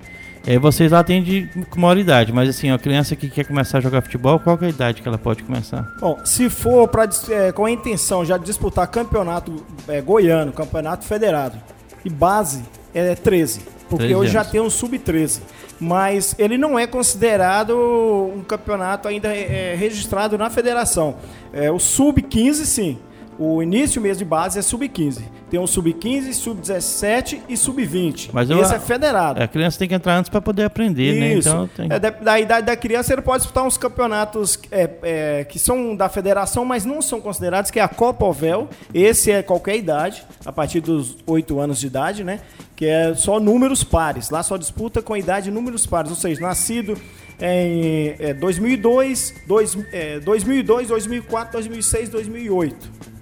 É, 0.48 0.60
vocês 0.60 0.92
lá 0.92 1.04
têm 1.04 1.24
de 1.24 1.50
maior 1.76 1.98
idade, 1.98 2.32
mas 2.32 2.48
assim, 2.48 2.70
a 2.70 2.78
criança 2.78 3.16
que 3.16 3.30
quer 3.30 3.46
começar 3.46 3.80
a 3.80 3.82
jogar 3.82 4.02
futebol, 4.02 4.40
qual 4.40 4.58
é 4.62 4.66
a 4.66 4.70
idade 4.70 5.02
que 5.02 5.08
ela 5.08 5.18
pode 5.18 5.42
começar? 5.44 5.92
Bom, 6.00 6.20
se 6.24 6.50
for 6.50 6.88
pra, 6.88 7.10
é, 7.30 7.52
com 7.52 7.66
a 7.66 7.72
intenção 7.72 8.24
já 8.24 8.38
de 8.38 8.46
disputar 8.46 8.88
campeonato 8.88 9.66
é, 9.88 10.02
goiano, 10.02 10.52
campeonato 10.52 11.04
federado, 11.04 11.58
e 12.04 12.10
base 12.10 12.64
é 12.94 13.16
13, 13.16 13.62
porque 13.90 14.14
hoje 14.14 14.32
já 14.32 14.46
tem 14.46 14.62
um 14.62 14.70
sub-13. 14.70 15.42
Mas 15.78 16.36
ele 16.40 16.58
não 16.58 16.80
é 16.80 16.88
considerado 16.88 17.76
um 17.76 18.42
campeonato 18.44 19.08
ainda 19.10 19.28
é, 19.36 19.74
é 19.74 19.76
registrado 19.76 20.38
na 20.38 20.50
federação. 20.50 21.16
É, 21.52 21.70
o 21.70 21.80
sub-15 21.80 22.54
sim. 22.66 22.98
O 23.38 23.62
início 23.62 24.02
mesmo 24.02 24.20
de 24.20 24.26
base 24.26 24.58
é 24.58 24.62
sub-15. 24.62 25.22
Tem 25.50 25.60
um 25.60 25.68
sub-15, 25.68 26.34
sub-17 26.34 27.42
e 27.50 27.58
sub-20. 27.58 28.30
Mas 28.32 28.50
Esse 28.50 28.74
eu, 28.74 28.78
é 28.78 28.80
federado. 28.80 29.44
A 29.44 29.48
criança 29.48 29.78
tem 29.78 29.88
que 29.88 29.94
entrar 29.94 30.18
antes 30.18 30.30
para 30.30 30.42
poder 30.42 30.64
aprender, 30.64 31.20
né? 31.20 31.34
Isso. 31.34 31.50
né? 31.50 31.56
Então, 31.56 31.68
tem... 31.68 31.88
é 31.92 32.00
da, 32.00 32.10
da, 32.10 32.40
idade 32.40 32.66
da 32.66 32.76
criança, 32.78 33.12
ele 33.12 33.22
pode 33.22 33.40
disputar 33.40 33.66
uns 33.66 33.78
campeonatos 33.78 34.58
é, 34.72 34.90
é, 35.04 35.44
que 35.44 35.60
são 35.60 35.96
da 35.96 36.08
federação, 36.08 36.64
mas 36.64 36.86
não 36.86 37.02
são 37.02 37.20
considerados, 37.20 37.70
que 37.70 37.80
é 37.80 37.84
a 37.84 37.90
Copa 37.90 38.26
Ovel. 38.26 38.70
Esse 38.94 39.32
é 39.32 39.44
qualquer 39.44 39.76
idade, 39.76 40.24
a 40.46 40.52
partir 40.52 40.80
dos 40.80 41.18
8 41.28 41.60
anos 41.60 41.80
de 41.80 41.88
idade, 41.88 42.24
né? 42.24 42.40
Que 42.76 42.86
é 42.86 43.14
só 43.16 43.40
números 43.40 43.84
pares. 43.84 44.30
Lá 44.30 44.44
só 44.44 44.56
disputa 44.56 45.02
com 45.02 45.14
a 45.14 45.20
idade 45.20 45.52
números 45.52 45.86
pares, 45.86 46.10
ou 46.10 46.18
seja, 46.18 46.40
nascido 46.40 46.98
em 47.40 48.16
é, 48.18 48.34
2002, 48.34 49.36
dois, 49.46 49.78
é, 49.92 50.20
2002, 50.22 50.88
2004, 50.88 51.52
2006, 51.54 52.10
2008. 52.10 53.15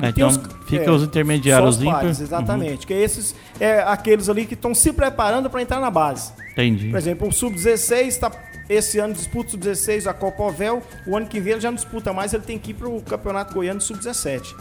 É, 0.00 0.08
então 0.08 0.28
os, 0.28 0.40
fica 0.66 0.84
é, 0.84 0.90
os 0.90 1.02
intermediários 1.02 1.76
pares, 1.76 2.20
Exatamente. 2.20 2.80
Uhum. 2.80 2.86
Que 2.86 2.94
esses 2.94 3.34
é 3.60 3.80
aqueles 3.80 4.28
ali 4.28 4.46
que 4.46 4.54
estão 4.54 4.74
se 4.74 4.92
preparando 4.92 5.50
para 5.50 5.60
entrar 5.60 5.80
na 5.80 5.90
base. 5.90 6.32
Entendi. 6.52 6.88
Por 6.88 6.98
exemplo, 6.98 7.28
o 7.28 7.32
Sub-16 7.32 8.06
está. 8.06 8.30
Esse 8.68 8.98
ano 8.98 9.12
disputa 9.12 9.48
o 9.48 9.50
Sub-16 9.52 10.06
a 10.06 10.14
Copa 10.14 10.42
Ovel. 10.44 10.82
O 11.06 11.16
ano 11.16 11.26
que 11.26 11.40
vem 11.40 11.54
ele 11.54 11.60
já 11.60 11.70
não 11.70 11.76
disputa 11.76 12.12
mais, 12.12 12.32
ele 12.32 12.42
tem 12.42 12.58
que 12.58 12.70
ir 12.70 12.74
para 12.74 12.88
o 12.88 13.02
Campeonato 13.02 13.52
Goiano 13.52 13.80
Sub-17. 13.80 14.54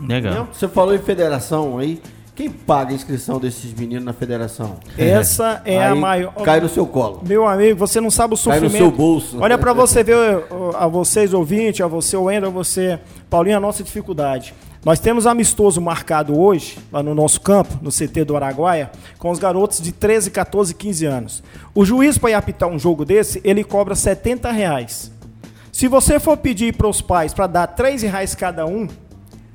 Legal. 0.00 0.32
Entendeu? 0.32 0.48
Você 0.52 0.68
falou 0.68 0.94
em 0.94 0.98
federação 0.98 1.78
aí. 1.78 2.00
Quem 2.36 2.50
paga 2.50 2.92
a 2.92 2.94
inscrição 2.94 3.40
desses 3.40 3.72
meninos 3.72 4.04
na 4.04 4.12
federação? 4.12 4.76
Essa 4.98 5.62
é, 5.64 5.82
a 5.82 5.94
maior. 5.94 6.34
Cai 6.34 6.60
no 6.60 6.68
seu 6.68 6.86
colo. 6.86 7.22
Meu 7.26 7.48
amigo, 7.48 7.78
você 7.78 7.98
não 7.98 8.10
sabe 8.10 8.34
o 8.34 8.36
sofrimento. 8.36 8.72
Cai 8.72 8.80
no 8.80 8.86
seu 8.86 8.90
bolso. 8.94 9.38
Olha 9.40 9.56
para 9.56 9.72
você 9.72 10.04
ver, 10.04 10.44
a 10.78 10.86
vocês 10.86 11.32
ouvintes, 11.32 11.80
a 11.80 11.86
você, 11.86 12.14
o 12.14 12.24
Wendel, 12.24 12.50
a 12.50 12.52
você, 12.52 13.00
Paulinho, 13.30 13.56
a 13.56 13.60
nossa 13.60 13.82
dificuldade. 13.82 14.52
Nós 14.84 15.00
temos 15.00 15.26
amistoso 15.26 15.80
marcado 15.80 16.38
hoje, 16.38 16.76
lá 16.92 17.02
no 17.02 17.14
nosso 17.14 17.40
campo, 17.40 17.78
no 17.80 17.90
CT 17.90 18.24
do 18.26 18.36
Araguaia, 18.36 18.90
com 19.18 19.30
os 19.30 19.38
garotos 19.38 19.80
de 19.80 19.90
13, 19.90 20.30
14, 20.30 20.74
15 20.74 21.06
anos. 21.06 21.42
O 21.74 21.86
juiz, 21.86 22.18
para 22.18 22.32
ir 22.32 22.34
apitar 22.34 22.68
um 22.68 22.78
jogo 22.78 23.06
desse, 23.06 23.40
ele 23.44 23.64
cobra 23.64 23.94
70 23.94 24.50
reais. 24.50 25.10
Se 25.72 25.88
você 25.88 26.20
for 26.20 26.36
pedir 26.36 26.76
para 26.76 26.86
os 26.86 27.00
pais 27.00 27.32
para 27.32 27.46
dar 27.46 27.66
3 27.66 28.02
reais 28.02 28.34
cada 28.34 28.66
um, 28.66 28.86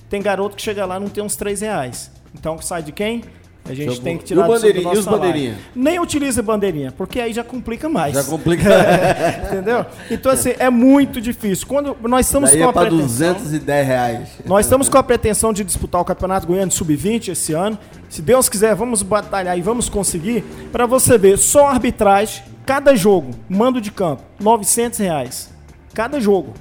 tem 0.09 0.19
garoto 0.19 0.55
que 0.55 0.63
chega 0.63 0.83
lá 0.83 0.97
e 0.97 0.99
não 0.99 1.09
tem 1.09 1.23
uns 1.23 1.35
3 1.35 1.61
reais. 1.61 2.09
Então 2.33 2.61
sai 2.61 2.83
de 2.83 2.91
quem? 2.91 3.23
A 3.63 3.73
gente 3.73 4.01
tem 4.01 4.17
que 4.17 4.23
tirar 4.23 4.41
e 4.41 4.43
o 4.45 4.47
bandeirinha, 4.47 4.89
do 4.89 4.95
e 4.95 4.99
os 4.99 5.05
bandeirinha? 5.05 5.57
Nem 5.75 5.99
utiliza 5.99 6.41
bandeirinha, 6.41 6.91
porque 6.91 7.19
aí 7.19 7.32
já 7.32 7.43
complica 7.43 7.88
mais. 7.88 8.13
Já 8.13 8.23
complica. 8.23 8.67
Entendeu? 9.47 9.86
Então, 10.09 10.32
assim, 10.32 10.53
é 10.57 10.69
muito 10.69 11.21
difícil. 11.21 11.67
Quando 11.67 11.95
nós 12.01 12.25
estamos 12.25 12.49
Daí 12.49 12.59
com 12.59 12.65
é 12.65 12.69
a 12.69 12.73
pretensão... 12.73 13.34
210 13.34 13.88
reais. 13.88 14.29
Nós 14.45 14.65
estamos 14.65 14.89
com 14.89 14.97
a 14.97 15.03
pretensão 15.03 15.53
de 15.53 15.63
disputar 15.63 16.01
o 16.01 16.05
Campeonato 16.05 16.47
Goiano 16.47 16.71
Sub-20 16.71 17.29
esse 17.29 17.53
ano. 17.53 17.77
Se 18.09 18.21
Deus 18.21 18.49
quiser, 18.49 18.73
vamos 18.75 19.03
batalhar 19.03 19.57
e 19.57 19.61
vamos 19.61 19.88
conseguir. 19.88 20.43
Para 20.71 20.88
você 20.88 21.17
ver, 21.17 21.38
só 21.38 21.67
arbitragem, 21.67 22.43
cada 22.65 22.95
jogo, 22.95 23.32
mando 23.47 23.79
de 23.79 23.91
campo, 23.91 24.23
900 24.39 24.99
reais. 24.99 25.49
Cada 25.93 26.19
jogo. 26.19 26.53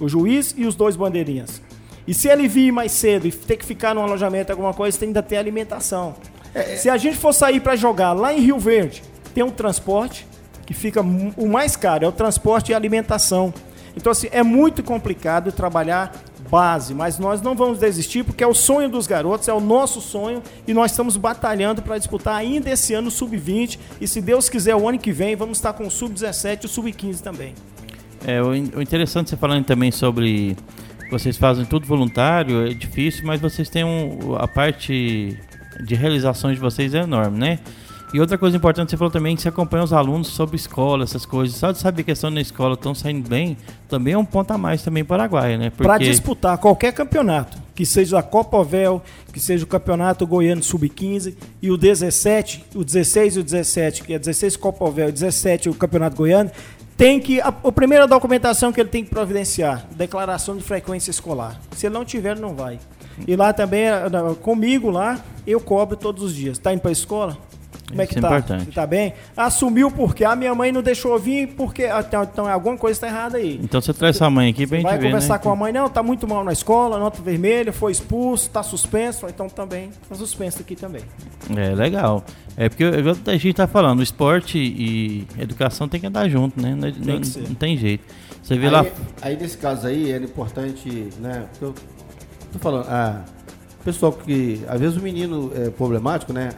O 0.00 0.08
juiz 0.08 0.54
e 0.56 0.64
os 0.64 0.76
dois 0.76 0.94
bandeirinhas. 0.94 1.60
E 2.08 2.14
se 2.14 2.26
ele 2.26 2.48
vir 2.48 2.72
mais 2.72 2.92
cedo 2.92 3.26
e 3.28 3.30
ter 3.30 3.58
que 3.58 3.66
ficar 3.66 3.94
no 3.94 4.00
alojamento, 4.00 4.50
alguma 4.50 4.72
coisa, 4.72 4.98
tem 4.98 5.08
ainda 5.08 5.22
ter 5.22 5.36
alimentação. 5.36 6.14
É, 6.54 6.72
é, 6.72 6.76
se 6.76 6.88
a 6.88 6.96
gente 6.96 7.18
for 7.18 7.34
sair 7.34 7.60
para 7.60 7.76
jogar 7.76 8.14
lá 8.14 8.32
em 8.32 8.40
Rio 8.40 8.58
Verde, 8.58 9.02
tem 9.34 9.44
um 9.44 9.50
transporte 9.50 10.26
que 10.64 10.72
fica 10.72 11.02
o 11.02 11.46
mais 11.46 11.76
caro, 11.76 12.06
é 12.06 12.08
o 12.08 12.12
transporte 12.12 12.72
e 12.72 12.74
alimentação. 12.74 13.52
Então, 13.94 14.10
assim, 14.10 14.26
é 14.30 14.42
muito 14.42 14.82
complicado 14.82 15.52
trabalhar 15.52 16.14
base, 16.50 16.94
mas 16.94 17.18
nós 17.18 17.42
não 17.42 17.54
vamos 17.54 17.78
desistir 17.78 18.24
porque 18.24 18.42
é 18.42 18.46
o 18.46 18.54
sonho 18.54 18.88
dos 18.88 19.06
garotos, 19.06 19.46
é 19.46 19.52
o 19.52 19.60
nosso 19.60 20.00
sonho 20.00 20.42
e 20.66 20.72
nós 20.72 20.92
estamos 20.92 21.14
batalhando 21.14 21.82
para 21.82 21.98
disputar 21.98 22.36
ainda 22.36 22.70
esse 22.70 22.94
ano 22.94 23.08
o 23.08 23.10
sub-20 23.10 23.78
e 24.00 24.08
se 24.08 24.22
Deus 24.22 24.48
quiser 24.48 24.74
o 24.74 24.88
ano 24.88 24.98
que 24.98 25.12
vem 25.12 25.36
vamos 25.36 25.58
estar 25.58 25.74
com 25.74 25.86
o 25.86 25.90
sub-17 25.90 26.62
e 26.62 26.66
o 26.66 26.68
sub-15 26.70 27.20
também. 27.20 27.52
É, 28.26 28.40
o, 28.40 28.48
o 28.48 28.80
interessante 28.80 29.28
você 29.28 29.36
falando 29.36 29.66
também 29.66 29.90
sobre 29.90 30.56
vocês 31.10 31.36
fazem 31.36 31.64
tudo 31.64 31.86
voluntário, 31.86 32.66
é 32.66 32.74
difícil, 32.74 33.26
mas 33.26 33.40
vocês 33.40 33.68
têm 33.68 33.84
um, 33.84 34.34
a 34.36 34.46
parte 34.46 35.36
de 35.80 35.94
realizações 35.94 36.56
de 36.56 36.60
vocês 36.60 36.94
é 36.94 37.02
enorme, 37.02 37.38
né? 37.38 37.58
E 38.12 38.20
outra 38.20 38.38
coisa 38.38 38.56
importante, 38.56 38.90
você 38.90 38.96
falou 38.96 39.10
também 39.10 39.36
que 39.36 39.42
você 39.42 39.48
acompanha 39.50 39.84
os 39.84 39.92
alunos 39.92 40.28
sobre 40.28 40.56
escola, 40.56 41.04
essas 41.04 41.26
coisas. 41.26 41.56
Só 41.56 41.72
de 41.72 41.78
saber 41.78 42.04
que 42.04 42.10
estão 42.10 42.30
na 42.30 42.40
escola, 42.40 42.72
estão 42.72 42.94
saindo 42.94 43.28
bem, 43.28 43.56
também 43.86 44.14
é 44.14 44.18
um 44.18 44.24
ponto 44.24 44.50
a 44.50 44.56
mais 44.56 44.82
também 44.82 45.04
para 45.04 45.18
o 45.18 45.20
Araguaia, 45.20 45.58
né? 45.58 45.68
Porque... 45.68 45.84
Para 45.84 45.98
disputar 45.98 46.56
qualquer 46.56 46.92
campeonato, 46.94 47.58
que 47.74 47.84
seja 47.84 48.18
a 48.18 48.22
Copa 48.22 48.56
Ovel, 48.56 49.02
que 49.30 49.38
seja 49.38 49.62
o 49.62 49.66
Campeonato 49.66 50.26
Goiano 50.26 50.62
Sub-15 50.62 51.34
e 51.60 51.70
o 51.70 51.76
17, 51.76 52.64
o 52.74 52.82
16 52.82 53.36
e 53.36 53.40
o 53.40 53.44
17, 53.44 54.02
que 54.02 54.14
é 54.14 54.18
16 54.18 54.56
Copa 54.56 54.86
Ovel 54.86 55.10
e 55.10 55.12
17 55.12 55.68
o 55.68 55.74
Campeonato 55.74 56.16
Goiano, 56.16 56.50
tem 56.98 57.20
que. 57.20 57.40
A, 57.40 57.48
a 57.48 57.72
primeira 57.72 58.06
documentação 58.06 58.72
que 58.72 58.80
ele 58.80 58.88
tem 58.90 59.04
que 59.04 59.08
providenciar, 59.08 59.86
declaração 59.92 60.56
de 60.56 60.64
frequência 60.64 61.10
escolar. 61.10 61.58
Se 61.72 61.86
ele 61.86 61.94
não 61.94 62.04
tiver, 62.04 62.36
não 62.36 62.54
vai. 62.54 62.78
E 63.26 63.34
lá 63.36 63.52
também, 63.52 63.86
comigo 64.42 64.90
lá, 64.90 65.18
eu 65.46 65.60
cobro 65.60 65.96
todos 65.96 66.22
os 66.22 66.34
dias. 66.34 66.58
Tá 66.58 66.72
indo 66.72 66.80
para 66.80 66.90
a 66.90 66.92
escola? 66.92 67.38
Como 67.88 68.02
é 68.02 68.06
que 68.06 68.12
Isso 68.12 68.18
é 68.18 68.22
tá? 68.22 68.28
importante. 68.38 68.70
Tá 68.72 68.86
bem? 68.86 69.14
Assumiu 69.34 69.90
porque 69.90 70.22
a 70.24 70.36
minha 70.36 70.54
mãe 70.54 70.70
não 70.70 70.82
deixou 70.82 71.18
vir 71.18 71.48
porque 71.56 71.84
ah, 71.84 72.04
então, 72.06 72.22
então 72.22 72.46
alguma 72.46 72.76
coisa 72.76 72.96
está 72.96 73.06
errada 73.06 73.38
aí. 73.38 73.58
Então 73.62 73.80
você 73.80 73.94
traz 73.94 74.16
sua 74.16 74.28
mãe 74.28 74.50
aqui 74.50 74.66
pra 74.66 74.76
gente 74.76 74.86
Vai 74.86 74.98
ver, 74.98 75.06
conversar 75.06 75.34
né? 75.34 75.38
com 75.40 75.50
a 75.50 75.56
mãe, 75.56 75.72
não, 75.72 75.88
tá 75.88 76.02
muito 76.02 76.28
mal 76.28 76.44
na 76.44 76.52
escola, 76.52 76.98
nota 76.98 77.22
vermelha, 77.22 77.72
foi 77.72 77.90
expulso, 77.92 78.50
tá 78.50 78.62
suspenso, 78.62 79.26
então 79.28 79.48
também 79.48 79.90
tá 80.08 80.14
suspenso 80.14 80.60
aqui 80.60 80.76
também. 80.76 81.00
É 81.56 81.74
legal. 81.74 82.22
É 82.56 82.68
porque 82.68 82.84
igual 82.84 83.16
a 83.26 83.30
gente 83.32 83.54
tá 83.54 83.66
falando, 83.66 84.00
o 84.00 84.02
esporte 84.02 84.58
e 84.58 85.26
educação 85.38 85.88
tem 85.88 85.98
que 86.00 86.06
andar 86.06 86.28
junto, 86.28 86.60
né? 86.60 86.70
Não, 86.74 87.14
não- 87.14 87.20
que 87.20 87.26
ser. 87.26 87.48
não 87.48 87.54
tem 87.54 87.76
jeito. 87.76 88.04
Você 88.42 88.56
vê 88.58 88.66
Aí, 88.66 88.72
lá. 88.72 88.86
aí 89.22 89.36
nesse 89.36 89.56
caso 89.56 89.86
aí 89.86 90.10
era 90.10 90.24
importante, 90.24 91.08
né? 91.20 91.46
porque 91.58 91.64
Eu 91.64 91.74
tô 92.52 92.58
falando, 92.58 92.86
ah, 92.88 93.22
pessoal 93.84 94.12
que 94.12 94.60
às 94.68 94.78
vezes 94.78 94.96
o 94.96 95.00
menino 95.00 95.50
é 95.54 95.70
problemático, 95.70 96.32
né? 96.32 96.50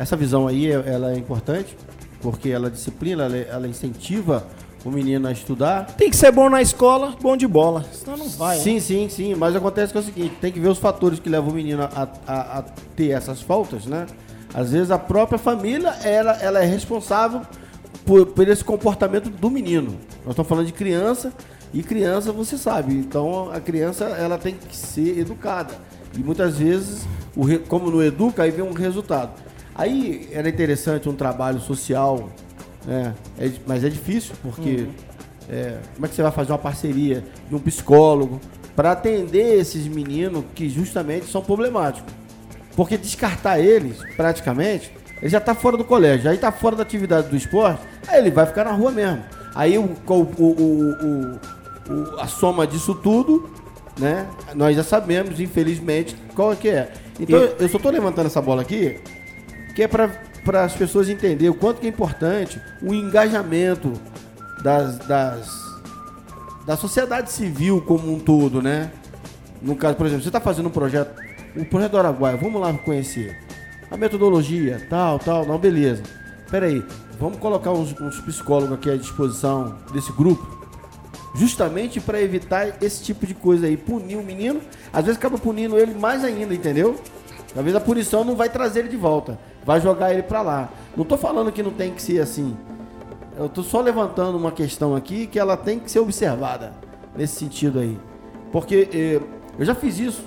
Essa 0.00 0.16
visão 0.16 0.48
aí 0.48 0.66
é- 0.72 0.82
ela 0.86 1.12
é 1.12 1.16
importante 1.16 1.76
porque 2.22 2.48
ela 2.48 2.70
disciplina, 2.70 3.24
ela, 3.24 3.36
ela 3.36 3.68
incentiva 3.68 4.46
o 4.84 4.90
menino 4.90 5.28
a 5.28 5.32
estudar. 5.32 5.84
Tem 5.96 6.08
que 6.08 6.16
ser 6.16 6.32
bom 6.32 6.48
na 6.48 6.62
escola, 6.62 7.14
bom 7.20 7.36
de 7.36 7.46
bola, 7.46 7.84
senão 7.92 8.16
não 8.16 8.28
vai. 8.30 8.56
né? 8.56 8.62
Sim, 8.62 8.80
sim, 8.80 9.08
sim. 9.10 9.34
Mas 9.34 9.54
acontece 9.54 9.92
que 9.92 9.98
é 9.98 10.00
o 10.00 10.04
seguinte, 10.04 10.34
tem 10.40 10.50
que 10.50 10.58
ver 10.58 10.68
os 10.68 10.78
fatores 10.78 11.18
que 11.18 11.28
levam 11.28 11.50
o 11.50 11.54
menino 11.54 11.82
a, 11.82 12.08
a- 12.26 12.58
a 12.58 12.62
ter 12.96 13.10
essas 13.10 13.42
faltas, 13.42 13.84
né? 13.84 14.06
Às 14.54 14.72
vezes 14.72 14.90
a 14.90 14.98
própria 14.98 15.38
família 15.38 15.90
ela, 16.02 16.32
ela 16.40 16.62
é 16.62 16.66
responsável 16.66 17.42
por, 18.06 18.26
por 18.26 18.48
esse 18.48 18.64
comportamento 18.64 19.28
do 19.28 19.50
menino. 19.50 19.96
Nós 20.24 20.30
estamos 20.30 20.48
falando 20.48 20.66
de 20.66 20.72
criança 20.72 21.30
e 21.74 21.82
criança 21.82 22.32
você 22.32 22.56
sabe. 22.56 22.94
Então 22.94 23.50
a 23.52 23.60
criança 23.60 24.04
ela 24.06 24.38
tem 24.38 24.54
que 24.54 24.74
ser 24.76 25.18
educada. 25.18 25.74
E 26.16 26.20
muitas 26.20 26.56
vezes, 26.56 27.06
o 27.36 27.46
como 27.68 27.90
não 27.90 28.02
educa, 28.02 28.42
aí 28.42 28.50
vem 28.50 28.64
um 28.64 28.72
resultado. 28.72 29.30
Aí 29.74 30.28
era 30.32 30.48
interessante 30.48 31.08
um 31.08 31.14
trabalho 31.14 31.60
social, 31.60 32.28
né? 32.84 33.14
É 33.38 33.50
mas 33.66 33.84
é 33.84 33.88
difícil 33.88 34.34
porque 34.42 34.86
é, 35.48 35.78
como 35.94 36.06
é 36.06 36.08
que 36.08 36.14
você 36.14 36.22
vai 36.22 36.32
fazer 36.32 36.52
uma 36.52 36.58
parceria 36.58 37.24
de 37.48 37.54
um 37.54 37.58
psicólogo 37.58 38.40
para 38.76 38.92
atender 38.92 39.58
esses 39.58 39.86
meninos 39.86 40.44
que 40.54 40.68
justamente 40.68 41.26
são 41.26 41.42
problemáticos? 41.42 42.12
Porque 42.76 42.96
descartar 42.96 43.58
eles, 43.58 43.98
praticamente, 44.16 44.92
ele 45.20 45.28
já 45.28 45.40
tá 45.40 45.54
fora 45.54 45.76
do 45.76 45.84
colégio, 45.84 46.30
aí 46.30 46.38
tá 46.38 46.50
fora 46.52 46.76
da 46.76 46.82
atividade 46.82 47.28
do 47.28 47.36
esporte, 47.36 47.80
aí 48.06 48.18
ele 48.20 48.30
vai 48.30 48.46
ficar 48.46 48.64
na 48.64 48.72
rua 48.72 48.90
mesmo. 48.90 49.22
Aí 49.54 49.76
o, 49.76 49.82
o- 50.08 50.44
o- 50.44 52.20
a 52.20 52.26
soma 52.28 52.66
disso 52.66 52.94
tudo, 52.94 53.50
né? 53.98 54.26
Nós 54.54 54.76
já 54.76 54.84
sabemos, 54.84 55.40
infelizmente, 55.40 56.16
qual 56.34 56.52
é 56.52 56.56
que 56.56 56.68
é. 56.68 56.92
Então 57.18 57.38
E- 57.38 57.54
eu 57.58 57.68
só 57.68 57.78
tô 57.78 57.90
levantando 57.90 58.26
essa 58.26 58.40
bola 58.40 58.62
aqui, 58.62 58.98
que 59.74 59.82
é 59.82 59.88
para 59.88 60.64
as 60.64 60.74
pessoas 60.74 61.08
entenderem 61.08 61.50
o 61.50 61.54
quanto 61.54 61.80
que 61.80 61.86
é 61.86 61.90
importante 61.90 62.60
o 62.82 62.94
engajamento 62.94 63.92
das, 64.62 64.98
das 64.98 65.60
da 66.66 66.76
sociedade 66.76 67.32
civil 67.32 67.80
como 67.82 68.12
um 68.12 68.18
todo, 68.18 68.62
né? 68.62 68.92
No 69.60 69.74
caso, 69.74 69.96
por 69.96 70.06
exemplo, 70.06 70.22
você 70.22 70.28
está 70.28 70.40
fazendo 70.40 70.66
um 70.66 70.70
projeto, 70.70 71.20
o 71.56 71.64
projeto 71.64 71.92
do 71.92 71.98
Araguaia, 71.98 72.36
vamos 72.36 72.60
lá 72.60 72.72
conhecer. 72.74 73.36
A 73.90 73.96
metodologia, 73.96 74.86
tal, 74.88 75.18
tal, 75.18 75.44
não, 75.44 75.58
beleza. 75.58 76.02
Pera 76.50 76.66
aí, 76.66 76.84
vamos 77.18 77.38
colocar 77.38 77.72
uns, 77.72 77.92
uns 78.00 78.20
psicólogos 78.20 78.74
aqui 78.74 78.90
à 78.90 78.96
disposição 78.96 79.76
desse 79.92 80.12
grupo, 80.12 80.46
justamente 81.34 82.00
para 82.00 82.20
evitar 82.20 82.82
esse 82.82 83.02
tipo 83.02 83.26
de 83.26 83.34
coisa 83.34 83.66
aí. 83.66 83.76
Punir 83.76 84.16
o 84.16 84.22
menino, 84.22 84.60
às 84.92 85.04
vezes 85.04 85.18
acaba 85.18 85.38
punindo 85.38 85.76
ele 85.78 85.94
mais 85.94 86.24
ainda, 86.24 86.54
entendeu? 86.54 87.00
Vezes 87.54 87.74
a 87.74 87.80
punição 87.80 88.24
não 88.24 88.36
vai 88.36 88.48
trazer 88.48 88.80
ele 88.80 88.88
de 88.88 88.96
volta, 88.96 89.38
vai 89.64 89.80
jogar 89.80 90.12
ele 90.12 90.22
para 90.22 90.42
lá. 90.42 90.68
Não 90.96 91.04
tô 91.04 91.16
falando 91.16 91.52
que 91.52 91.62
não 91.62 91.70
tem 91.70 91.92
que 91.92 92.02
ser 92.02 92.20
assim. 92.20 92.56
Eu 93.36 93.48
tô 93.48 93.62
só 93.62 93.80
levantando 93.80 94.36
uma 94.36 94.52
questão 94.52 94.94
aqui 94.94 95.26
que 95.26 95.38
ela 95.38 95.56
tem 95.56 95.78
que 95.78 95.90
ser 95.90 96.00
observada 96.00 96.72
nesse 97.16 97.36
sentido 97.36 97.78
aí. 97.78 97.98
Porque 98.52 98.88
eh, 98.92 99.20
eu 99.58 99.64
já 99.64 99.74
fiz 99.74 99.98
isso. 99.98 100.24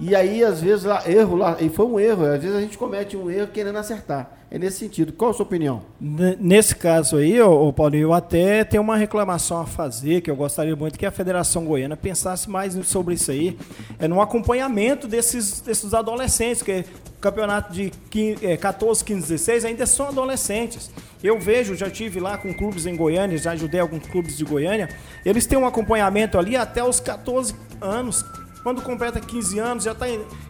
E 0.00 0.14
aí, 0.14 0.44
às 0.44 0.60
vezes, 0.60 0.84
lá, 0.84 1.08
erro 1.08 1.36
lá, 1.36 1.56
e 1.60 1.68
foi 1.68 1.86
um 1.86 2.00
erro, 2.00 2.24
às 2.24 2.42
vezes 2.42 2.56
a 2.56 2.60
gente 2.60 2.76
comete 2.76 3.16
um 3.16 3.30
erro 3.30 3.48
querendo 3.48 3.76
acertar. 3.76 4.30
É 4.50 4.58
nesse 4.58 4.78
sentido. 4.78 5.12
Qual 5.12 5.30
a 5.30 5.34
sua 5.34 5.44
opinião? 5.44 5.82
Nesse 6.00 6.76
caso 6.76 7.16
aí, 7.16 7.40
ô 7.40 7.72
Paulinho, 7.72 8.08
eu 8.08 8.12
até 8.12 8.62
tenho 8.62 8.82
uma 8.82 8.96
reclamação 8.96 9.60
a 9.60 9.66
fazer, 9.66 10.20
que 10.20 10.30
eu 10.30 10.36
gostaria 10.36 10.76
muito 10.76 10.98
que 10.98 11.04
a 11.04 11.10
Federação 11.10 11.64
Goiana 11.64 11.96
pensasse 11.96 12.48
mais 12.48 12.74
sobre 12.86 13.14
isso 13.14 13.30
aí, 13.30 13.58
é 13.98 14.06
no 14.06 14.20
acompanhamento 14.20 15.08
desses, 15.08 15.60
desses 15.60 15.92
adolescentes, 15.92 16.62
que 16.62 16.84
o 17.16 17.20
campeonato 17.20 17.72
de 17.72 17.90
15, 18.10 18.46
é, 18.46 18.56
14, 18.56 19.04
15, 19.04 19.20
16 19.22 19.64
ainda 19.64 19.86
são 19.86 20.08
adolescentes. 20.08 20.90
Eu 21.22 21.38
vejo, 21.38 21.74
já 21.74 21.90
tive 21.90 22.20
lá 22.20 22.36
com 22.36 22.52
clubes 22.52 22.86
em 22.86 22.94
Goiânia, 22.94 23.38
já 23.38 23.52
ajudei 23.52 23.80
alguns 23.80 24.06
clubes 24.06 24.36
de 24.36 24.44
Goiânia, 24.44 24.88
eles 25.24 25.46
têm 25.46 25.58
um 25.58 25.66
acompanhamento 25.66 26.38
ali 26.38 26.54
até 26.54 26.84
os 26.84 27.00
14 27.00 27.54
anos, 27.80 28.24
quando 28.64 28.82
completa 28.82 29.20
15 29.20 29.58
anos, 29.60 29.84
já 29.84 29.92
está 29.92 30.06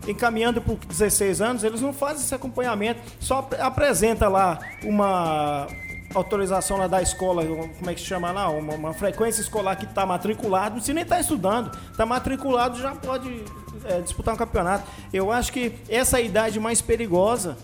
encaminhando 0.08 0.62
para 0.62 0.74
16 0.88 1.42
anos, 1.42 1.62
eles 1.64 1.82
não 1.82 1.92
fazem 1.92 2.24
esse 2.24 2.34
acompanhamento, 2.34 3.00
só 3.20 3.40
ap- 3.40 3.60
apresenta 3.60 4.28
lá 4.28 4.58
uma 4.84 5.66
autorização 6.14 6.76
lá 6.76 6.86
da 6.86 7.02
escola, 7.02 7.44
como 7.44 7.90
é 7.90 7.94
que 7.94 8.00
se 8.00 8.06
chama 8.06 8.30
lá? 8.30 8.48
Uma, 8.48 8.74
uma 8.74 8.94
frequência 8.94 9.40
escolar 9.42 9.76
que 9.76 9.84
está 9.84 10.06
matriculado, 10.06 10.80
se 10.80 10.92
nem 10.94 11.02
está 11.02 11.18
estudando, 11.20 11.76
está 11.90 12.06
matriculado, 12.06 12.78
já 12.78 12.92
pode 12.92 13.42
é, 13.84 14.00
disputar 14.00 14.34
um 14.34 14.36
campeonato. 14.38 14.84
Eu 15.12 15.32
acho 15.32 15.52
que 15.52 15.72
essa 15.88 16.18
é 16.18 16.22
a 16.22 16.24
idade 16.24 16.60
mais 16.60 16.80
perigosa 16.80 17.56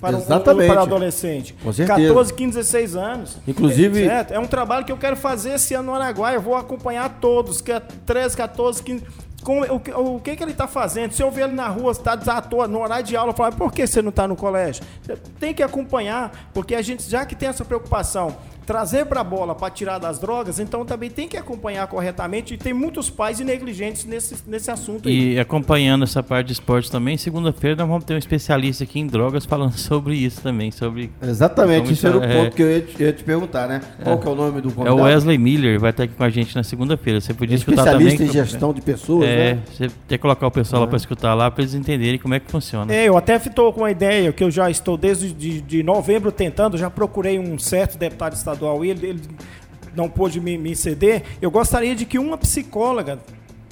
para 0.00 0.16
um- 0.16 0.20
um, 0.20 0.22
Exatamente. 0.22 0.72
para 0.72 0.80
adolescente. 0.82 1.52
Com 1.62 1.70
certeza. 1.74 2.08
14, 2.08 2.32
15, 2.32 2.56
16 2.56 2.96
anos. 2.96 3.36
Inclusive- 3.46 4.02
É, 4.08 4.26
é 4.30 4.38
um 4.38 4.46
trabalho 4.46 4.86
que 4.86 4.90
eu 4.92 4.96
quero 4.96 5.14
fazer 5.16 5.50
esse 5.50 5.74
ano 5.74 5.92
no 5.92 5.94
Araguaia. 5.94 6.36
Eu 6.36 6.40
vou 6.40 6.56
acompanhar 6.56 7.18
todos, 7.20 7.60
que 7.60 7.70
é 7.70 7.80
13, 7.80 8.34
14, 8.34 8.82
15. 8.82 9.04
Com, 9.42 9.60
o, 9.62 10.16
o 10.16 10.20
que, 10.20 10.36
que 10.36 10.42
ele 10.42 10.52
está 10.52 10.66
fazendo? 10.66 11.12
Se 11.12 11.22
eu 11.22 11.30
ver 11.30 11.44
ele 11.44 11.54
na 11.54 11.68
rua, 11.68 11.92
está 11.92 12.40
toa, 12.40 12.68
no 12.68 12.80
horário 12.80 13.04
de 13.04 13.16
aula, 13.16 13.32
falo, 13.32 13.56
por 13.56 13.72
que 13.72 13.86
você 13.86 14.02
não 14.02 14.10
está 14.10 14.28
no 14.28 14.36
colégio? 14.36 14.84
Tem 15.38 15.54
que 15.54 15.62
acompanhar, 15.62 16.50
porque 16.52 16.74
a 16.74 16.82
gente, 16.82 17.08
já 17.08 17.24
que 17.24 17.34
tem 17.34 17.48
essa 17.48 17.64
preocupação, 17.64 18.36
trazer 18.70 19.04
para 19.06 19.20
a 19.20 19.24
bola 19.24 19.52
para 19.52 19.68
tirar 19.68 19.98
das 19.98 20.20
drogas, 20.20 20.60
então 20.60 20.84
também 20.84 21.10
tem 21.10 21.26
que 21.26 21.36
acompanhar 21.36 21.88
corretamente. 21.88 22.54
E 22.54 22.56
tem 22.56 22.72
muitos 22.72 23.10
pais 23.10 23.40
negligentes 23.40 24.04
nesse, 24.04 24.36
nesse 24.46 24.70
assunto 24.70 25.08
aí. 25.08 25.34
E 25.34 25.40
acompanhando 25.40 26.04
essa 26.04 26.22
parte 26.22 26.46
de 26.46 26.52
esporte 26.52 26.88
também, 26.88 27.16
segunda-feira 27.16 27.74
nós 27.74 27.88
vamos 27.88 28.04
ter 28.04 28.14
um 28.14 28.18
especialista 28.18 28.84
aqui 28.84 29.00
em 29.00 29.08
drogas 29.08 29.44
falando 29.44 29.72
sobre 29.76 30.14
isso 30.14 30.40
também, 30.40 30.70
sobre 30.70 31.10
Exatamente, 31.20 31.92
isso 31.92 32.06
era 32.06 32.16
o 32.16 32.22
é- 32.22 32.44
ponto 32.44 32.54
que 32.54 32.62
eu 32.62 32.70
ia 32.70 32.80
te, 32.80 33.00
eu 33.00 33.06
ia 33.08 33.12
te 33.12 33.24
perguntar, 33.24 33.66
né? 33.66 33.80
Qual 34.04 34.18
que 34.18 34.28
é 34.28 34.30
o 34.30 34.34
nome 34.36 34.60
do 34.60 34.68
É 34.68 34.72
convidado? 34.72 34.96
o 35.00 35.02
Wesley 35.02 35.36
Miller, 35.36 35.80
vai 35.80 35.90
estar 35.90 36.04
aqui 36.04 36.14
com 36.14 36.22
a 36.22 36.30
gente 36.30 36.54
na 36.54 36.62
segunda-feira. 36.62 37.20
Você 37.20 37.34
podia 37.34 37.56
escutar 37.56 37.82
Especialista 37.82 38.18
também. 38.18 38.28
em 38.28 38.32
gestão 38.32 38.72
de 38.72 38.80
pessoas, 38.80 39.28
É, 39.28 39.54
né? 39.54 39.58
você 39.72 39.88
tem 39.88 40.16
que 40.16 40.18
colocar 40.18 40.46
o 40.46 40.50
pessoal 40.52 40.82
lá 40.82 40.86
para 40.86 40.96
escutar 40.96 41.34
lá, 41.34 41.50
para 41.50 41.62
eles 41.64 41.74
entenderem 41.74 42.20
como 42.20 42.34
é 42.34 42.38
que 42.38 42.48
funciona. 42.48 42.94
É, 42.94 43.08
eu 43.08 43.16
até 43.16 43.34
estou 43.34 43.72
com 43.72 43.80
uma 43.80 43.90
ideia 43.90 44.32
que 44.32 44.44
eu 44.44 44.50
já 44.50 44.70
estou 44.70 44.96
desde 44.96 45.32
de, 45.32 45.60
de 45.60 45.82
novembro 45.82 46.30
tentando, 46.30 46.78
já 46.78 46.88
procurei 46.88 47.36
um 47.36 47.58
certo 47.58 47.98
deputado 47.98 48.34
estadual 48.34 48.59
e 48.84 48.90
ele, 48.90 49.06
ele 49.06 49.22
não 49.94 50.08
pôde 50.08 50.40
me, 50.40 50.56
me 50.58 50.74
ceder. 50.76 51.22
Eu 51.42 51.50
gostaria 51.50 51.94
de 51.94 52.04
que 52.04 52.18
uma 52.18 52.36
psicóloga 52.38 53.18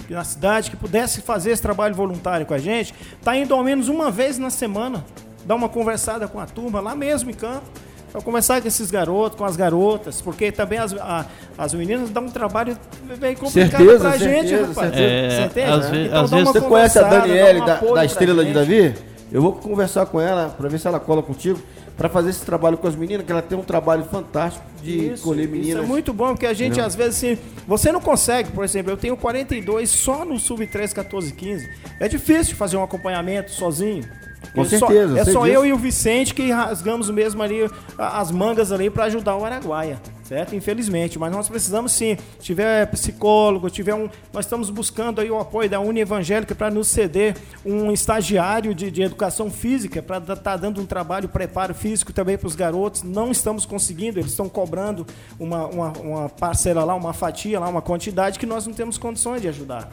na 0.08 0.24
cidade 0.24 0.70
que 0.70 0.76
pudesse 0.76 1.20
fazer 1.20 1.50
esse 1.50 1.60
trabalho 1.62 1.94
voluntário 1.94 2.46
com 2.46 2.54
a 2.54 2.58
gente, 2.58 2.94
tá 3.22 3.36
indo 3.36 3.54
ao 3.54 3.62
menos 3.62 3.88
uma 3.88 4.10
vez 4.10 4.38
na 4.38 4.48
semana, 4.50 5.04
dar 5.44 5.54
uma 5.54 5.68
conversada 5.68 6.26
com 6.26 6.40
a 6.40 6.46
turma 6.46 6.80
lá 6.80 6.94
mesmo 6.94 7.30
em 7.30 7.34
campo. 7.34 7.64
Para 8.10 8.22
conversar 8.22 8.62
com 8.62 8.66
esses 8.66 8.90
garotos, 8.90 9.36
com 9.36 9.44
as 9.44 9.54
garotas, 9.54 10.22
porque 10.22 10.50
também 10.50 10.78
as, 10.78 10.94
a- 10.94 11.26
as 11.58 11.74
meninas 11.74 12.08
dão 12.08 12.24
um 12.24 12.30
trabalho 12.30 12.74
bem 13.20 13.34
complicado 13.36 13.70
Certeza, 13.84 13.98
pra 14.08 14.16
gente, 14.16 14.48
certeza, 14.48 14.66
rapaz. 14.68 14.94
certeza. 14.94 15.60
É, 15.60 15.70
às 15.70 15.90
ve- 15.90 16.04
Então 16.06 16.20
às 16.24 16.30
dá 16.30 16.36
vezes- 16.38 16.52
Você 16.54 16.60
conhece 16.62 16.98
a 16.98 17.02
Daniele 17.02 17.60
um 17.60 17.64
da, 17.66 17.74
da 17.76 18.04
Estrela 18.06 18.44
de. 18.46 18.52
Davi? 18.54 18.94
Eu 19.30 19.42
vou 19.42 19.52
conversar 19.52 20.06
com 20.06 20.20
ela 20.20 20.48
para 20.56 20.68
ver 20.68 20.78
se 20.78 20.86
ela 20.86 20.98
cola 20.98 21.22
contigo 21.22 21.58
para 21.96 22.08
fazer 22.08 22.30
esse 22.30 22.44
trabalho 22.44 22.78
com 22.78 22.86
as 22.86 22.94
meninas, 22.94 23.26
que 23.26 23.32
ela 23.32 23.42
tem 23.42 23.58
um 23.58 23.62
trabalho 23.62 24.04
fantástico 24.04 24.64
de 24.82 25.12
Isso, 25.14 25.24
colher 25.24 25.48
meninas. 25.48 25.68
Isso 25.70 25.78
é 25.78 25.82
muito 25.86 26.12
bom, 26.12 26.28
porque 26.28 26.46
a 26.46 26.52
gente 26.54 26.78
Não. 26.78 26.86
às 26.86 26.94
vezes 26.94 27.16
assim, 27.16 27.38
você 27.66 27.90
não 27.90 28.00
consegue, 28.00 28.50
por 28.52 28.64
exemplo, 28.64 28.92
eu 28.92 28.96
tenho 28.96 29.16
42 29.16 29.90
só 29.90 30.24
no 30.24 30.38
sub 30.38 30.64
13, 30.66 30.94
14, 30.94 31.32
15. 31.32 31.68
É 31.98 32.06
difícil 32.08 32.54
fazer 32.56 32.76
um 32.76 32.82
acompanhamento 32.84 33.50
sozinho. 33.50 34.04
Com 34.54 34.62
É 34.62 34.64
só- 34.64 34.86
certeza, 34.86 35.18
é 35.18 35.24
sei 35.24 35.32
só 35.32 35.40
disso. 35.44 35.54
eu 35.54 35.66
e 35.66 35.72
o 35.72 35.76
Vicente 35.76 36.32
que 36.32 36.50
rasgamos 36.52 37.10
mesmo 37.10 37.42
ali 37.42 37.68
as 37.98 38.30
mangas 38.30 38.70
ali 38.70 38.88
para 38.88 39.04
ajudar 39.04 39.36
o 39.36 39.44
Araguaia, 39.44 39.98
certo? 40.28 40.54
Infelizmente, 40.54 41.18
mas 41.18 41.32
nós 41.32 41.48
precisamos 41.48 41.92
sim. 41.92 42.16
Se 42.38 42.44
tiver 42.44 42.86
psicólogo, 42.88 43.70
tiver 43.70 43.94
um, 43.94 44.10
nós 44.30 44.44
estamos 44.44 44.68
buscando 44.68 45.22
aí 45.22 45.30
o 45.30 45.38
apoio 45.38 45.70
da 45.70 45.80
Uni 45.80 46.00
Evangélica 46.00 46.54
para 46.54 46.70
nos 46.70 46.88
ceder 46.88 47.34
um 47.64 47.90
estagiário 47.90 48.74
de, 48.74 48.90
de 48.90 49.02
educação 49.02 49.50
física 49.50 50.02
para 50.02 50.18
estar 50.34 50.56
dando 50.58 50.82
um 50.82 50.86
trabalho, 50.86 51.28
preparo 51.30 51.74
físico 51.74 52.12
também 52.12 52.36
para 52.36 52.46
os 52.46 52.54
garotos. 52.54 53.02
Não 53.02 53.30
estamos 53.30 53.64
conseguindo, 53.64 54.18
eles 54.18 54.32
estão 54.32 54.48
cobrando 54.48 55.06
uma, 55.40 55.66
uma, 55.66 55.92
uma 55.92 56.28
parcela 56.28 56.84
lá, 56.84 56.94
uma 56.94 57.14
fatia 57.14 57.58
lá, 57.58 57.68
uma 57.68 57.82
quantidade 57.82 58.38
que 58.38 58.46
nós 58.46 58.66
não 58.66 58.74
temos 58.74 58.98
condições 58.98 59.40
de 59.40 59.48
ajudar. 59.48 59.90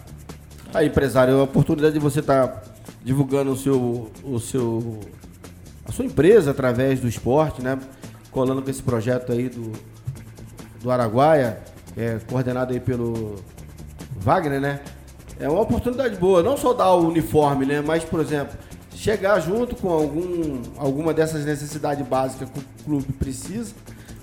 Aí, 0.74 0.88
empresário, 0.88 1.40
a 1.40 1.44
oportunidade 1.44 1.94
de 1.94 2.00
você 2.00 2.20
estar 2.20 2.62
divulgando 3.02 3.52
o 3.52 3.56
seu, 3.56 4.12
o 4.26 4.40
seu, 4.40 5.00
a 5.88 5.92
sua 5.94 6.04
empresa 6.04 6.52
através 6.52 7.00
do 7.00 7.08
esporte, 7.08 7.62
né? 7.62 7.80
Colando 8.30 8.62
com 8.62 8.70
esse 8.70 8.84
projeto 8.84 9.32
aí 9.32 9.48
do, 9.48 9.72
do 10.86 10.92
Araguaia, 10.92 11.58
é, 11.98 12.20
coordenado 12.30 12.72
aí 12.72 12.80
pelo 12.80 13.38
Wagner, 14.18 14.62
né? 14.62 14.82
É 15.40 15.50
uma 15.50 15.62
oportunidade 15.62 16.16
boa, 16.16 16.44
não 16.44 16.56
só 16.56 16.74
dar 16.74 16.94
o 16.94 17.08
uniforme, 17.08 17.66
né? 17.66 17.82
Mas, 17.82 18.04
por 18.04 18.20
exemplo, 18.20 18.56
chegar 18.94 19.40
junto 19.40 19.76
com 19.76 19.90
algum, 19.90 20.62
alguma 20.78 21.12
dessas 21.12 21.44
necessidades 21.44 22.06
básicas 22.06 22.48
que 22.52 22.60
o 22.60 22.64
clube 22.86 23.12
precisa 23.14 23.74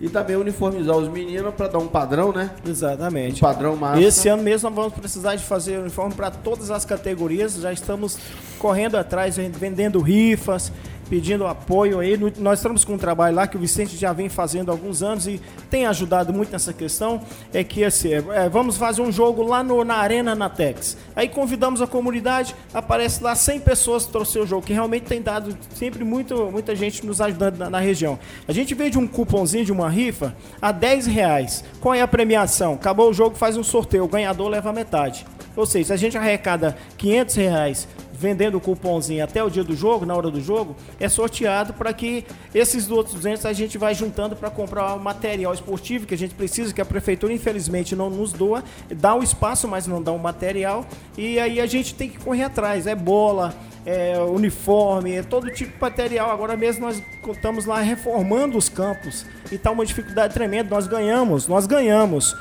e 0.00 0.08
também 0.08 0.36
uniformizar 0.36 0.96
os 0.96 1.08
meninos 1.08 1.52
para 1.52 1.66
dar 1.66 1.78
um 1.78 1.88
padrão, 1.88 2.32
né? 2.32 2.50
Um 2.64 2.70
Exatamente. 2.70 3.40
padrão 3.40 3.74
massa. 3.74 4.00
Esse 4.00 4.28
ano 4.28 4.44
mesmo 4.44 4.70
nós 4.70 4.76
vamos 4.76 4.94
precisar 4.94 5.34
de 5.34 5.42
fazer 5.42 5.78
uniforme 5.78 6.14
para 6.14 6.30
todas 6.30 6.70
as 6.70 6.84
categorias. 6.84 7.54
Já 7.54 7.72
estamos 7.72 8.16
correndo 8.60 8.96
atrás, 8.96 9.36
vendendo 9.36 10.00
rifas, 10.00 10.72
pedindo 11.12 11.46
apoio 11.46 12.00
aí. 12.00 12.18
Nós 12.38 12.60
estamos 12.60 12.86
com 12.86 12.94
um 12.94 12.98
trabalho 12.98 13.36
lá 13.36 13.46
que 13.46 13.54
o 13.54 13.60
Vicente 13.60 13.98
já 13.98 14.14
vem 14.14 14.30
fazendo 14.30 14.70
há 14.70 14.72
alguns 14.72 15.02
anos 15.02 15.26
e 15.26 15.38
tem 15.68 15.84
ajudado 15.84 16.32
muito 16.32 16.50
nessa 16.50 16.72
questão. 16.72 17.20
É 17.52 17.62
que 17.62 17.84
assim, 17.84 18.14
é, 18.14 18.24
é, 18.44 18.48
vamos 18.48 18.78
fazer 18.78 19.02
um 19.02 19.12
jogo 19.12 19.42
lá 19.42 19.62
no- 19.62 19.84
na 19.84 19.96
Arena 19.96 20.34
Natex. 20.34 20.96
Aí 21.14 21.28
convidamos 21.28 21.82
a 21.82 21.86
comunidade, 21.86 22.56
aparece 22.72 23.22
lá 23.22 23.34
100 23.34 23.60
pessoas 23.60 24.06
que 24.06 24.12
trouxeram 24.12 24.46
o 24.46 24.48
jogo, 24.48 24.66
que 24.66 24.72
realmente 24.72 25.02
tem 25.02 25.20
dado 25.20 25.54
sempre 25.74 26.02
muito, 26.02 26.50
muita 26.50 26.74
gente 26.74 27.04
nos 27.04 27.20
ajudando 27.20 27.58
na, 27.58 27.68
na 27.68 27.78
região. 27.78 28.18
A 28.48 28.52
gente 28.52 28.74
vende 28.74 28.96
um 28.96 29.06
cupomzinho 29.06 29.66
de 29.66 29.72
uma 29.72 29.90
rifa 29.90 30.34
a 30.62 30.72
10 30.72 31.04
reais. 31.04 31.62
Qual 31.78 31.94
é 31.94 32.00
a 32.00 32.08
premiação? 32.08 32.72
Acabou 32.72 33.10
o 33.10 33.12
jogo, 33.12 33.36
faz 33.36 33.54
um 33.58 33.62
sorteio, 33.62 34.04
o 34.04 34.08
ganhador 34.08 34.48
leva 34.48 34.72
metade. 34.72 35.26
Ou 35.54 35.66
seja, 35.66 35.88
se 35.88 35.92
a 35.92 35.96
gente 35.96 36.16
arrecada 36.16 36.74
500 36.96 37.34
reais 37.34 37.86
vendendo 38.22 38.56
o 38.56 38.60
cupomzinho 38.60 39.24
até 39.24 39.42
o 39.42 39.50
dia 39.50 39.64
do 39.64 39.74
jogo, 39.74 40.06
na 40.06 40.14
hora 40.14 40.30
do 40.30 40.40
jogo, 40.40 40.76
é 41.00 41.08
sorteado 41.08 41.74
para 41.74 41.92
que 41.92 42.24
esses 42.54 42.88
outros 42.88 43.16
200 43.16 43.44
a 43.44 43.52
gente 43.52 43.76
vai 43.76 43.94
juntando 43.94 44.36
para 44.36 44.48
comprar 44.48 44.94
o 44.94 45.00
material 45.00 45.52
esportivo 45.52 46.06
que 46.06 46.14
a 46.14 46.18
gente 46.18 46.34
precisa, 46.34 46.72
que 46.72 46.80
a 46.80 46.84
prefeitura 46.84 47.32
infelizmente 47.32 47.96
não 47.96 48.08
nos 48.08 48.32
doa, 48.32 48.62
dá 48.94 49.14
o 49.14 49.22
espaço, 49.22 49.66
mas 49.66 49.88
não 49.88 50.00
dá 50.00 50.12
o 50.12 50.18
material, 50.18 50.86
e 51.18 51.40
aí 51.40 51.60
a 51.60 51.66
gente 51.66 51.94
tem 51.96 52.08
que 52.08 52.18
correr 52.18 52.44
atrás, 52.44 52.86
é 52.86 52.94
bola, 52.94 53.52
é 53.84 54.16
uniforme, 54.20 55.12
é 55.12 55.22
todo 55.22 55.50
tipo 55.50 55.72
de 55.72 55.80
material. 55.80 56.30
Agora 56.30 56.56
mesmo 56.56 56.86
nós 56.86 57.02
estamos 57.28 57.66
lá 57.66 57.80
reformando 57.80 58.56
os 58.56 58.68
campos 58.68 59.26
e 59.50 59.58
tá 59.58 59.72
uma 59.72 59.84
dificuldade 59.84 60.32
tremenda. 60.32 60.70
Nós 60.70 60.86
ganhamos, 60.86 61.48
nós 61.48 61.66
ganhamos 61.66 62.36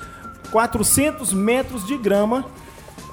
400 0.52 1.34
metros 1.34 1.88
de 1.88 1.98
grama 1.98 2.46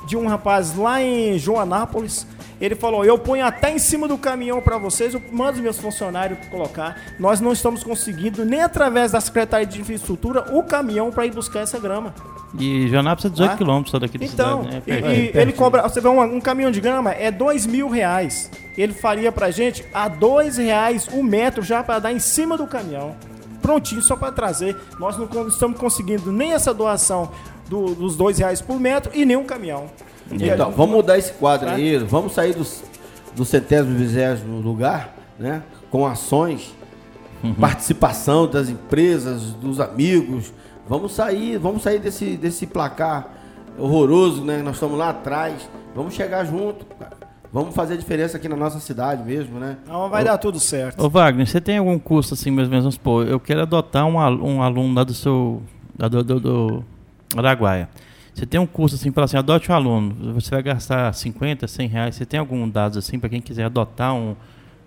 de 0.06 0.16
um 0.16 0.26
rapaz 0.26 0.74
lá 0.76 1.02
em 1.02 1.38
Joanápolis. 1.38 2.26
Ele 2.60 2.74
falou: 2.74 3.04
Eu 3.04 3.18
ponho 3.18 3.44
até 3.46 3.70
em 3.70 3.78
cima 3.78 4.08
do 4.08 4.18
caminhão 4.18 4.60
para 4.60 4.78
vocês, 4.78 5.14
eu 5.14 5.22
mando 5.30 5.52
os 5.52 5.60
meus 5.60 5.78
funcionários 5.78 6.38
colocar. 6.50 6.96
Nós 7.18 7.40
não 7.40 7.52
estamos 7.52 7.84
conseguindo, 7.84 8.44
nem 8.44 8.62
através 8.62 9.12
da 9.12 9.20
Secretaria 9.20 9.66
de 9.66 9.80
Infraestrutura, 9.80 10.44
o 10.56 10.62
caminhão 10.64 11.10
para 11.12 11.24
ir 11.26 11.32
buscar 11.32 11.60
essa 11.60 11.78
grama. 11.78 12.14
E 12.58 12.88
Joanápolis 12.88 13.26
é 13.26 13.28
18 13.28 13.52
Ah. 13.52 13.56
quilômetros 13.56 13.90
só 13.92 13.98
daqui 13.98 14.18
da 14.18 14.24
Então, 14.24 14.64
cidade, 14.64 14.74
né? 14.74 14.78
e- 14.78 14.90
Pertinho. 14.90 15.12
e 15.12 15.18
pertinho. 15.22 15.40
ele 15.42 15.52
cobra, 15.52 15.82
você 15.82 16.00
vê 16.00 16.08
um, 16.08 16.20
um 16.20 16.40
caminhão 16.40 16.70
de 16.70 16.80
grama, 16.80 17.12
é 17.12 17.30
dois 17.30 17.66
mil 17.66 17.88
reais. 17.88 18.50
Ele 18.76 18.92
faria 18.94 19.30
pra 19.30 19.50
gente 19.50 19.84
a 19.92 20.08
dois 20.08 20.56
reais 20.56 21.08
o 21.12 21.22
metro 21.22 21.62
já 21.62 21.82
para 21.82 21.98
dar 21.98 22.12
em 22.12 22.18
cima 22.18 22.56
do 22.56 22.66
caminhão. 22.66 23.14
Prontinho, 23.60 24.00
só 24.00 24.16
para 24.16 24.32
trazer. 24.32 24.76
Nós 24.98 25.16
não 25.18 25.28
estamos 25.46 25.78
conseguindo 25.78 26.32
nem 26.32 26.52
essa 26.54 26.72
doação 26.72 27.30
do- 27.68 27.94
dos 27.94 28.16
dois 28.16 28.38
reais 28.38 28.60
por 28.62 28.80
metro 28.80 29.12
e 29.14 29.24
nem 29.26 29.36
um 29.36 29.44
caminhão. 29.44 29.86
Então, 30.30 30.70
vamos 30.72 30.96
mudar 30.96 31.16
esse 31.18 31.32
quadro 31.32 31.68
aí, 31.68 31.96
vamos 31.98 32.32
sair 32.32 32.54
dos, 32.54 32.82
do 33.34 33.44
centésimo 33.44 33.96
vigésimo 33.96 34.60
lugar, 34.60 35.14
né? 35.38 35.62
Com 35.90 36.06
ações, 36.06 36.74
participação 37.58 38.46
das 38.46 38.68
empresas, 38.68 39.52
dos 39.54 39.80
amigos. 39.80 40.52
Vamos 40.88 41.12
sair, 41.12 41.58
vamos 41.58 41.82
sair 41.82 41.98
desse, 41.98 42.36
desse 42.36 42.66
placar 42.66 43.28
horroroso, 43.78 44.44
né? 44.44 44.60
Nós 44.62 44.74
estamos 44.76 44.98
lá 44.98 45.10
atrás. 45.10 45.68
Vamos 45.94 46.14
chegar 46.14 46.44
junto, 46.44 46.84
cara. 46.98 47.16
Vamos 47.52 47.74
fazer 47.74 47.94
a 47.94 47.96
diferença 47.96 48.36
aqui 48.36 48.48
na 48.48 48.56
nossa 48.56 48.78
cidade 48.78 49.22
mesmo, 49.24 49.58
né? 49.58 49.78
Não, 49.86 50.10
vai 50.10 50.22
dar 50.22 50.36
tudo 50.36 50.60
certo. 50.60 51.02
Ô 51.02 51.08
Wagner, 51.08 51.46
você 51.46 51.60
tem 51.60 51.78
algum 51.78 51.98
curso 51.98 52.34
assim, 52.34 52.50
mais 52.50 52.68
ou 52.68 52.70
menos, 52.70 52.84
vamos 52.84 52.94
supor, 52.96 53.26
eu 53.26 53.40
quero 53.40 53.62
adotar 53.62 54.04
um, 54.04 54.18
al- 54.20 54.34
um 54.42 54.62
aluno 54.62 54.94
lá 54.94 55.02
do 55.04 55.14
seu, 55.14 55.62
lá 55.98 56.08
do, 56.08 56.22
do, 56.22 56.38
do 56.40 56.84
Araguaia. 57.34 57.88
Você 58.38 58.46
tem 58.46 58.60
um 58.60 58.66
curso 58.66 58.94
assim, 58.94 59.10
fala 59.10 59.24
assim, 59.24 59.36
adote 59.36 59.72
um 59.72 59.74
aluno, 59.74 60.32
você 60.34 60.50
vai 60.50 60.62
gastar 60.62 61.12
50, 61.12 61.66
100 61.66 61.88
reais, 61.88 62.14
você 62.14 62.24
tem 62.24 62.38
algum 62.38 62.68
dados 62.68 62.96
assim 62.96 63.18
para 63.18 63.28
quem 63.28 63.40
quiser 63.40 63.64
adotar 63.64 64.14
um, 64.14 64.36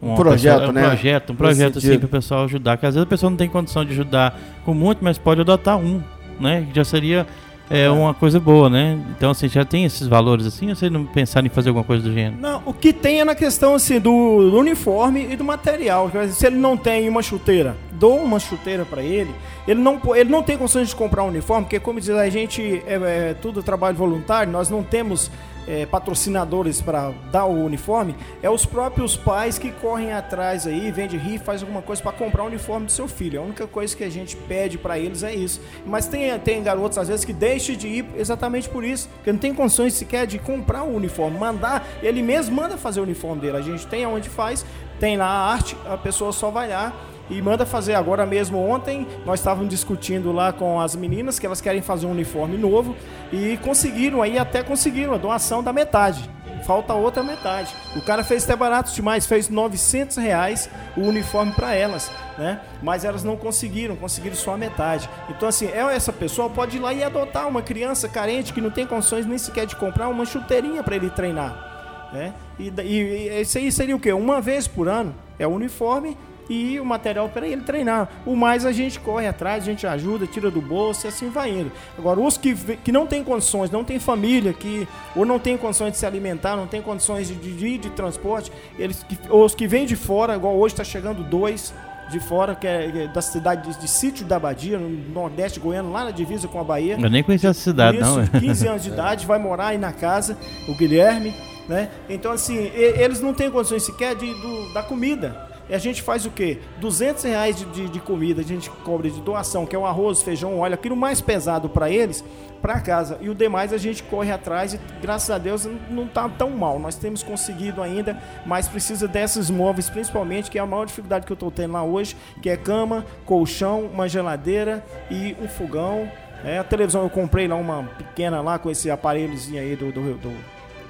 uma 0.02 0.16
projeto, 0.16 0.54
pessoa- 0.54 0.70
um 0.70 0.72
né? 0.72 0.88
projeto, 0.88 1.34
um 1.34 1.36
projeto 1.36 1.78
assim 1.80 1.98
para 1.98 2.06
o 2.06 2.10
pessoal 2.10 2.46
ajudar, 2.46 2.78
que 2.78 2.86
às 2.86 2.96
vezes 2.96 3.06
a 3.06 3.10
pessoa 3.10 3.30
não 3.30 3.36
tem 3.36 3.50
condição 3.50 3.84
de 3.84 3.92
ajudar 3.92 4.40
com 4.64 4.74
muito, 4.74 5.04
mas 5.04 5.18
pode 5.18 5.42
adotar 5.42 5.78
um, 5.78 6.02
né? 6.40 6.66
Que 6.70 6.78
já 6.78 6.86
seria 6.86 7.28
é, 7.70 7.90
uma 7.90 8.14
coisa 8.14 8.40
boa, 8.40 8.70
né? 8.70 8.98
Então 9.18 9.32
assim, 9.32 9.50
já 9.50 9.66
tem 9.66 9.84
esses 9.84 10.08
valores 10.08 10.46
assim, 10.46 10.70
ou 10.70 10.76
você 10.76 10.90
não 10.90 11.06
pensar 11.06 11.46
em 11.46 11.50
fazer 11.50 11.72
alguma 11.72 11.84
coisa 11.84 12.02
do 12.04 12.14
gênero? 12.14 12.38
Não, 12.40 12.62
o 12.66 12.74
que 12.74 12.94
tem 12.94 13.20
é 13.20 13.26
na 13.26 13.36
questão 13.36 13.76
assim, 13.76 14.00
do, 14.00 14.50
do 14.50 14.58
uniforme 14.58 15.28
e 15.30 15.36
do 15.36 15.44
material. 15.44 16.10
Se 16.30 16.48
ele 16.48 16.56
não 16.56 16.78
tem 16.78 17.10
uma 17.10 17.22
chuteira, 17.22 17.76
dou 18.02 18.18
uma 18.18 18.40
chuteira 18.40 18.84
para 18.84 19.04
ele. 19.04 19.34
Ele 19.68 19.80
não, 19.80 20.02
ele 20.16 20.30
não 20.32 20.42
tem 20.42 20.58
condições 20.58 20.90
de 20.90 20.96
comprar 20.96 21.24
um 21.24 21.28
uniforme, 21.28 21.66
porque, 21.66 21.80
como 21.80 22.00
diz 22.00 22.10
a 22.10 22.28
gente, 22.30 22.84
é, 22.88 23.30
é 23.30 23.36
tudo 23.40 23.62
trabalho 23.62 23.96
voluntário, 23.96 24.52
nós 24.52 24.72
não 24.72 24.82
temos 24.82 25.30
é, 25.68 25.86
patrocinadores 25.86 26.82
para 26.82 27.14
dar 27.32 27.46
o 27.46 27.64
uniforme. 27.64 28.16
É 28.42 28.50
os 28.50 28.66
próprios 28.66 29.16
pais 29.16 29.60
que 29.60 29.72
correm 29.72 30.12
atrás 30.14 30.66
aí, 30.66 30.92
vende 30.92 31.16
rifa, 31.16 31.46
faz 31.46 31.62
alguma 31.62 31.84
coisa 31.84 32.02
para 32.02 32.12
comprar 32.12 32.42
o 32.42 32.48
uniforme 32.48 32.88
do 32.88 32.92
seu 32.92 33.08
filho. 33.08 33.40
A 33.40 33.44
única 33.44 33.68
coisa 33.68 33.96
que 33.96 34.04
a 34.04 34.10
gente 34.10 34.36
pede 34.36 34.80
para 34.80 34.98
eles 34.98 35.22
é 35.22 35.36
isso. 35.36 35.62
Mas 35.86 36.08
tem, 36.08 36.38
tem 36.40 36.64
garotos, 36.64 36.98
às 36.98 37.08
vezes, 37.08 37.24
que 37.24 37.34
deixam 37.34 37.76
de 37.76 37.88
ir 37.88 38.06
exatamente 38.18 38.68
por 38.68 38.84
isso, 38.84 39.08
porque 39.10 39.32
não 39.32 39.40
tem 39.40 39.54
condições 39.54 39.94
sequer 39.94 40.26
de 40.26 40.40
comprar 40.40 40.82
o 40.82 40.96
uniforme, 40.96 41.38
mandar, 41.38 41.88
ele 42.02 42.24
mesmo 42.24 42.56
manda 42.56 42.78
fazer 42.78 43.00
o 43.00 43.04
uniforme 43.04 43.42
dele. 43.42 43.58
A 43.58 43.62
gente 43.62 43.86
tem 43.86 44.04
aonde 44.04 44.28
faz, 44.28 44.66
tem 45.00 45.18
lá 45.18 45.28
a 45.28 45.54
arte, 45.54 45.78
a 45.86 45.98
pessoa 45.98 46.32
só 46.32 46.50
vai 46.50 46.70
lá 46.70 46.92
e 47.32 47.42
manda 47.42 47.66
fazer. 47.66 47.96
Agora 47.96 48.26
mesmo, 48.26 48.60
ontem, 48.60 49.08
nós 49.26 49.40
estávamos 49.40 49.70
discutindo 49.70 50.32
lá 50.32 50.52
com 50.52 50.80
as 50.80 50.96
meninas 50.96 51.40
que 51.40 51.46
elas 51.46 51.62
querem 51.62 51.82
fazer 51.82 52.06
um 52.06 52.12
uniforme 52.12 52.58
novo 52.58 52.96
e 53.32 53.58
conseguiram 53.64 54.22
aí, 54.22 54.38
até 54.38 54.62
conseguiram 54.62 55.14
a 55.14 55.18
doação 55.18 55.64
da 55.64 55.72
metade. 55.72 56.30
Falta 56.66 56.94
outra 56.94 57.24
metade. 57.24 57.74
O 57.96 58.02
cara 58.02 58.24
fez 58.24 58.44
até 58.44 58.56
barato 58.56 58.94
demais, 58.94 59.26
fez 59.26 59.50
900 59.50 60.18
reais 60.18 60.70
o 60.96 61.02
uniforme 61.02 61.52
para 61.54 61.74
elas, 61.74 62.12
né? 62.38 62.60
Mas 62.84 63.04
elas 63.04 63.24
não 63.24 63.36
conseguiram, 63.36 63.96
conseguiram 63.96 64.36
só 64.36 64.54
a 64.54 64.58
metade. 64.58 65.10
Então, 65.28 65.50
assim, 65.50 65.66
é- 65.66 65.96
essa 65.96 66.14
pessoa 66.14 66.52
pode 66.52 66.78
ir 66.78 66.80
lá 66.80 66.94
e 66.94 67.04
adotar 67.04 67.48
uma 67.48 67.64
criança 67.64 68.08
carente 68.08 68.54
que 68.54 68.62
não 68.62 68.70
tem 68.70 68.86
condições 68.86 69.26
nem 69.26 69.40
sequer 69.40 69.66
de 69.66 69.76
comprar 69.76 70.08
uma 70.08 70.24
chuteirinha 70.24 70.84
para 70.84 70.96
ele 70.96 71.10
treinar 71.10 71.72
né? 72.12 72.34
E, 72.60 72.70
e, 72.70 72.84
e 72.84 73.42
isso 73.42 73.58
aí 73.58 73.72
seria 73.72 73.96
o 73.96 74.00
quê? 74.00 74.12
Uma 74.12 74.42
vez 74.42 74.68
por 74.68 74.88
ano 74.88 75.16
é 75.40 75.48
o 75.48 75.52
uniforme 75.52 76.18
e 76.50 76.80
o 76.80 76.86
material 76.86 77.30
para 77.30 77.48
ele 77.48 77.62
treinar. 77.62 78.10
O 78.26 78.36
mais 78.36 78.66
a 78.66 78.72
gente 78.72 79.00
corre 79.00 79.28
atrás, 79.28 79.64
a 79.64 79.66
gente 79.66 79.86
ajuda, 79.88 80.26
tira 80.28 80.52
do 80.52 80.62
bolso 80.62 81.06
e 81.06 81.10
assim 81.10 81.30
vai 81.30 81.50
indo. 81.50 81.72
Agora, 81.98 82.20
os 82.20 82.38
que, 82.38 82.54
que 82.78 82.92
não 82.92 83.06
tem 83.08 83.24
condições, 83.24 83.70
não 83.72 83.84
tem 83.84 84.00
família, 84.00 84.54
que 84.54 84.88
ou 85.16 85.26
não 85.26 85.40
tem 85.40 85.56
condições 85.58 85.92
de 85.92 85.98
se 85.98 86.06
alimentar, 86.06 86.56
não 86.56 86.68
tem 86.68 86.82
condições 86.82 87.28
de, 87.28 87.36
de, 87.36 87.78
de 87.78 87.90
transporte, 87.92 88.52
eles, 88.78 89.04
que- 89.04 89.18
ou 89.30 89.46
os 89.46 89.56
que 89.56 89.68
vêm 89.68 89.86
de 89.86 89.96
fora, 89.96 90.36
igual 90.36 90.56
hoje 90.58 90.74
está 90.74 90.84
chegando 90.84 91.24
dois 91.24 91.74
de 92.10 92.20
fora, 92.20 92.54
que 92.56 92.68
é 92.68 93.04
é 93.04 93.08
da 93.08 93.22
cidade 93.22 93.74
de, 93.74 93.80
de 93.80 93.88
Sítio 93.88 94.26
da 94.26 94.38
Badia, 94.38 94.78
no 94.78 94.90
Nordeste 95.14 95.62
Goiano, 95.62 95.92
lá 95.94 96.04
na 96.04 96.12
divisa 96.12 96.46
com 96.48 96.60
a 96.60 96.64
Bahia. 96.64 96.98
Eu 97.00 97.10
nem 97.10 97.24
conhecia 97.24 97.50
essa 97.52 97.62
cidade, 97.62 97.98
Isso, 98.00 98.06
não. 98.18 98.24
de 98.26 98.30
15 98.42 98.68
anos 98.68 98.84
de 98.84 98.90
idade, 98.92 99.26
vai 99.26 99.40
morar 99.40 99.68
aí 99.68 99.78
na 99.78 99.94
casa, 99.94 100.38
o 100.68 100.76
Guilherme, 100.76 101.34
né? 101.70 101.90
Então, 102.10 102.34
assim, 102.34 102.58
eles 102.76 103.22
não 103.22 103.34
têm 103.34 103.50
condições 103.50 103.84
sequer 103.84 104.14
de, 104.16 104.26
do- 104.34 104.74
da 104.74 104.84
comida. 104.84 105.50
A 105.74 105.78
gente 105.78 106.02
faz 106.02 106.26
o 106.26 106.32
quê? 106.32 106.60
200 106.80 107.24
reais 107.24 107.56
de, 107.56 107.66
de, 107.66 107.90
de 107.90 108.00
comida, 108.00 108.42
a 108.42 108.44
gente 108.44 108.70
cobra 108.70 109.10
de 109.10 109.22
doação, 109.22 109.66
que 109.66 109.76
é 109.76 109.80
o 109.80 109.86
arroz, 109.86 110.22
feijão, 110.22 110.60
óleo, 110.60 110.74
aquilo 110.74 110.96
mais 110.96 111.22
pesado 111.22 111.70
para 111.70 111.90
eles, 111.90 112.24
para 112.62 112.80
casa. 112.82 113.18
E 113.22 113.30
o 113.30 113.36
demais 113.36 113.72
a 113.72 113.78
gente 113.78 114.04
corre 114.04 114.32
atrás 114.32 114.74
e, 114.74 114.80
graças 115.02 115.30
a 115.30 115.38
Deus, 115.38 115.68
não 115.90 116.08
tá 116.08 116.28
tão 116.28 116.50
mal. 116.52 116.78
Nós 116.78 116.96
temos 116.96 117.24
conseguido 117.24 117.82
ainda, 117.82 118.22
mas 118.46 118.68
precisa 118.68 119.08
desses 119.08 119.50
móveis, 119.50 119.90
principalmente, 119.90 120.52
que 120.52 120.60
é 120.60 120.62
a 120.62 120.66
maior 120.66 120.86
dificuldade 120.86 121.26
que 121.26 121.32
eu 121.32 121.36
estou 121.36 121.50
tendo 121.50 121.74
lá 121.74 121.84
hoje, 121.84 122.16
que 122.42 122.50
é 122.50 122.58
cama, 122.58 123.06
colchão, 123.26 123.86
uma 123.86 124.08
geladeira 124.10 124.84
e 125.10 125.36
um 125.42 125.48
fogão. 125.48 126.12
É, 126.44 126.58
a 126.58 126.64
televisão 126.64 127.04
eu 127.04 127.10
comprei 127.10 127.48
lá 127.48 127.56
uma 127.56 127.84
pequena 127.84 128.42
lá 128.42 128.60
com 128.60 128.70
esse 128.70 128.90
aparelhozinho 128.90 129.62
aí 129.62 129.76
do, 129.76 129.92
do, 129.92 130.18
do 130.18 130.36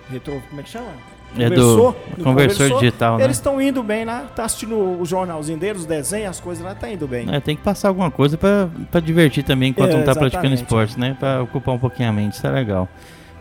retro, 0.09 0.41
como 0.49 0.61
é 0.61 0.63
que 0.63 0.69
chama? 0.69 0.91
É 1.37 1.49
do 1.49 1.95
conversor 2.23 2.69
digital, 2.79 3.17
né? 3.17 3.23
Eles 3.23 3.37
estão 3.37 3.61
indo 3.61 3.81
bem 3.81 4.03
lá, 4.05 4.25
tá 4.35 4.43
assistindo 4.43 4.75
o 4.75 5.05
jornalzinho 5.05 5.57
deles, 5.57 5.81
os 5.81 5.87
desenhos, 5.87 6.29
as 6.31 6.39
coisas 6.39 6.63
lá, 6.63 6.75
tá 6.75 6.89
indo 6.91 7.07
bem. 7.07 7.33
É, 7.33 7.39
tem 7.39 7.55
que 7.55 7.61
passar 7.61 7.87
alguma 7.87 8.11
coisa 8.11 8.37
pra, 8.37 8.67
pra 8.91 8.99
divertir 8.99 9.43
também 9.43 9.69
enquanto 9.69 9.91
É, 9.91 9.97
não 9.97 10.03
tá 10.03 10.13
praticando 10.13 10.53
exatamente. 10.53 10.61
esporte, 10.63 10.99
né? 10.99 11.15
Pra 11.19 11.41
ocupar 11.43 11.75
um 11.75 11.79
pouquinho 11.79 12.09
a 12.09 12.11
mente, 12.11 12.33
isso 12.33 12.45
é 12.45 12.51
legal. 12.51 12.89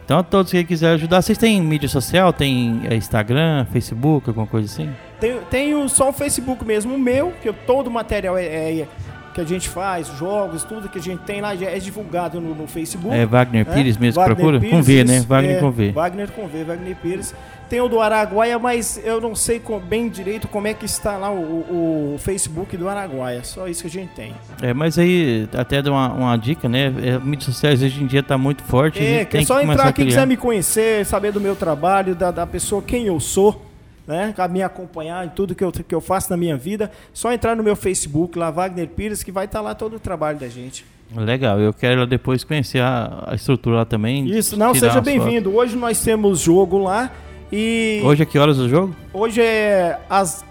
Então, 0.05 0.19
a 0.19 0.23
todos 0.25 0.51
que 0.51 0.65
quiserem 0.65 0.95
ajudar, 0.97 1.23
vocês 1.23 1.39
têm 1.39 1.61
mídia 1.61 1.89
social? 1.89 2.33
Tem 2.33 2.81
é, 2.91 2.97
Instagram, 2.97 3.65
Facebook, 3.73 4.29
alguma 4.29 4.47
coisa 4.47 4.67
assim? 4.67 4.91
Tem, 5.21 5.39
tenho 5.49 5.89
só 5.89 6.09
o 6.11 6.13
Facebook 6.13 6.65
mesmo, 6.65 6.95
o 6.95 6.99
meu, 6.99 7.33
que 7.41 7.49
eu- 7.49 7.55
todo 7.67 7.87
o 7.87 7.91
material 7.93 8.37
é, 8.37 8.45
é- 8.45 8.89
que 9.33 9.41
a 9.41 9.45
gente 9.45 9.69
faz, 9.69 10.09
jogos, 10.19 10.65
tudo 10.65 10.89
que 10.89 10.99
a 10.99 11.03
gente 11.03 11.21
tem 11.21 11.41
lá 11.41 11.55
é 11.55 11.79
divulgado 11.79 12.41
no, 12.41 12.55
no 12.55 12.67
Facebook. 12.67 13.15
É 13.15 13.25
Wagner 13.25 13.67
né? 13.67 13.75
Pires 13.75 13.97
mesmo 13.97 14.21
que 14.23 14.29
Wagner 14.29 14.37
procura? 14.37 14.61
Pires, 14.61 14.77
com 14.77 14.83
V, 14.83 15.05
né? 15.05 15.21
Wagner 15.21 15.57
é, 15.57 15.61
com 15.61 15.71
V. 15.71 15.93
Wagner 15.93 16.31
com 16.31 16.47
V, 16.49 16.65
Wagner 16.65 16.97
Pires. 16.97 17.35
Tem 17.69 17.81
o 17.81 17.89
do 17.89 18.01
Araguaia, 18.01 18.59
mas 18.59 19.01
eu 19.05 19.21
não 19.21 19.37
sei 19.37 19.61
com- 19.61 19.79
bem 19.79 20.09
direito 20.09 20.49
como 20.49 20.67
é 20.67 20.75
que 20.75 20.85
está 20.85 21.17
lá 21.17 21.31
o, 21.31 22.15
o- 22.15 22.19
Facebook 22.19 22.77
do 22.77 22.89
Araguaia. 22.89 23.45
Só 23.45 23.69
isso 23.69 23.83
que 23.83 23.87
a 23.87 23.91
gente 23.91 24.11
tem. 24.13 24.35
É, 24.61 24.75
mas 24.75 24.99
aí 24.99 25.49
até 25.55 25.81
dá 25.81 25.93
uma, 25.93 26.13
uma 26.13 26.37
dica, 26.37 26.69
né? 26.69 26.93
É, 27.01 27.19
mídias 27.21 27.45
sociais 27.45 27.81
hoje 27.81 28.03
em 28.03 28.07
dia 28.09 28.25
tá 28.25 28.37
muito 28.37 28.65
forte. 28.65 28.99
É, 28.99 29.25
que 29.25 29.37
é 29.39 29.45
só 29.45 29.63
entrar, 29.63 29.93
quem 29.93 30.07
quiser 30.07 30.27
me 30.27 30.37
conhecer, 30.37 31.07
saber 31.07 31.31
do 31.31 31.41
meu 31.41 31.55
trabalho, 31.55 32.17
da, 32.17 32.33
da 32.33 32.45
pessoa, 32.45 32.83
quem 32.83 33.07
eu 33.07 33.21
sou, 33.21 33.65
né? 34.11 34.35
A 34.37 34.49
me 34.49 34.61
acompanhar 34.63 35.25
em 35.25 35.29
tudo 35.29 35.55
que 35.55 35.63
eu, 35.63 35.71
que 35.71 35.95
eu 35.95 36.01
faço 36.01 36.29
na 36.31 36.37
minha 36.37 36.57
vida, 36.57 36.91
só 37.15 37.33
entrar 37.33 37.55
no 37.55 37.63
meu 37.63 37.77
Facebook, 37.77 38.37
lá, 38.37 38.51
Wagner 38.51 38.89
Pires, 38.89 39.23
que 39.23 39.31
vai 39.31 39.45
estar 39.45 39.61
lá 39.61 39.73
todo 39.75 39.97
o 39.97 40.01
trabalho 40.01 40.37
da 40.39 40.49
gente. 40.49 40.85
Legal, 41.17 41.59
eu 41.61 41.73
quero 41.73 42.07
depois 42.07 42.45
conhecer 42.45 42.81
a, 42.81 43.25
a 43.29 43.35
estrutura 43.35 43.77
lá 43.77 43.85
também. 43.85 44.27
Isso, 44.27 44.57
não, 44.57 44.75
seja 44.75 45.01
bem-vindo. 45.01 45.55
Hoje 45.55 45.77
nós 45.77 46.03
temos 46.03 46.41
jogo 46.41 46.79
lá 46.79 47.11
e 47.53 48.01
Hoje 48.05 48.23
a 48.23 48.27
que 48.27 48.39
horas 48.39 48.59
o 48.59 48.69
jogo? 48.69 48.95
hoje 49.13 49.41
é 49.41 49.99
às 50.09 50.45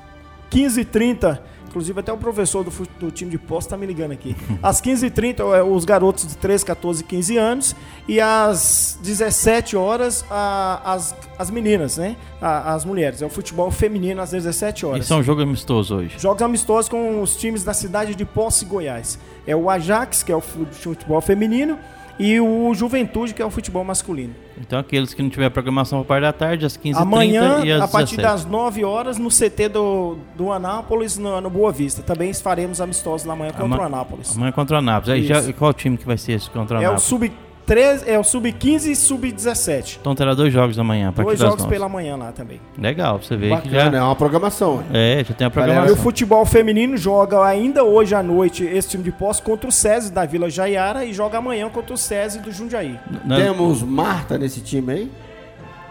15h30. 0.51 1.39
Inclusive, 1.69 1.99
até 1.99 2.11
o 2.11 2.17
professor 2.17 2.63
do, 2.63 2.71
do 2.99 3.11
time 3.11 3.29
de 3.29 3.37
posse 3.37 3.69
tá 3.69 3.77
me 3.77 3.85
ligando 3.85 4.11
aqui. 4.11 4.35
Às 4.61 4.81
15h30, 4.81 5.39
é, 5.55 5.61
os 5.63 5.85
garotos 5.85 6.25
de 6.27 6.35
13, 6.35 6.65
14, 6.65 7.03
15 7.03 7.37
anos. 7.37 7.75
E 8.07 8.19
às 8.19 8.97
17 9.03 9.77
horas, 9.77 10.25
a- 10.31 10.81
as, 10.83 11.15
as 11.37 11.49
meninas, 11.51 11.97
né? 11.97 12.15
A- 12.41 12.73
as 12.73 12.83
mulheres. 12.85 13.21
É 13.21 13.25
o 13.25 13.29
futebol 13.29 13.69
feminino 13.69 14.19
às 14.21 14.31
17 14.31 14.85
horas. 14.85 15.05
Isso 15.05 15.13
é 15.13 15.17
um 15.17 15.23
jogo 15.23 15.41
amistoso 15.43 15.95
hoje. 15.97 16.15
Jogos 16.17 16.41
amistosos 16.41 16.89
com 16.89 17.21
os 17.21 17.37
times 17.37 17.63
da 17.63 17.73
cidade 17.73 18.15
de 18.15 18.25
Posse, 18.25 18.65
Goiás. 18.65 19.19
É 19.45 19.55
o 19.55 19.69
Ajax, 19.69 20.23
que 20.23 20.31
é 20.31 20.35
o 20.35 20.41
fu- 20.41 20.65
futebol 20.71 21.21
feminino, 21.21 21.77
e 22.19 22.39
o 22.39 22.73
Juventude, 22.73 23.33
que 23.33 23.41
é 23.41 23.45
o 23.45 23.49
futebol 23.49 23.83
masculino. 23.83 24.35
Então 24.59 24.77
aqueles 24.77 25.13
que 25.13 25.23
não 25.23 25.29
tiver 25.29 25.49
programação 25.49 26.03
para 26.03 26.07
parte 26.07 26.21
da 26.21 26.33
tarde, 26.33 26.65
às 26.65 26.77
15h30 26.77 27.01
Amanhã, 27.01 27.61
e 27.63 27.71
às 27.71 27.81
a 27.81 27.87
partir 27.87 28.17
17. 28.17 28.21
das 28.21 28.45
9 28.45 28.83
horas, 28.83 29.17
no 29.17 29.29
CT 29.29 29.69
do, 29.69 30.17
do 30.35 30.51
Anápolis, 30.51 31.17
no, 31.17 31.39
no 31.39 31.49
Boa 31.49 31.71
Vista. 31.71 32.01
Também 32.01 32.33
faremos 32.33 32.81
amistosos 32.81 33.25
na 33.25 33.35
manhã 33.35 33.51
Ama 33.55 33.61
contra 33.61 33.81
o 33.81 33.85
Anápolis. 33.85 34.35
Amanhã 34.35 34.51
contra 34.51 34.75
o 34.75 34.79
Anápolis. 34.79 35.09
Aí, 35.09 35.25
já, 35.25 35.53
qual 35.53 35.73
time 35.73 35.97
que 35.97 36.05
vai 36.05 36.17
ser 36.17 36.33
esse 36.33 36.49
contra 36.49 36.75
o 36.75 36.79
Anápolis? 36.79 37.03
É 37.03 37.05
o 37.05 37.07
Sub-15 37.07 37.48
13, 37.69 38.09
é 38.09 38.17
o 38.17 38.23
sub-15 38.23 38.87
e 38.87 38.95
sub-17. 38.95 39.99
Então 40.01 40.15
terá 40.15 40.33
dois 40.33 40.51
jogos 40.51 40.75
da 40.75 40.83
manhã. 40.83 41.13
Dois 41.15 41.37
jogos 41.37 41.67
pela 41.67 41.87
manhã 41.87 42.15
lá 42.15 42.31
também. 42.31 42.59
Legal, 42.75 43.19
pra 43.19 43.27
você 43.27 43.37
ver. 43.37 43.51
Bacana, 43.51 43.91
já... 43.91 43.97
é 43.99 44.01
uma 44.01 44.15
programação. 44.15 44.83
É, 44.91 45.23
já 45.23 45.35
tem 45.35 45.45
a 45.45 45.51
programação. 45.51 45.87
E 45.87 45.91
o 45.91 45.95
futebol 45.95 46.43
feminino 46.47 46.97
joga 46.97 47.45
ainda 47.45 47.83
hoje 47.83 48.15
à 48.15 48.23
noite 48.23 48.63
esse 48.63 48.89
time 48.89 49.03
de 49.03 49.11
posse 49.11 49.39
contra 49.43 49.69
o 49.69 49.71
SESI 49.71 50.11
da 50.11 50.25
Vila 50.25 50.49
Jaiara 50.49 51.05
e 51.05 51.13
joga 51.13 51.37
amanhã 51.37 51.69
contra 51.69 51.93
o 51.93 51.97
SESI 51.97 52.39
do 52.39 52.51
Jundiaí. 52.51 52.99
Temos 53.27 53.83
Marta 53.83 54.35
nesse 54.39 54.61
time 54.61 54.91
aí? 54.91 55.11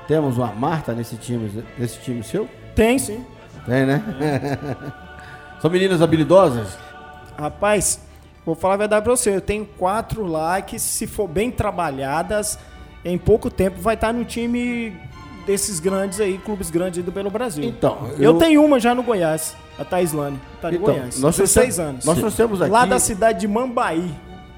Temos 0.09 0.37
uma 0.37 0.49
Marta 0.49 0.93
nesse 0.93 1.14
time, 1.14 1.62
nesse 1.79 2.01
time 2.01 2.24
seu? 2.24 2.49
Tem, 2.74 2.99
sim. 2.99 3.24
Tem, 3.64 3.87
né? 3.87 4.03
É. 4.20 4.59
São 5.62 5.70
meninas 5.70 6.03
habilidosas? 6.03 6.76
Rapaz, 7.39 8.01
vou 8.49 8.55
falar 8.55 8.74
a 8.74 8.78
verdade 8.78 9.05
pra 9.05 9.14
você. 9.14 9.34
Eu 9.34 9.40
tenho 9.40 9.64
quatro 9.64 10.26
lá 10.26 10.61
que, 10.61 10.78
se 10.78 11.07
for 11.07 11.28
bem 11.28 11.51
trabalhadas, 11.51 12.59
em 13.05 13.16
pouco 13.18 13.51
tempo 13.51 13.80
vai 13.80 13.94
estar 13.94 14.12
no 14.12 14.24
time 14.24 14.96
desses 15.46 15.80
grandes 15.80 16.20
aí, 16.20 16.38
clubes 16.38 16.70
grandes 16.70 16.99
aí 16.99 17.05
do 17.05 17.11
pelo 17.12 17.30
Brasil. 17.30 17.64
Então, 17.64 18.11
eu... 18.18 18.34
tenho 18.34 18.62
uma 18.64 18.78
já 18.78 18.94
no 18.94 19.03
Goiás, 19.03 19.57
a 19.78 19.84
Taislane. 19.84 20.38
Tá 20.61 20.70
no 20.70 20.76
Então, 20.76 20.94
Goiás. 20.94 21.20
nós 21.20 21.36
16 21.36 21.74
trouxemos- 21.76 21.78
anos. 21.78 22.05
Nós 22.05 22.18
trouxemos 22.18 22.62
aqui. 22.62 22.70
Lá 22.70 22.84
da 22.84 22.99
cidade 22.99 23.40
de 23.40 23.49
Mambaí. 23.49 24.11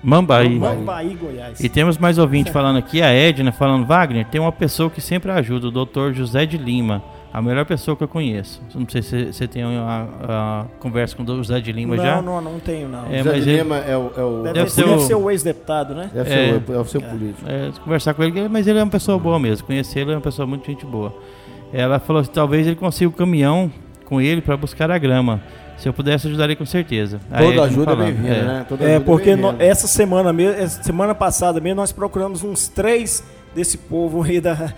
Mambaí. 0.02 0.58
Mambaí, 0.58 1.14
Goiás. 1.14 1.60
E 1.60 1.68
temos 1.68 1.98
mais 1.98 2.16
ouvinte 2.18 2.50
falando 2.50 2.78
aqui, 2.78 3.02
a 3.02 3.08
Edna 3.12 3.52
falando, 3.52 3.86
Wagner, 3.86 4.26
tem 4.26 4.40
uma 4.40 4.50
pessoa 4.50 4.88
que 4.88 5.00
sempre 5.00 5.30
ajuda, 5.30 5.68
o 5.68 5.70
doutor 5.70 6.14
José 6.14 6.46
de 6.46 6.56
Lima, 6.56 7.02
a 7.32 7.40
melhor 7.40 7.64
pessoa 7.64 7.96
que 7.96 8.02
eu 8.02 8.08
conheço. 8.08 8.60
Não 8.74 8.88
sei 8.88 9.02
se 9.02 9.32
você 9.32 9.46
tem 9.46 9.64
uma, 9.64 10.08
a 10.22 10.64
conversa 10.80 11.14
com 11.16 11.22
o 11.22 11.26
José 11.36 11.60
de 11.60 11.70
Lima 11.70 11.94
não, 11.96 12.04
já. 12.04 12.20
não, 12.22 12.40
não 12.40 12.58
tenho, 12.58 12.88
não. 12.88 13.06
É, 13.10 13.22
mas 13.22 13.44
de 13.44 13.50
ele- 13.50 13.62
Lima 13.62 13.76
é 13.78 13.96
o, 13.96 14.10
é 14.16 14.22
o- 14.24 14.42
Deve, 14.42 14.54
deve 14.54 14.70
ser, 14.70 14.82
ser 14.82 14.88
deve 14.88 14.96
o- 15.02 15.06
ser 15.06 15.14
o 15.14 15.30
ex-deputado, 15.30 15.94
né? 15.94 16.10
deve 16.12 16.28
é. 16.30 16.34
ser 16.34 16.62
o, 16.70 16.74
é 16.74 16.78
o 16.78 16.84
seu 16.84 17.00
político. 17.00 17.48
É, 17.48 17.70
conversar 17.84 18.14
com 18.14 18.24
ele, 18.24 18.48
mas 18.48 18.66
ele 18.66 18.78
é 18.78 18.82
uma 18.82 18.90
pessoa 18.90 19.18
boa 19.18 19.38
mesmo. 19.38 19.66
Conhecer 19.66 20.00
ele 20.00 20.10
é 20.12 20.14
uma 20.14 20.20
pessoa 20.20 20.46
muito 20.46 20.66
gente 20.66 20.84
boa. 20.84 21.14
Ela 21.72 22.00
falou 22.00 22.22
que 22.22 22.30
talvez 22.30 22.66
ele 22.66 22.76
consiga 22.76 23.08
o 23.08 23.12
caminhão 23.12 23.70
com 24.04 24.20
ele 24.20 24.40
para 24.40 24.56
buscar 24.56 24.90
a 24.90 24.98
grama. 24.98 25.40
Se 25.78 25.88
eu 25.88 25.94
pudesse, 25.94 26.26
ajudaria 26.26 26.56
com 26.56 26.66
certeza. 26.66 27.20
Toda 27.30 27.44
Edna 27.44 27.62
ajuda 27.62 27.92
é 27.92 27.96
bem-vinda, 27.96 28.28
é. 28.28 28.42
né? 28.42 28.66
Toda 28.68 28.84
É, 28.84 28.88
ajuda 28.96 29.04
porque 29.06 29.34
bem-vinda. 29.36 29.52
no- 29.52 29.62
essa 29.62 29.86
semana 29.86 30.30
mesmo, 30.32 30.60
essa 30.60 30.82
semana 30.82 31.14
passada 31.14 31.58
mesmo, 31.60 31.76
nós 31.76 31.90
procuramos 31.92 32.42
uns 32.42 32.68
três 32.68 33.22
desse 33.54 33.78
povo 33.78 34.22
aí 34.22 34.40
da, 34.40 34.74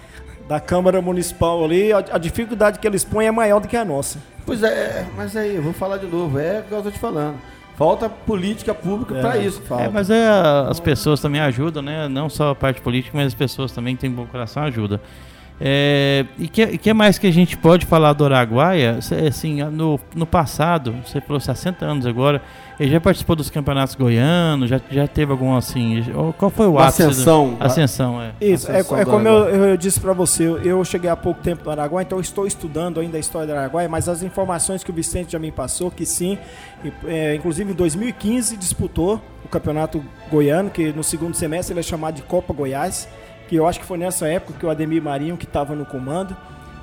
da 0.53 0.61
Câmara 0.61 1.01
Municipal 1.01 1.65
ali. 1.65 1.93
A, 1.93 1.99
a 2.13 2.19
dificuldade 2.19 2.79
que 2.79 2.87
eles 2.87 3.03
põem 3.03 3.27
é 3.27 3.31
maior 3.31 3.59
do 3.59 3.67
que 3.67 3.77
a 3.77 3.85
nossa. 3.85 4.19
Pois 4.45 4.63
é, 4.63 5.07
mas 5.17 5.35
aí, 5.35 5.57
eu 5.57 5.63
vou 5.63 5.73
falar 5.73 5.97
de 5.97 6.07
novo. 6.07 6.39
É 6.39 6.61
o 6.61 6.63
que 6.65 6.73
eu 6.73 6.83
tô 6.83 6.91
te 6.91 6.99
falando. 6.99 7.37
Falta 7.75 8.07
política 8.09 8.75
pública 8.75 9.17
É, 9.17 9.21
pra 9.23 9.39
isso. 9.39 9.63
falta. 9.63 9.85
É, 9.85 9.89
mas 9.89 10.11
é, 10.11 10.29
as 10.69 10.79
pessoas 10.79 11.21
também 11.21 11.41
ajudam, 11.41 11.83
né? 11.83 12.07
Não 12.07 12.29
só 12.29 12.51
a 12.51 12.55
parte 12.55 12.83
política, 12.83 13.17
mas 13.17 13.29
as 13.29 13.35
pessoas 13.35 13.73
também 13.73 13.95
que 13.97 14.03
têm 14.03 14.11
bom 14.11 14.27
coração 14.27 14.63
ajudam. 14.65 15.01
É, 15.65 16.27
e 16.39 16.49
que, 16.49 16.77
que 16.79 16.93
mais 16.93 17.19
que 17.19 17.27
a 17.29 17.31
gente 17.33 17.57
pode 17.57 17.87
falar 17.87 18.13
do 18.15 18.25
Araguaia? 18.25 18.99
Assim, 19.29 19.63
no, 19.63 20.01
no 20.13 20.27
passado, 20.27 20.93
você 21.07 21.21
falou 21.21 21.39
60 21.39 21.85
anos 21.85 22.05
agora, 22.05 22.43
ele 22.81 22.91
já 22.91 23.01
participou 23.01 23.37
dos 23.37 23.49
campeonatos 23.49 23.95
goianos, 23.95 24.69
já, 24.69 24.81
já 24.91 25.07
teve 25.07 25.31
algum 25.31 25.55
assim. 25.57 26.03
Qual 26.37 26.51
foi 26.51 26.67
o 26.67 26.81
ápice? 26.81 27.03
do- 27.05 27.09
ascensão. 27.11 27.57
Ascensão, 27.61 28.21
é. 28.21 28.33
Isso, 28.41 28.69
é, 28.73 28.81
Ascensão 28.81 28.99
é 28.99 29.05
do 29.05 29.11
como 29.13 29.29
eu, 29.29 29.49
eu 29.67 29.77
disse 29.77 30.01
pra 30.01 30.13
você, 30.13 30.43
eu- 30.65 30.85
cheguei 30.85 31.09
há 31.09 31.15
pouco 31.17 31.41
tempo 31.41 31.65
no 31.65 31.71
Araguaia, 31.71 32.05
então 32.05 32.19
eu 32.19 32.23
estou 32.23 32.45
estudando 32.45 32.99
ainda 32.99 33.17
a 33.17 33.21
história 33.21 33.47
do 33.47 33.55
Araguaia, 33.57 33.89
mas 33.89 34.09
as 34.09 34.25
informações 34.25 34.83
que 34.83 34.91
o 34.91 34.95
Vicente 34.95 35.31
já 35.31 35.39
me 35.39 35.53
passou, 35.53 35.93
que 35.93 36.05
sim, 36.05 36.37
é, 37.07 37.37
inclusive 37.37 37.71
em 37.71 37.75
2015 37.75 38.57
disputou 38.57 39.21
o 39.45 39.49
campeonato 39.49 40.03
goiano, 40.29 40.71
que 40.71 40.93
no 40.93 41.05
segundo 41.05 41.35
semestre 41.37 41.73
ele 41.73 41.79
é 41.81 41.83
chamado 41.85 42.17
de 42.17 42.23
Copa 42.23 42.53
Goiás, 42.53 43.09
que 43.53 43.57
eu 43.57 43.67
acho 43.67 43.79
que 43.79 43.85
foi 43.85 43.99
nessa 43.99 44.27
época 44.27 44.59
que 44.59 44.65
o 44.65 44.71
Ademir 44.71 45.03
Marinho, 45.03 45.37
que 45.37 45.45
estava 45.45 45.75
no 45.75 45.85
comando, 45.85 46.35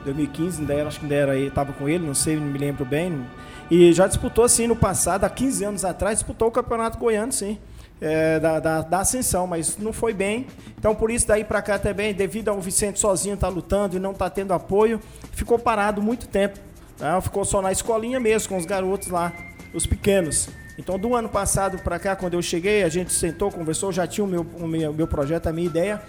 2015, 0.05 0.61
ainda 0.61 0.74
era, 0.76 0.88
acho 0.88 0.99
que 0.99 1.05
ainda 1.05 1.15
era, 1.15 1.39
estava 1.39 1.74
com 1.74 1.89
ele, 1.89 2.05
não 2.05 2.13
sei, 2.13 2.36
não 2.36 2.43
me 2.43 2.59
lembro 2.59 2.86
bem, 2.86 3.26
e 3.72 3.91
já 3.91 4.05
disputou 4.05 4.47
sim 4.47 4.67
no 4.67 4.76
passado, 4.76 5.24
há 5.24 5.30
15 5.32 5.63
anos 5.63 5.84
atrás, 5.84 6.20
disputou 6.20 6.47
o 6.47 6.51
campeonato 6.51 6.99
goiano, 6.99 7.34
sim 7.34 7.57
é, 7.99 8.39
da, 8.39 8.59
da, 8.59 8.82
da 8.82 8.99
ascensão, 8.99 9.47
mas 9.47 9.80
não 9.80 9.91
foi 9.91 10.13
bem. 10.13 10.45
Então, 10.78 10.93
por 10.93 11.09
isso, 11.09 11.28
daí 11.28 11.43
pra 11.43 11.59
cá 11.59 11.80
também, 11.80 12.13
devido 12.13 12.49
ao 12.49 12.61
Vicente 12.61 12.99
sozinho 12.99 13.34
estar 13.34 13.49
lutando 13.49 13.97
e 13.97 13.99
não 13.99 14.13
tá 14.13 14.30
tendo 14.30 14.53
apoio, 14.53 15.01
ficou 15.32 15.57
parado 15.57 16.03
muito 16.03 16.28
tempo. 16.28 16.59
tá? 16.99 17.20
Ficou 17.20 17.43
só 17.43 17.63
na 17.63 17.72
escolinha 17.72 18.20
mesmo, 18.20 18.49
com 18.49 18.57
os 18.57 18.65
garotos 18.65 19.09
lá, 19.09 19.34
os 19.74 19.88
pequenos. 19.88 20.49
Então, 20.78 20.97
do 20.97 21.13
ano 21.13 21.28
passado 21.28 21.78
pra 21.80 21.99
cá, 21.99 22.15
quando 22.15 22.36
eu 22.36 22.41
cheguei, 22.41 22.84
a 22.84 22.89
gente 22.89 23.11
sentou, 23.11 23.51
conversou, 23.51 23.91
já 23.91 24.07
tinha 24.07 24.24
o 24.24 24.28
meu, 24.28 24.45
o 24.59 24.67
meu, 24.67 24.93
meu 24.93 25.07
projeto, 25.07 25.47
a 25.47 25.51
minha 25.51 25.67
ideia. 25.67 26.01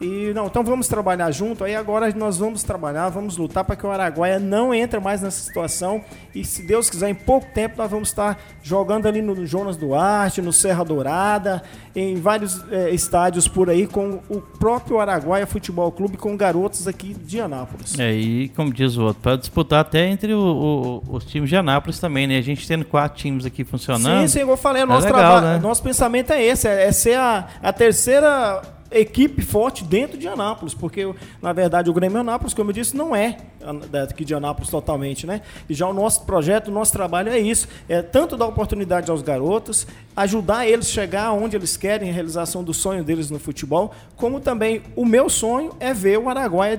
E 0.00 0.32
não, 0.32 0.46
então 0.46 0.62
vamos 0.62 0.86
trabalhar 0.86 1.30
junto. 1.32 1.64
Aí 1.64 1.74
agora 1.74 2.12
nós 2.14 2.38
vamos 2.38 2.62
trabalhar, 2.62 3.08
vamos 3.08 3.36
lutar 3.36 3.64
para 3.64 3.74
que 3.74 3.84
o 3.84 3.90
Araguaia 3.90 4.38
não 4.38 4.72
entre 4.72 5.00
mais 5.00 5.20
nessa 5.20 5.40
situação. 5.40 6.02
E 6.34 6.44
se 6.44 6.62
Deus 6.62 6.88
quiser, 6.88 7.08
em 7.10 7.14
pouco 7.14 7.48
tempo 7.52 7.74
nós 7.76 7.90
vamos 7.90 8.08
estar 8.08 8.38
jogando 8.62 9.06
ali 9.06 9.20
no 9.20 9.44
Jonas 9.44 9.76
Duarte, 9.76 10.40
no 10.40 10.52
Serra 10.52 10.84
Dourada, 10.84 11.62
em 11.96 12.14
vários 12.16 12.64
é, 12.70 12.90
estádios 12.90 13.48
por 13.48 13.68
aí, 13.68 13.88
com 13.88 14.20
o 14.28 14.40
próprio 14.40 15.00
Araguaia 15.00 15.46
Futebol 15.46 15.90
Clube, 15.90 16.16
com 16.16 16.36
garotos 16.36 16.86
aqui 16.86 17.14
de 17.14 17.40
Anápolis. 17.40 17.98
É, 17.98 18.12
e 18.12 18.50
como 18.50 18.72
diz 18.72 18.96
o 18.96 19.02
outro, 19.02 19.20
para 19.20 19.36
disputar 19.36 19.80
até 19.80 20.06
entre 20.06 20.32
o, 20.32 21.02
o, 21.08 21.16
os 21.16 21.24
times 21.24 21.48
de 21.48 21.56
Anápolis 21.56 21.98
também, 21.98 22.26
né? 22.26 22.38
A 22.38 22.42
gente 22.42 22.68
tendo 22.68 22.84
quatro 22.84 23.18
times 23.18 23.44
aqui 23.44 23.64
funcionando. 23.64 24.28
Sim, 24.28 24.28
sim, 24.28 24.48
eu 24.48 24.56
falei, 24.56 24.82
é 24.82 24.86
nosso 24.86 25.06
legal, 25.06 25.20
trabalho, 25.20 25.46
né? 25.46 25.58
nosso 25.58 25.82
pensamento 25.82 26.32
é 26.32 26.40
esse, 26.40 26.68
é, 26.68 26.84
é 26.84 26.92
ser 26.92 27.18
a, 27.18 27.48
a 27.60 27.72
terceira 27.72 28.77
equipe 28.90 29.42
forte 29.42 29.84
dentro 29.84 30.16
de 30.16 30.26
Anápolis, 30.26 30.74
porque 30.74 31.12
na 31.42 31.52
verdade 31.52 31.90
o 31.90 31.92
Grêmio 31.92 32.18
Anápolis, 32.20 32.54
como 32.54 32.70
eu 32.70 32.74
disse, 32.74 32.96
não 32.96 33.14
é 33.14 33.36
daqui 33.90 34.24
de 34.24 34.34
Anápolis 34.34 34.70
totalmente, 34.70 35.26
né? 35.26 35.42
E 35.68 35.74
já 35.74 35.86
o 35.86 35.92
nosso 35.92 36.24
projeto, 36.24 36.68
o 36.68 36.70
nosso 36.70 36.92
trabalho 36.92 37.30
é 37.30 37.38
isso, 37.38 37.68
é 37.88 38.02
tanto 38.02 38.36
dar 38.36 38.46
oportunidade 38.46 39.10
aos 39.10 39.22
garotos, 39.22 39.86
ajudar 40.16 40.66
eles 40.66 40.86
a 40.86 40.90
chegar 40.90 41.32
onde 41.32 41.56
eles 41.56 41.76
querem, 41.76 42.10
a 42.10 42.12
realização 42.12 42.64
do 42.64 42.72
sonho 42.72 43.04
deles 43.04 43.30
no 43.30 43.38
futebol, 43.38 43.94
como 44.16 44.40
também 44.40 44.82
o 44.96 45.04
meu 45.04 45.28
sonho 45.28 45.72
é 45.78 45.92
ver 45.92 46.18
o 46.18 46.28
Araguaia 46.28 46.78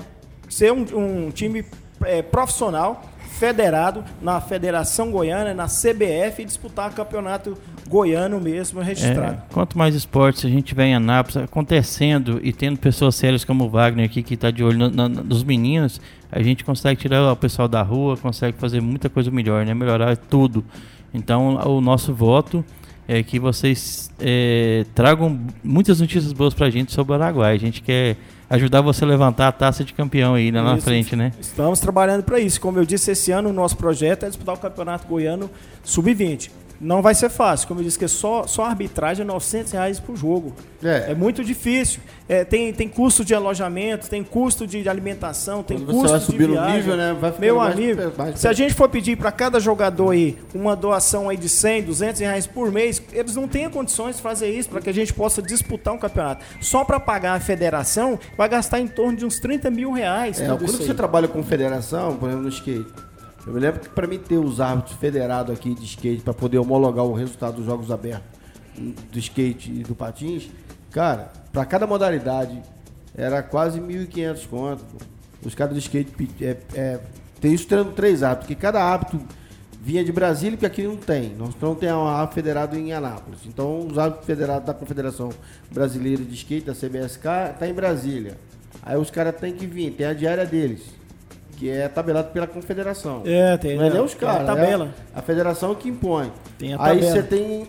ser 0.49 0.73
um, 0.73 1.27
um 1.27 1.31
time 1.31 1.63
é, 2.03 2.21
profissional 2.21 3.03
federado 3.39 4.03
na 4.21 4.41
Federação 4.41 5.09
Goiana, 5.09 5.53
na 5.53 5.65
CBF 5.65 6.41
e 6.41 6.45
disputar 6.45 6.91
campeonato 6.93 7.57
goiano 7.87 8.39
mesmo 8.39 8.81
registrado. 8.81 9.37
É, 9.49 9.53
quanto 9.53 9.77
mais 9.77 9.95
esportes 9.95 10.43
a 10.43 10.49
gente 10.49 10.75
vê 10.75 10.83
em 10.83 10.95
Anápolis 10.95 11.37
acontecendo 11.37 12.41
e 12.43 12.51
tendo 12.51 12.77
pessoas 12.77 13.15
sérias 13.15 13.45
como 13.45 13.63
o 13.63 13.69
Wagner 13.69 14.05
aqui 14.05 14.21
que 14.21 14.33
está 14.33 14.51
de 14.51 14.61
olho 14.61 14.77
no, 14.77 14.89
no, 14.89 15.23
nos 15.23 15.43
meninos, 15.45 16.01
a 16.29 16.43
gente 16.43 16.65
consegue 16.65 16.99
tirar 16.99 17.31
o 17.31 17.35
pessoal 17.35 17.69
da 17.69 17.81
rua, 17.81 18.17
consegue 18.17 18.57
fazer 18.57 18.81
muita 18.81 19.09
coisa 19.09 19.31
melhor, 19.31 19.65
né? 19.65 19.73
Melhorar 19.73 20.17
tudo. 20.17 20.63
Então 21.13 21.55
o 21.65 21.79
nosso 21.79 22.13
voto 22.13 22.63
é 23.11 23.23
que 23.23 23.39
vocês 23.39 24.11
é, 24.19 24.85
tragam 24.93 25.39
muitas 25.63 25.99
notícias 25.99 26.31
boas 26.31 26.53
para 26.53 26.67
a 26.67 26.69
gente 26.69 26.91
sobre 26.91 27.13
o 27.13 27.15
Araguai. 27.15 27.55
A 27.55 27.59
gente 27.59 27.81
quer 27.81 28.15
ajudar 28.47 28.81
você 28.81 29.03
a 29.03 29.07
levantar 29.07 29.47
a 29.47 29.51
taça 29.51 29.83
de 29.83 29.93
campeão 29.93 30.35
aí 30.35 30.51
né, 30.51 30.61
lá 30.61 30.75
na 30.75 30.81
frente, 30.81 31.15
né? 31.15 31.33
Estamos 31.41 31.79
trabalhando 31.79 32.21
para 32.21 32.39
isso. 32.39 32.61
Como 32.61 32.77
eu 32.77 32.85
disse, 32.85 33.09
esse 33.09 33.31
ano 33.31 33.49
o 33.49 33.53
nosso 33.53 33.75
projeto 33.77 34.25
é 34.25 34.27
disputar 34.27 34.53
o 34.53 34.59
Campeonato 34.59 35.07
Goiano 35.07 35.49
Sub-20 35.83 36.51
não 36.79 37.01
vai 37.01 37.13
ser 37.13 37.29
fácil. 37.29 37.67
Como 37.67 37.79
eu 37.79 37.83
disse, 37.83 37.99
que 37.99 38.07
só, 38.07 38.47
só 38.47 38.63
a 38.63 38.69
arbitragem 38.69 39.23
é 39.23 39.25
900 39.27 39.71
reais 39.73 39.99
por 39.99 40.15
jogo. 40.15 40.53
É, 40.83 41.11
é 41.11 41.15
muito 41.15 41.43
difícil. 41.43 41.99
É, 42.27 42.45
tem, 42.45 42.71
tem 42.71 42.87
custo 42.87 43.25
de 43.25 43.33
alojamento, 43.33 44.07
tem 44.07 44.23
custo 44.23 44.65
de 44.65 44.87
alimentação, 44.87 45.63
tem 45.63 45.77
Quando 45.77 45.91
custo 45.91 46.19
você 46.19 46.37
vai 46.37 46.47
de 46.47 46.53
viagem. 46.53 46.75
nível, 46.75 46.95
né? 46.95 47.17
Vai 47.19 47.33
Meu 47.39 47.55
mais, 47.57 47.73
amigo, 47.73 48.01
mais, 48.17 48.39
se 48.39 48.47
a 48.47 48.53
gente 48.53 48.73
for 48.73 48.87
pedir 48.87 49.17
para 49.17 49.31
cada 49.31 49.59
jogador 49.59 50.11
aí 50.11 50.37
uma 50.53 50.75
doação 50.75 51.27
aí 51.27 51.35
de 51.35 51.49
100, 51.49 51.83
200 51.83 52.21
reais 52.21 52.47
por 52.47 52.71
mês, 52.71 53.01
eles 53.11 53.35
não 53.35 53.47
têm 53.47 53.69
condições 53.69 54.17
de 54.17 54.21
fazer 54.21 54.49
isso 54.49 54.69
para 54.69 54.79
que 54.79 54.89
a 54.89 54.93
gente 54.93 55.11
possa 55.11 55.41
disputar 55.41 55.93
um 55.93 55.97
campeonato. 55.97 56.45
Só 56.61 56.85
para 56.85 56.99
pagar 56.99 57.33
a 57.33 57.39
federação, 57.39 58.19
vai 58.37 58.47
gastar 58.47 58.79
em 58.79 58.87
torno 58.87 59.17
de 59.17 59.25
uns 59.25 59.39
30 59.39 59.69
mil 59.71 59.91
reais. 59.91 60.39
É, 60.39 60.45
quando 60.45 60.67
você 60.67 60.93
trabalha 60.93 61.27
com 61.27 61.43
federação, 61.43 62.15
por 62.15 62.29
exemplo, 62.29 62.43
no 62.43 62.49
skate, 62.49 62.85
eu 63.49 63.53
me 63.55 63.59
lembro 63.59 63.79
que 63.79 63.89
para 63.89 64.05
mim 64.05 64.19
ter 64.19 64.37
os 64.37 64.61
árbitros 64.61 64.95
federados 64.97 65.51
aqui 65.51 65.73
de 65.73 65.83
skate 65.83 66.21
para 66.21 66.35
poder 66.35 66.59
homologar 66.59 67.03
o 67.03 67.13
resultado 67.13 67.55
dos 67.55 67.65
jogos 67.65 67.89
abertos 67.89 68.29
do 69.11 69.17
skate 69.17 69.71
e 69.71 69.81
do 69.81 69.95
patins, 69.95 70.51
cara, 70.91 71.31
para 71.51 71.65
cada 71.65 71.87
modalidade 71.87 72.61
era 73.17 73.41
quase 73.41 73.81
1.500 73.81 74.47
conto. 74.47 74.85
Os 75.43 75.55
caras 75.55 75.73
do 75.73 75.79
skate 75.79 76.13
é, 76.39 76.57
é, 76.75 76.99
tem 77.41 77.51
isso 77.51 77.65
treinando 77.65 77.93
três 77.93 78.21
árbitros, 78.21 78.49
que 78.49 78.53
cada 78.53 78.83
árbitro 78.83 79.19
vinha 79.81 80.05
de 80.05 80.11
Brasília, 80.11 80.55
que 80.55 80.65
aqui 80.67 80.83
não 80.83 80.95
tem. 80.95 81.33
Nós 81.35 81.55
não 81.59 81.73
temos 81.73 82.03
um 82.03 82.07
árbitro 82.07 82.35
federado 82.35 82.77
em 82.77 82.93
Anápolis. 82.93 83.39
Então, 83.47 83.79
os 83.87 83.97
árbitros 83.97 84.27
federados 84.27 84.67
da 84.67 84.75
Confederação 84.75 85.31
Brasileira 85.71 86.23
de 86.23 86.35
Skate, 86.35 86.67
da 86.67 86.75
CBSK, 86.75 87.23
tá 87.57 87.67
em 87.67 87.73
Brasília. 87.73 88.37
Aí 88.83 88.95
os 88.95 89.09
caras 89.09 89.35
têm 89.41 89.55
que 89.55 89.65
vir, 89.65 89.89
tem 89.93 90.05
a 90.05 90.13
diária 90.13 90.45
deles 90.45 90.98
que 91.59 91.69
é 91.69 91.89
tabelado 91.89 92.29
pela 92.31 92.47
confederação. 92.47 93.21
É, 93.25 93.57
tem. 93.57 93.75
Não 93.75 93.83
é 93.83 93.89
nem 93.89 94.01
os 94.01 94.13
caras. 94.13 94.43
a 94.43 94.45
tabela. 94.45 94.95
É 95.13 95.19
a 95.19 95.21
federação 95.21 95.75
que 95.75 95.89
impõe. 95.89 96.31
Tem 96.57 96.73
a 96.73 96.77
tabela. 96.77 96.95
Aí 96.95 97.03
você 97.03 97.21
tem 97.21 97.67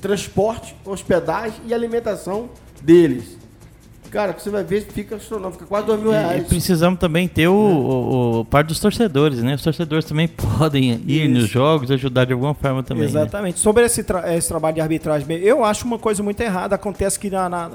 transporte, 0.00 0.74
hospedagem 0.86 1.60
e 1.66 1.74
alimentação 1.74 2.48
deles. 2.80 3.38
Cara, 4.10 4.32
que 4.32 4.42
você 4.42 4.50
vai 4.50 4.64
ver, 4.64 4.80
fica 4.86 5.16
astronômico, 5.16 5.58
fica 5.58 5.66
quase 5.66 5.86
dois 5.86 6.00
mil 6.00 6.10
reais. 6.10 6.42
E 6.42 6.46
precisamos 6.46 6.98
também 6.98 7.28
ter 7.28 7.46
o, 7.46 7.54
o, 7.54 8.40
o 8.40 8.44
parte 8.44 8.68
dos 8.68 8.80
torcedores, 8.80 9.40
né? 9.40 9.54
Os 9.54 9.62
torcedores 9.62 10.04
também 10.04 10.26
podem 10.58 11.00
ir 11.06 11.26
Isso. 11.26 11.34
nos 11.34 11.48
jogos, 11.48 11.90
ajudar 11.92 12.24
de 12.24 12.32
alguma 12.32 12.54
forma 12.54 12.82
também. 12.82 13.04
Né? 13.04 13.10
Exatamente. 13.10 13.56
Né? 13.56 13.60
Sobre 13.60 13.84
esse, 13.84 14.02
tra 14.02 14.34
esse 14.34 14.48
trabalho 14.48 14.74
de 14.74 14.80
arbitragem, 14.80 15.30
eu 15.38 15.62
acho 15.64 15.84
uma 15.84 15.98
coisa 15.98 16.22
muito 16.22 16.40
errada. 16.40 16.74
Acontece 16.74 17.20
que 17.20 17.30
na, 17.30 17.48
na 17.48 17.70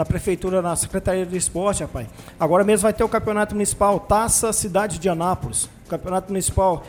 na 0.00 0.04
prefeitura, 0.06 0.62
na 0.62 0.74
Secretaria 0.74 1.26
de 1.26 1.36
Esporte, 1.36 1.82
rapaz. 1.82 2.06
Agora 2.38 2.64
mesmo 2.64 2.84
vai 2.84 2.92
ter 2.94 3.04
o 3.04 3.08
campeonato 3.08 3.54
municipal 3.54 4.00
Taça 4.00 4.50
Cidade 4.50 4.98
de 4.98 5.10
Anápolis. 5.10 5.68
Campeonato 5.90 6.28
municipal 6.28 6.82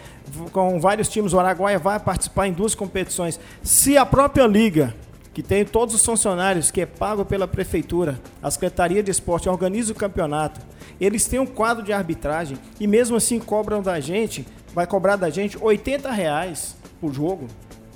com 0.53 0.79
vários 0.79 1.09
times, 1.09 1.33
o 1.33 1.39
Araguaia 1.39 1.77
vai 1.77 1.99
participar 1.99 2.47
em 2.47 2.53
duas 2.53 2.73
competições. 2.73 3.37
Se 3.61 3.97
a 3.97 4.05
própria 4.05 4.47
liga, 4.47 4.95
que 5.33 5.43
tem 5.43 5.65
todos 5.65 5.93
os 5.93 6.05
funcionários, 6.05 6.71
que 6.71 6.79
é 6.79 6.85
pago 6.85 7.25
pela 7.25 7.49
prefeitura, 7.49 8.17
a 8.41 8.49
Secretaria 8.49 9.03
de 9.03 9.11
Esporte 9.11 9.49
organiza 9.49 9.91
o 9.91 9.95
campeonato, 9.95 10.61
eles 10.97 11.25
têm 11.25 11.39
um 11.41 11.45
quadro 11.45 11.83
de 11.83 11.91
arbitragem 11.91 12.57
e 12.79 12.87
mesmo 12.87 13.17
assim 13.17 13.39
cobram 13.39 13.81
da 13.81 13.99
gente, 13.99 14.47
vai 14.73 14.87
cobrar 14.87 15.17
da 15.17 15.29
gente 15.29 15.57
80 15.61 16.09
reais 16.11 16.77
por 17.01 17.13
jogo. 17.13 17.47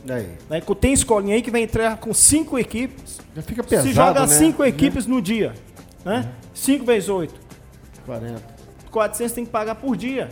Aí. 0.08 0.30
Né? 0.50 0.62
Tem 0.80 0.94
escolinha 0.94 1.36
aí 1.36 1.42
que 1.42 1.52
vai 1.52 1.62
entrar 1.62 1.98
com 1.98 2.14
cinco 2.14 2.60
equipes. 2.60 3.20
Já 3.36 3.42
fica 3.42 3.64
pesado, 3.64 3.88
Se 3.88 3.94
joga 3.94 4.22
né? 4.22 4.28
cinco 4.28 4.64
equipes 4.64 5.06
no 5.06 5.22
dia, 5.22 5.54
né? 6.04 6.20
Uhum. 6.20 6.46
Cinco 6.54 6.86
vezes 6.86 7.10
oito. 7.10 7.36
40. 8.06 8.42
400 8.92 9.34
tem 9.34 9.46
que 9.46 9.52
pagar 9.52 9.76
por 9.76 9.98
dia 9.98 10.30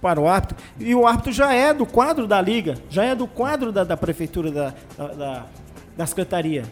para 0.00 0.20
o 0.20 0.28
árbitro. 0.28 0.56
E 0.78 0.94
o 0.94 1.06
árbitro 1.06 1.32
já 1.32 1.54
é 1.54 1.72
do 1.72 1.86
quadro 1.86 2.26
da 2.26 2.40
liga, 2.40 2.74
já 2.90 3.04
é 3.04 3.14
do 3.14 3.26
quadro 3.26 3.70
da, 3.70 3.84
da 3.84 3.96
prefeitura, 3.96 4.50
da, 4.50 4.74
da, 4.98 5.46
da 5.96 6.06
secretaria. 6.06 6.64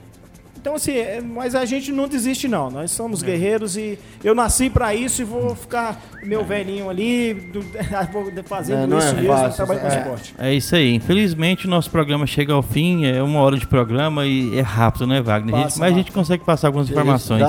Então, 0.61 0.75
assim, 0.75 0.93
é, 0.93 1.23
mas 1.23 1.55
a 1.55 1.65
gente 1.65 1.91
não 1.91 2.07
desiste, 2.07 2.47
não. 2.47 2.71
Nós 2.71 2.91
somos 2.91 3.23
é. 3.23 3.27
guerreiros 3.27 3.79
e 3.79 3.99
eu 4.23 4.35
nasci 4.35 4.69
para 4.69 4.95
isso 4.95 5.23
e 5.23 5.25
vou 5.25 5.55
ficar 5.55 5.99
meu 6.23 6.45
velhinho 6.45 6.91
ali, 6.91 7.33
do, 7.33 7.63
fazendo 8.45 8.95
é, 8.95 8.99
isso 8.99 9.09
é 9.09 9.23
mesmo, 9.23 9.53
trabalho 9.55 9.81
com 9.81 9.87
é. 9.87 9.99
esporte. 9.99 10.35
É 10.39 10.55
isso 10.55 10.77
aí. 10.77 10.95
Infelizmente, 10.95 11.67
o 11.67 11.71
nosso 11.71 11.91
programa 11.91 12.27
chega 12.27 12.53
ao 12.53 12.63
fim, 12.63 13.07
é 13.07 13.23
uma 13.23 13.41
hora 13.41 13.57
de 13.57 13.67
programa 13.67 14.27
e 14.27 14.59
é 14.59 14.61
rápido, 14.61 15.07
né, 15.07 15.23
Wagner? 15.23 15.55
Passa, 15.55 15.81
mas 15.81 15.95
a 15.95 15.97
gente 15.97 16.13
consegue 16.13 16.45
passar 16.45 16.69
algumas 16.69 16.91
informações. 16.91 17.43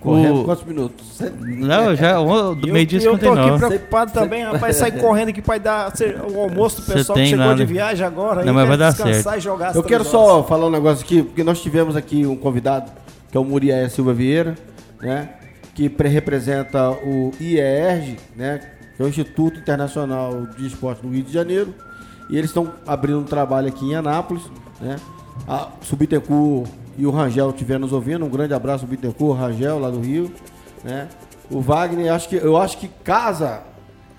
Correndo 0.00 0.40
o... 0.40 0.44
quantos 0.44 0.64
minutos? 0.64 1.20
Não, 1.40 1.94
já 1.94 2.16
do 2.54 2.68
meio 2.68 2.86
dia 2.86 3.00
59. 3.00 3.24
Eu 3.26 3.34
tô 3.34 3.54
aqui 3.54 3.66
preocupado 3.66 4.12
também, 4.12 4.44
rapaz, 4.44 4.76
sair 4.76 4.98
correndo 4.98 5.28
aqui 5.28 5.42
para 5.42 5.58
dar 5.58 5.92
o 6.32 6.40
almoço 6.40 6.80
do 6.80 6.92
pessoal 6.92 7.18
que 7.18 7.26
chegou 7.26 7.46
lá, 7.46 7.54
de 7.54 7.64
viagem 7.66 8.06
agora. 8.06 8.44
Não, 8.44 8.54
mas 8.54 8.66
vai 8.66 8.76
dar 8.78 8.92
certo. 8.92 9.36
E 9.36 9.40
jogar 9.40 9.76
eu 9.76 9.82
quero 9.82 10.04
só 10.04 10.42
falar 10.42 10.66
um 10.66 10.70
negócio 10.70 11.04
aqui, 11.04 11.22
porque 11.22 11.44
nós 11.44 11.60
tivemos 11.60 11.96
aqui 11.96 12.26
um 12.26 12.34
convidado, 12.34 12.90
que 13.30 13.36
é 13.36 13.40
o 13.40 13.44
Muriel 13.44 13.88
Silva 13.90 14.14
Vieira, 14.14 14.54
né? 15.00 15.28
Que 15.74 15.88
representa 16.08 16.90
o 16.90 17.32
IERG, 17.38 18.16
né? 18.34 18.60
Que 18.96 19.02
é 19.02 19.04
o 19.04 19.08
Instituto 19.08 19.58
Internacional 19.58 20.46
de 20.56 20.66
Esporte 20.66 21.02
do 21.02 21.08
Rio 21.10 21.22
de 21.22 21.32
Janeiro. 21.32 21.74
E 22.30 22.38
eles 22.38 22.50
estão 22.50 22.72
abrindo 22.86 23.18
um 23.18 23.24
trabalho 23.24 23.68
aqui 23.68 23.84
em 23.84 23.94
Anápolis, 23.94 24.42
né? 24.80 24.96
A 25.46 25.68
Subitecu 25.82 26.64
e 26.98 27.06
o 27.06 27.10
Rangel 27.10 27.50
estiver 27.50 27.78
nos 27.78 27.92
ouvindo. 27.92 28.24
Um 28.24 28.28
grande 28.28 28.54
abraço, 28.54 28.86
Bittencourt, 28.86 29.38
Rangel, 29.38 29.78
lá 29.78 29.90
do 29.90 30.00
Rio. 30.00 30.30
Né? 30.84 31.08
O 31.50 31.60
Wagner, 31.60 32.12
acho 32.12 32.28
que, 32.28 32.36
eu 32.36 32.56
acho 32.56 32.78
que 32.78 32.88
casa 33.02 33.62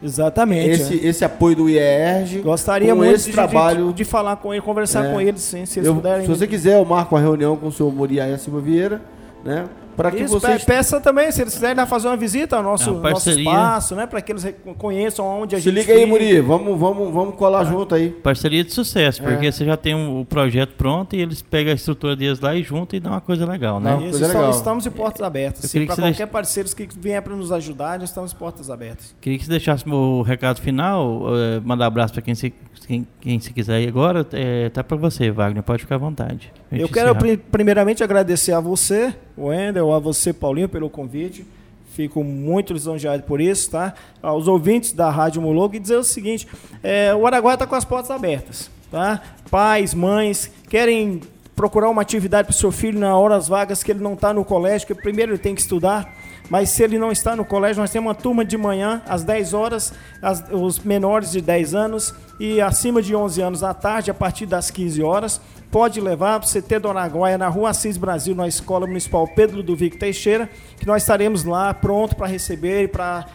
Exatamente. 0.03 0.69
Esse, 0.69 0.93
é. 0.99 1.07
esse 1.07 1.25
apoio 1.25 1.55
do 1.55 1.69
IERG. 1.69 2.41
Gostaria 2.41 2.93
muito 2.95 3.13
esse 3.13 3.27
de, 3.27 3.33
trabalho. 3.33 3.87
De, 3.87 3.93
de, 3.93 4.03
falar 4.03 4.35
com 4.37 4.53
ele, 4.53 4.61
conversar 4.61 5.05
é. 5.05 5.11
com 5.11 5.21
eles, 5.21 5.41
sim, 5.41 5.65
se 5.65 5.79
eles 5.79 5.87
eu, 5.87 5.95
puderem. 5.95 6.21
Se 6.23 6.27
você 6.27 6.47
quiser, 6.47 6.79
eu 6.79 6.85
marco 6.85 7.13
uma 7.13 7.21
reunião 7.21 7.55
com 7.55 7.67
o 7.67 7.71
senhor 7.71 7.93
Moriaia 7.93 8.37
Silva 8.37 8.59
Vieira, 8.59 9.01
né? 9.43 9.65
Para 9.95 10.11
que 10.11 10.23
Isso, 10.23 10.39
vocês 10.39 10.63
peça 10.63 10.99
também, 10.99 11.31
se 11.31 11.41
eles 11.41 11.53
quiserem 11.53 11.85
fazer 11.85 12.07
uma 12.07 12.17
visita 12.17 12.57
ao 12.57 12.63
nosso, 12.63 12.89
é 12.89 13.09
nosso 13.11 13.29
espaço, 13.29 13.95
né, 13.95 14.05
para 14.05 14.21
que 14.21 14.31
eles 14.31 14.45
conheçam 14.77 15.25
onde 15.25 15.55
a 15.55 15.59
se 15.59 15.69
gente 15.69 15.73
Se 15.73 15.79
liga 15.87 15.93
aí, 15.99 16.05
Muri, 16.05 16.39
vamos, 16.41 16.79
vamos, 16.79 17.13
vamos 17.13 17.35
colar 17.35 17.63
é. 17.63 17.65
junto 17.65 17.95
aí. 17.95 18.09
Parceria 18.09 18.63
de 18.63 18.73
sucesso, 18.73 19.21
porque 19.21 19.47
é. 19.47 19.51
você 19.51 19.65
já 19.65 19.77
tem 19.77 19.93
o 19.93 20.19
um, 20.19 20.25
projeto 20.25 20.73
pronto 20.77 21.15
e 21.15 21.21
eles 21.21 21.41
pegam 21.41 21.71
a 21.71 21.75
estrutura 21.75 22.15
deles 22.15 22.39
lá 22.39 22.55
e 22.55 22.63
juntam 22.63 22.97
e 22.97 22.99
dão 22.99 23.11
uma 23.11 23.21
coisa 23.21 23.45
legal, 23.45 23.79
né? 23.79 23.95
Isso, 23.97 24.19
coisa 24.19 24.27
legal. 24.27 24.49
estamos 24.51 24.83
de 24.83 24.89
portas 24.89 25.21
abertas. 25.21 25.71
Para 25.71 25.85
qualquer 25.85 26.01
deixe... 26.01 26.27
parceiro 26.27 26.69
que 26.75 26.87
vier 26.97 27.21
para 27.21 27.35
nos 27.35 27.51
ajudar, 27.51 27.99
nós 27.99 28.09
estamos 28.09 28.31
de 28.31 28.37
portas 28.37 28.69
abertas. 28.69 29.15
Queria 29.19 29.37
que 29.37 29.45
você 29.45 29.51
deixasse 29.51 29.87
o 29.89 30.21
recado 30.21 30.61
final, 30.61 31.23
eh, 31.35 31.61
mandar 31.63 31.87
abraço 31.87 32.13
para 32.13 32.21
quem 32.21 32.35
se 32.35 32.53
quem, 32.87 33.07
quem 33.19 33.39
se 33.39 33.53
quiser 33.53 33.81
ir 33.81 33.87
agora, 33.87 34.25
é, 34.33 34.69
tá 34.69 34.83
para 34.83 34.97
você, 34.97 35.31
Wagner, 35.31 35.63
pode 35.63 35.83
ficar 35.83 35.95
à 35.95 35.97
vontade. 35.97 36.51
Eu 36.71 36.89
quero 36.89 37.15
pr 37.15 37.37
primeiramente 37.51 38.03
agradecer 38.03 38.53
a 38.53 38.59
você 38.59 39.13
Wendel, 39.37 39.93
a 39.93 39.99
você, 39.99 40.33
Paulinho, 40.33 40.69
pelo 40.69 40.89
convite. 40.89 41.45
Fico 41.93 42.23
muito 42.23 42.71
lisonjeado 42.73 43.23
por 43.23 43.41
isso, 43.41 43.71
tá? 43.71 43.93
Aos 44.21 44.47
ouvintes 44.47 44.93
da 44.93 45.09
Rádio 45.09 45.41
Mologo 45.41 45.75
e 45.75 45.79
dizer 45.79 45.97
o 45.97 46.03
seguinte: 46.03 46.47
é, 46.81 47.13
o 47.13 47.27
Araguaia 47.27 47.55
está 47.55 47.67
com 47.67 47.75
as 47.75 47.83
portas 47.83 48.09
abertas, 48.11 48.71
tá? 48.89 49.21
Pais, 49.49 49.93
mães, 49.93 50.49
querem 50.69 51.21
procurar 51.55 51.89
uma 51.89 52.01
atividade 52.01 52.47
para 52.47 52.55
o 52.55 52.57
seu 52.57 52.71
filho 52.71 52.97
na 52.97 53.17
horas 53.17 53.47
vagas 53.47 53.83
que 53.83 53.91
ele 53.91 53.99
não 54.01 54.13
está 54.13 54.33
no 54.33 54.45
colégio, 54.45 54.87
que 54.87 54.95
primeiro 54.95 55.33
ele 55.33 55.37
tem 55.37 55.53
que 55.53 55.61
estudar. 55.61 56.20
Mas 56.51 56.69
se 56.71 56.83
ele 56.83 56.99
não 56.99 57.13
está 57.13 57.33
no 57.33 57.45
colégio, 57.45 57.79
nós 57.79 57.91
temos 57.91 58.09
uma 58.09 58.13
turma 58.13 58.43
de 58.43 58.57
manhã, 58.57 59.01
às 59.07 59.23
10 59.23 59.53
horas, 59.53 59.93
as, 60.21 60.43
os 60.51 60.79
menores 60.79 61.31
de 61.31 61.39
10 61.39 61.73
anos 61.73 62.13
e 62.37 62.59
acima 62.59 63.01
de 63.01 63.15
11 63.15 63.41
anos 63.41 63.63
à 63.63 63.73
tarde, 63.73 64.11
a 64.11 64.13
partir 64.13 64.45
das 64.45 64.69
15 64.69 65.01
horas. 65.01 65.39
Pode 65.71 66.01
levar 66.01 66.41
para 66.41 66.45
o 66.45 66.51
CT 66.51 66.79
do 66.79 66.89
Araguaia, 66.89 67.37
na 67.37 67.47
rua 67.47 67.69
Assis 67.69 67.95
Brasil, 67.95 68.35
na 68.35 68.49
Escola 68.49 68.85
Municipal 68.85 69.25
Pedro 69.29 69.55
Ludovico 69.55 69.95
Teixeira, 69.95 70.49
que 70.77 70.85
nós 70.85 71.03
estaremos 71.03 71.45
lá 71.45 71.73
pronto 71.73 72.17
para 72.17 72.27
receber 72.27 72.83
e 72.83 72.87
para 72.89 73.27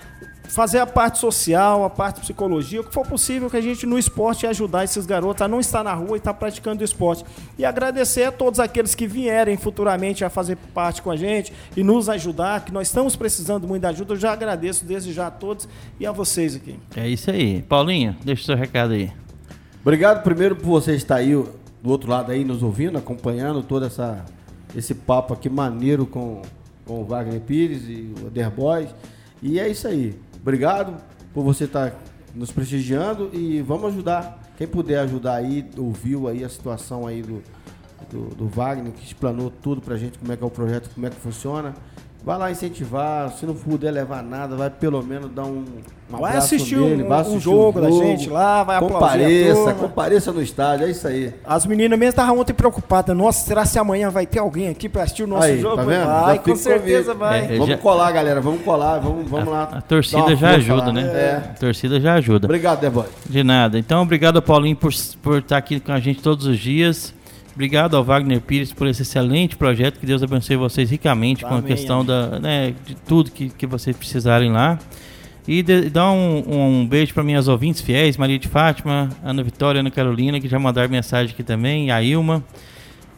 fazer 0.48 0.78
a 0.78 0.86
parte 0.86 1.18
social, 1.18 1.84
a 1.84 1.90
parte 1.90 2.20
psicologia, 2.20 2.80
o 2.80 2.84
que 2.84 2.92
for 2.92 3.06
possível 3.06 3.50
que 3.50 3.56
a 3.56 3.60
gente 3.60 3.86
no 3.86 3.98
esporte 3.98 4.46
ajudar 4.46 4.84
esses 4.84 5.06
garotos 5.06 5.42
a 5.42 5.48
não 5.48 5.60
estar 5.60 5.82
na 5.82 5.92
rua 5.94 6.16
e 6.16 6.18
estar 6.18 6.34
praticando 6.34 6.82
o 6.82 6.84
esporte. 6.84 7.24
E 7.58 7.64
agradecer 7.64 8.24
a 8.24 8.32
todos 8.32 8.60
aqueles 8.60 8.94
que 8.94 9.06
vierem 9.06 9.56
futuramente 9.56 10.24
a 10.24 10.30
fazer 10.30 10.56
parte 10.74 11.02
com 11.02 11.10
a 11.10 11.16
gente 11.16 11.52
e 11.76 11.82
nos 11.82 12.08
ajudar, 12.08 12.64
que 12.64 12.72
nós 12.72 12.88
estamos 12.88 13.16
precisando 13.16 13.66
muito 13.66 13.82
de 13.82 13.88
ajuda. 13.88 14.14
Eu 14.14 14.18
já 14.18 14.32
agradeço 14.32 14.84
desde 14.84 15.12
já 15.12 15.26
a 15.26 15.30
todos 15.30 15.68
e 15.98 16.06
a 16.06 16.12
vocês 16.12 16.56
aqui. 16.56 16.78
É 16.96 17.08
isso 17.08 17.30
aí. 17.30 17.62
Paulinho, 17.62 18.16
deixa 18.24 18.42
o 18.42 18.46
seu 18.46 18.56
recado 18.56 18.92
aí. 18.92 19.12
Obrigado 19.82 20.22
primeiro 20.22 20.56
por 20.56 20.66
você 20.66 20.94
estar 20.94 21.16
aí 21.16 21.32
do 21.32 21.90
outro 21.90 22.10
lado 22.10 22.32
aí 22.32 22.44
nos 22.44 22.62
ouvindo, 22.62 22.98
acompanhando 22.98 23.62
todo 23.62 23.86
essa, 23.86 24.24
esse 24.74 24.94
papo 24.94 25.32
aqui 25.32 25.48
maneiro 25.48 26.04
com, 26.06 26.42
com 26.84 27.00
o 27.00 27.04
Wagner 27.04 27.40
Pires 27.40 27.84
e 27.88 28.12
o 28.24 28.30
Derboys. 28.30 28.88
E 29.40 29.60
é 29.60 29.68
isso 29.68 29.86
aí. 29.86 30.14
Obrigado 30.46 31.02
por 31.34 31.42
você 31.42 31.64
estar 31.64 31.92
nos 32.32 32.52
prestigiando 32.52 33.30
e 33.32 33.60
vamos 33.62 33.86
ajudar. 33.86 34.40
Quem 34.56 34.64
puder 34.64 35.00
ajudar 35.00 35.34
aí, 35.34 35.68
ouviu 35.76 36.28
aí 36.28 36.44
a 36.44 36.48
situação 36.48 37.04
aí 37.04 37.20
do, 37.20 37.42
do, 38.08 38.32
do 38.32 38.46
Wagner, 38.46 38.92
que 38.92 39.04
explanou 39.04 39.50
tudo 39.50 39.80
pra 39.80 39.96
gente, 39.96 40.20
como 40.20 40.32
é 40.32 40.36
que 40.36 40.44
é 40.44 40.46
o 40.46 40.50
projeto, 40.50 40.88
como 40.94 41.04
é 41.04 41.10
que 41.10 41.16
funciona. 41.16 41.74
Vai 42.26 42.36
lá 42.38 42.50
incentivar, 42.50 43.30
se 43.30 43.46
não 43.46 43.54
puder 43.54 43.92
levar 43.92 44.20
nada, 44.20 44.56
vai 44.56 44.68
pelo 44.68 45.00
menos 45.00 45.30
dar 45.30 45.44
um, 45.44 45.64
um 46.12 46.18
vai 46.18 46.36
assistir 46.36 46.76
nele, 46.76 47.04
um, 47.04 47.08
vai 47.08 47.20
assistir 47.20 47.36
um 47.36 47.40
jogo, 47.40 47.80
jogo 47.80 47.80
da 47.80 47.90
gente 48.04 48.28
lá, 48.28 48.64
vai 48.64 48.80
compareça, 48.80 49.74
compareça 49.74 50.32
no 50.32 50.42
estádio, 50.42 50.88
é 50.88 50.90
isso 50.90 51.06
aí. 51.06 51.32
As 51.44 51.64
meninas 51.64 51.96
mesmo 51.96 52.10
estavam 52.10 52.40
ontem 52.40 52.52
preocupadas, 52.52 53.16
nossa, 53.16 53.46
será 53.46 53.64
se 53.64 53.78
amanhã 53.78 54.10
vai 54.10 54.26
ter 54.26 54.40
alguém 54.40 54.68
aqui 54.68 54.88
para 54.88 55.04
assistir 55.04 55.22
o 55.22 55.28
nosso 55.28 55.46
aí, 55.46 55.60
jogo? 55.60 55.76
Tá 55.76 55.84
vendo? 55.84 56.04
Vai, 56.04 56.38
com 56.40 56.56
certeza 56.56 57.14
vai. 57.14 57.44
É, 57.44 57.58
vamos 57.58 57.68
já... 57.68 57.78
colar, 57.78 58.10
galera, 58.10 58.40
vamos 58.40 58.62
colar, 58.62 58.98
vamos, 58.98 59.30
vamos 59.30 59.46
a, 59.46 59.50
lá. 59.52 59.62
A 59.74 59.80
torcida 59.80 60.34
já 60.34 60.50
ajuda, 60.56 60.86
lá. 60.86 60.92
né? 60.94 61.02
É. 61.02 61.36
A 61.36 61.58
torcida 61.60 62.00
já 62.00 62.14
ajuda. 62.14 62.48
Obrigado, 62.48 62.80
Deboy. 62.80 63.06
De 63.24 63.44
nada. 63.44 63.78
Então, 63.78 64.02
obrigado, 64.02 64.42
Paulinho, 64.42 64.74
por, 64.74 64.92
por 65.22 65.38
estar 65.38 65.58
aqui 65.58 65.78
com 65.78 65.92
a 65.92 66.00
gente 66.00 66.20
todos 66.20 66.44
os 66.44 66.58
dias. 66.58 67.14
Obrigado 67.56 67.96
ao 67.96 68.04
Wagner 68.04 68.38
Pires 68.42 68.70
por 68.70 68.86
esse 68.86 69.00
excelente 69.00 69.56
projeto. 69.56 69.98
Que 69.98 70.04
Deus 70.04 70.22
abençoe 70.22 70.56
vocês 70.56 70.90
ricamente 70.90 71.42
Amém, 71.42 71.58
com 71.58 71.64
a 71.64 71.66
questão 71.66 72.04
da, 72.04 72.38
né, 72.38 72.74
de 72.84 72.94
tudo 72.94 73.30
que, 73.30 73.48
que 73.48 73.66
vocês 73.66 73.96
precisarem 73.96 74.52
lá. 74.52 74.78
E 75.48 75.62
de, 75.62 75.88
dar 75.88 76.10
um, 76.10 76.44
um 76.46 76.86
beijo 76.86 77.14
para 77.14 77.22
minhas 77.22 77.48
ouvintes 77.48 77.80
fiéis, 77.80 78.18
Maria 78.18 78.38
de 78.38 78.46
Fátima, 78.46 79.08
Ana 79.24 79.42
Vitória, 79.42 79.80
Ana 79.80 79.90
Carolina, 79.90 80.38
que 80.38 80.46
já 80.48 80.58
mandaram 80.58 80.90
mensagem 80.90 81.32
aqui 81.32 81.42
também, 81.42 81.90
a 81.90 82.02
Ilma. 82.02 82.44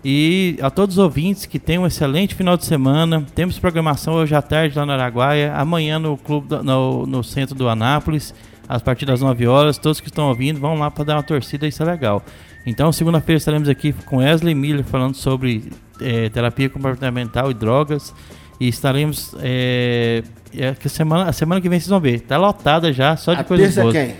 E 0.04 0.56
a 0.62 0.70
todos 0.70 0.98
os 0.98 1.02
ouvintes 1.02 1.44
que 1.44 1.58
tenham 1.58 1.82
um 1.82 1.86
excelente 1.88 2.36
final 2.36 2.56
de 2.56 2.64
semana. 2.64 3.26
Temos 3.34 3.58
programação 3.58 4.14
hoje 4.14 4.36
à 4.36 4.40
tarde 4.40 4.78
lá 4.78 4.86
no 4.86 4.92
Araguaia, 4.92 5.52
amanhã 5.52 5.98
no 5.98 6.16
clube 6.16 6.54
no, 6.62 7.06
no 7.06 7.24
centro 7.24 7.56
do 7.56 7.68
Anápolis, 7.68 8.32
a 8.68 8.78
partir 8.78 9.04
das 9.04 9.20
9 9.20 9.48
horas. 9.48 9.78
Todos 9.78 10.00
que 10.00 10.06
estão 10.06 10.28
ouvindo 10.28 10.60
vão 10.60 10.78
lá 10.78 10.92
para 10.92 11.02
dar 11.02 11.16
uma 11.16 11.24
torcida, 11.24 11.66
isso 11.66 11.82
é 11.82 11.86
legal. 11.86 12.24
Então, 12.68 12.92
segunda-feira 12.92 13.38
estaremos 13.38 13.66
aqui 13.66 13.94
com 14.04 14.18
Wesley 14.18 14.54
Miller 14.54 14.84
falando 14.84 15.14
sobre 15.14 15.72
é, 16.02 16.28
terapia 16.28 16.68
comportamental 16.68 17.50
e 17.50 17.54
drogas. 17.54 18.14
E 18.60 18.68
estaremos. 18.68 19.34
É, 19.40 20.22
é, 20.54 20.74
que 20.74 20.86
semana, 20.86 21.30
a 21.30 21.32
semana 21.32 21.62
que 21.62 21.68
vem 21.68 21.80
vocês 21.80 21.88
vão 21.88 21.98
ver. 21.98 22.16
Está 22.16 22.36
lotada 22.36 22.92
já, 22.92 23.16
só 23.16 23.32
de 23.32 23.40
a 23.40 23.44
coisas 23.44 23.74
terça 23.74 23.80
é 23.80 23.82
boas. 23.82 23.94
Quem? 23.94 24.14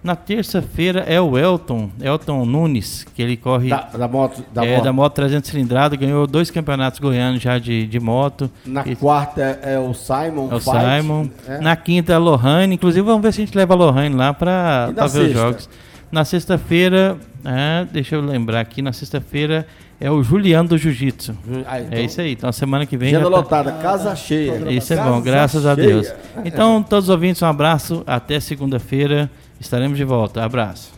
Na 0.00 0.14
terça-feira 0.14 1.00
é 1.00 1.20
o 1.20 1.36
Elton, 1.36 1.90
Elton 2.00 2.44
Nunes, 2.44 3.04
que 3.16 3.20
ele 3.20 3.36
corre. 3.36 3.70
Da, 3.70 3.80
da 3.80 4.06
moto, 4.06 4.44
da, 4.54 4.64
é, 4.64 4.74
moto. 4.76 4.84
da 4.84 4.92
moto 4.92 5.14
300 5.14 5.50
cilindrada, 5.50 5.96
ganhou 5.96 6.24
dois 6.24 6.52
campeonatos 6.52 7.00
goianos 7.00 7.42
já 7.42 7.58
de, 7.58 7.84
de 7.84 7.98
moto. 7.98 8.48
Na 8.64 8.86
e, 8.86 8.94
quarta 8.94 9.58
é, 9.60 9.74
é 9.74 9.78
o 9.78 9.92
Simon. 9.92 10.48
É 10.52 10.54
o 10.54 10.60
Fight, 10.60 11.02
Simon. 11.02 11.28
É. 11.48 11.58
Na 11.58 11.74
quinta 11.74 12.12
é 12.12 12.14
a 12.14 12.18
Lohane. 12.18 12.76
Inclusive, 12.76 13.04
vamos 13.04 13.22
ver 13.22 13.32
se 13.32 13.42
a 13.42 13.44
gente 13.44 13.56
leva 13.56 13.74
a 13.74 13.76
Lohane 13.76 14.14
lá 14.14 14.32
para 14.32 14.92
ver 15.12 15.22
os 15.22 15.32
jogos. 15.32 15.68
Na 16.10 16.24
sexta-feira, 16.24 17.16
é, 17.44 17.86
deixa 17.90 18.14
eu 18.16 18.20
lembrar 18.20 18.60
aqui, 18.60 18.80
na 18.80 18.92
sexta-feira 18.92 19.66
é 20.00 20.10
o 20.10 20.22
Juliano 20.22 20.68
do 20.68 20.78
Jiu-Jitsu. 20.78 21.36
Ah, 21.66 21.80
então, 21.80 21.98
é 21.98 22.02
isso 22.02 22.20
aí. 22.20 22.32
Então 22.32 22.52
semana 22.52 22.86
que 22.86 22.96
vem. 22.96 23.08
Agenda 23.08 23.30
tá... 23.30 23.36
lotada, 23.36 23.72
casa 23.72 24.14
cheia. 24.14 24.70
Isso 24.70 24.92
é 24.92 24.96
casa 24.96 25.10
bom, 25.10 25.20
graças 25.20 25.62
cheia. 25.62 25.72
a 25.72 25.74
Deus. 25.74 26.14
Então, 26.44 26.82
todos 26.82 27.06
os 27.06 27.10
ouvintes, 27.10 27.42
um 27.42 27.46
abraço. 27.46 28.04
Até 28.06 28.38
segunda-feira. 28.38 29.28
Estaremos 29.60 29.98
de 29.98 30.04
volta. 30.04 30.44
Abraço. 30.44 30.97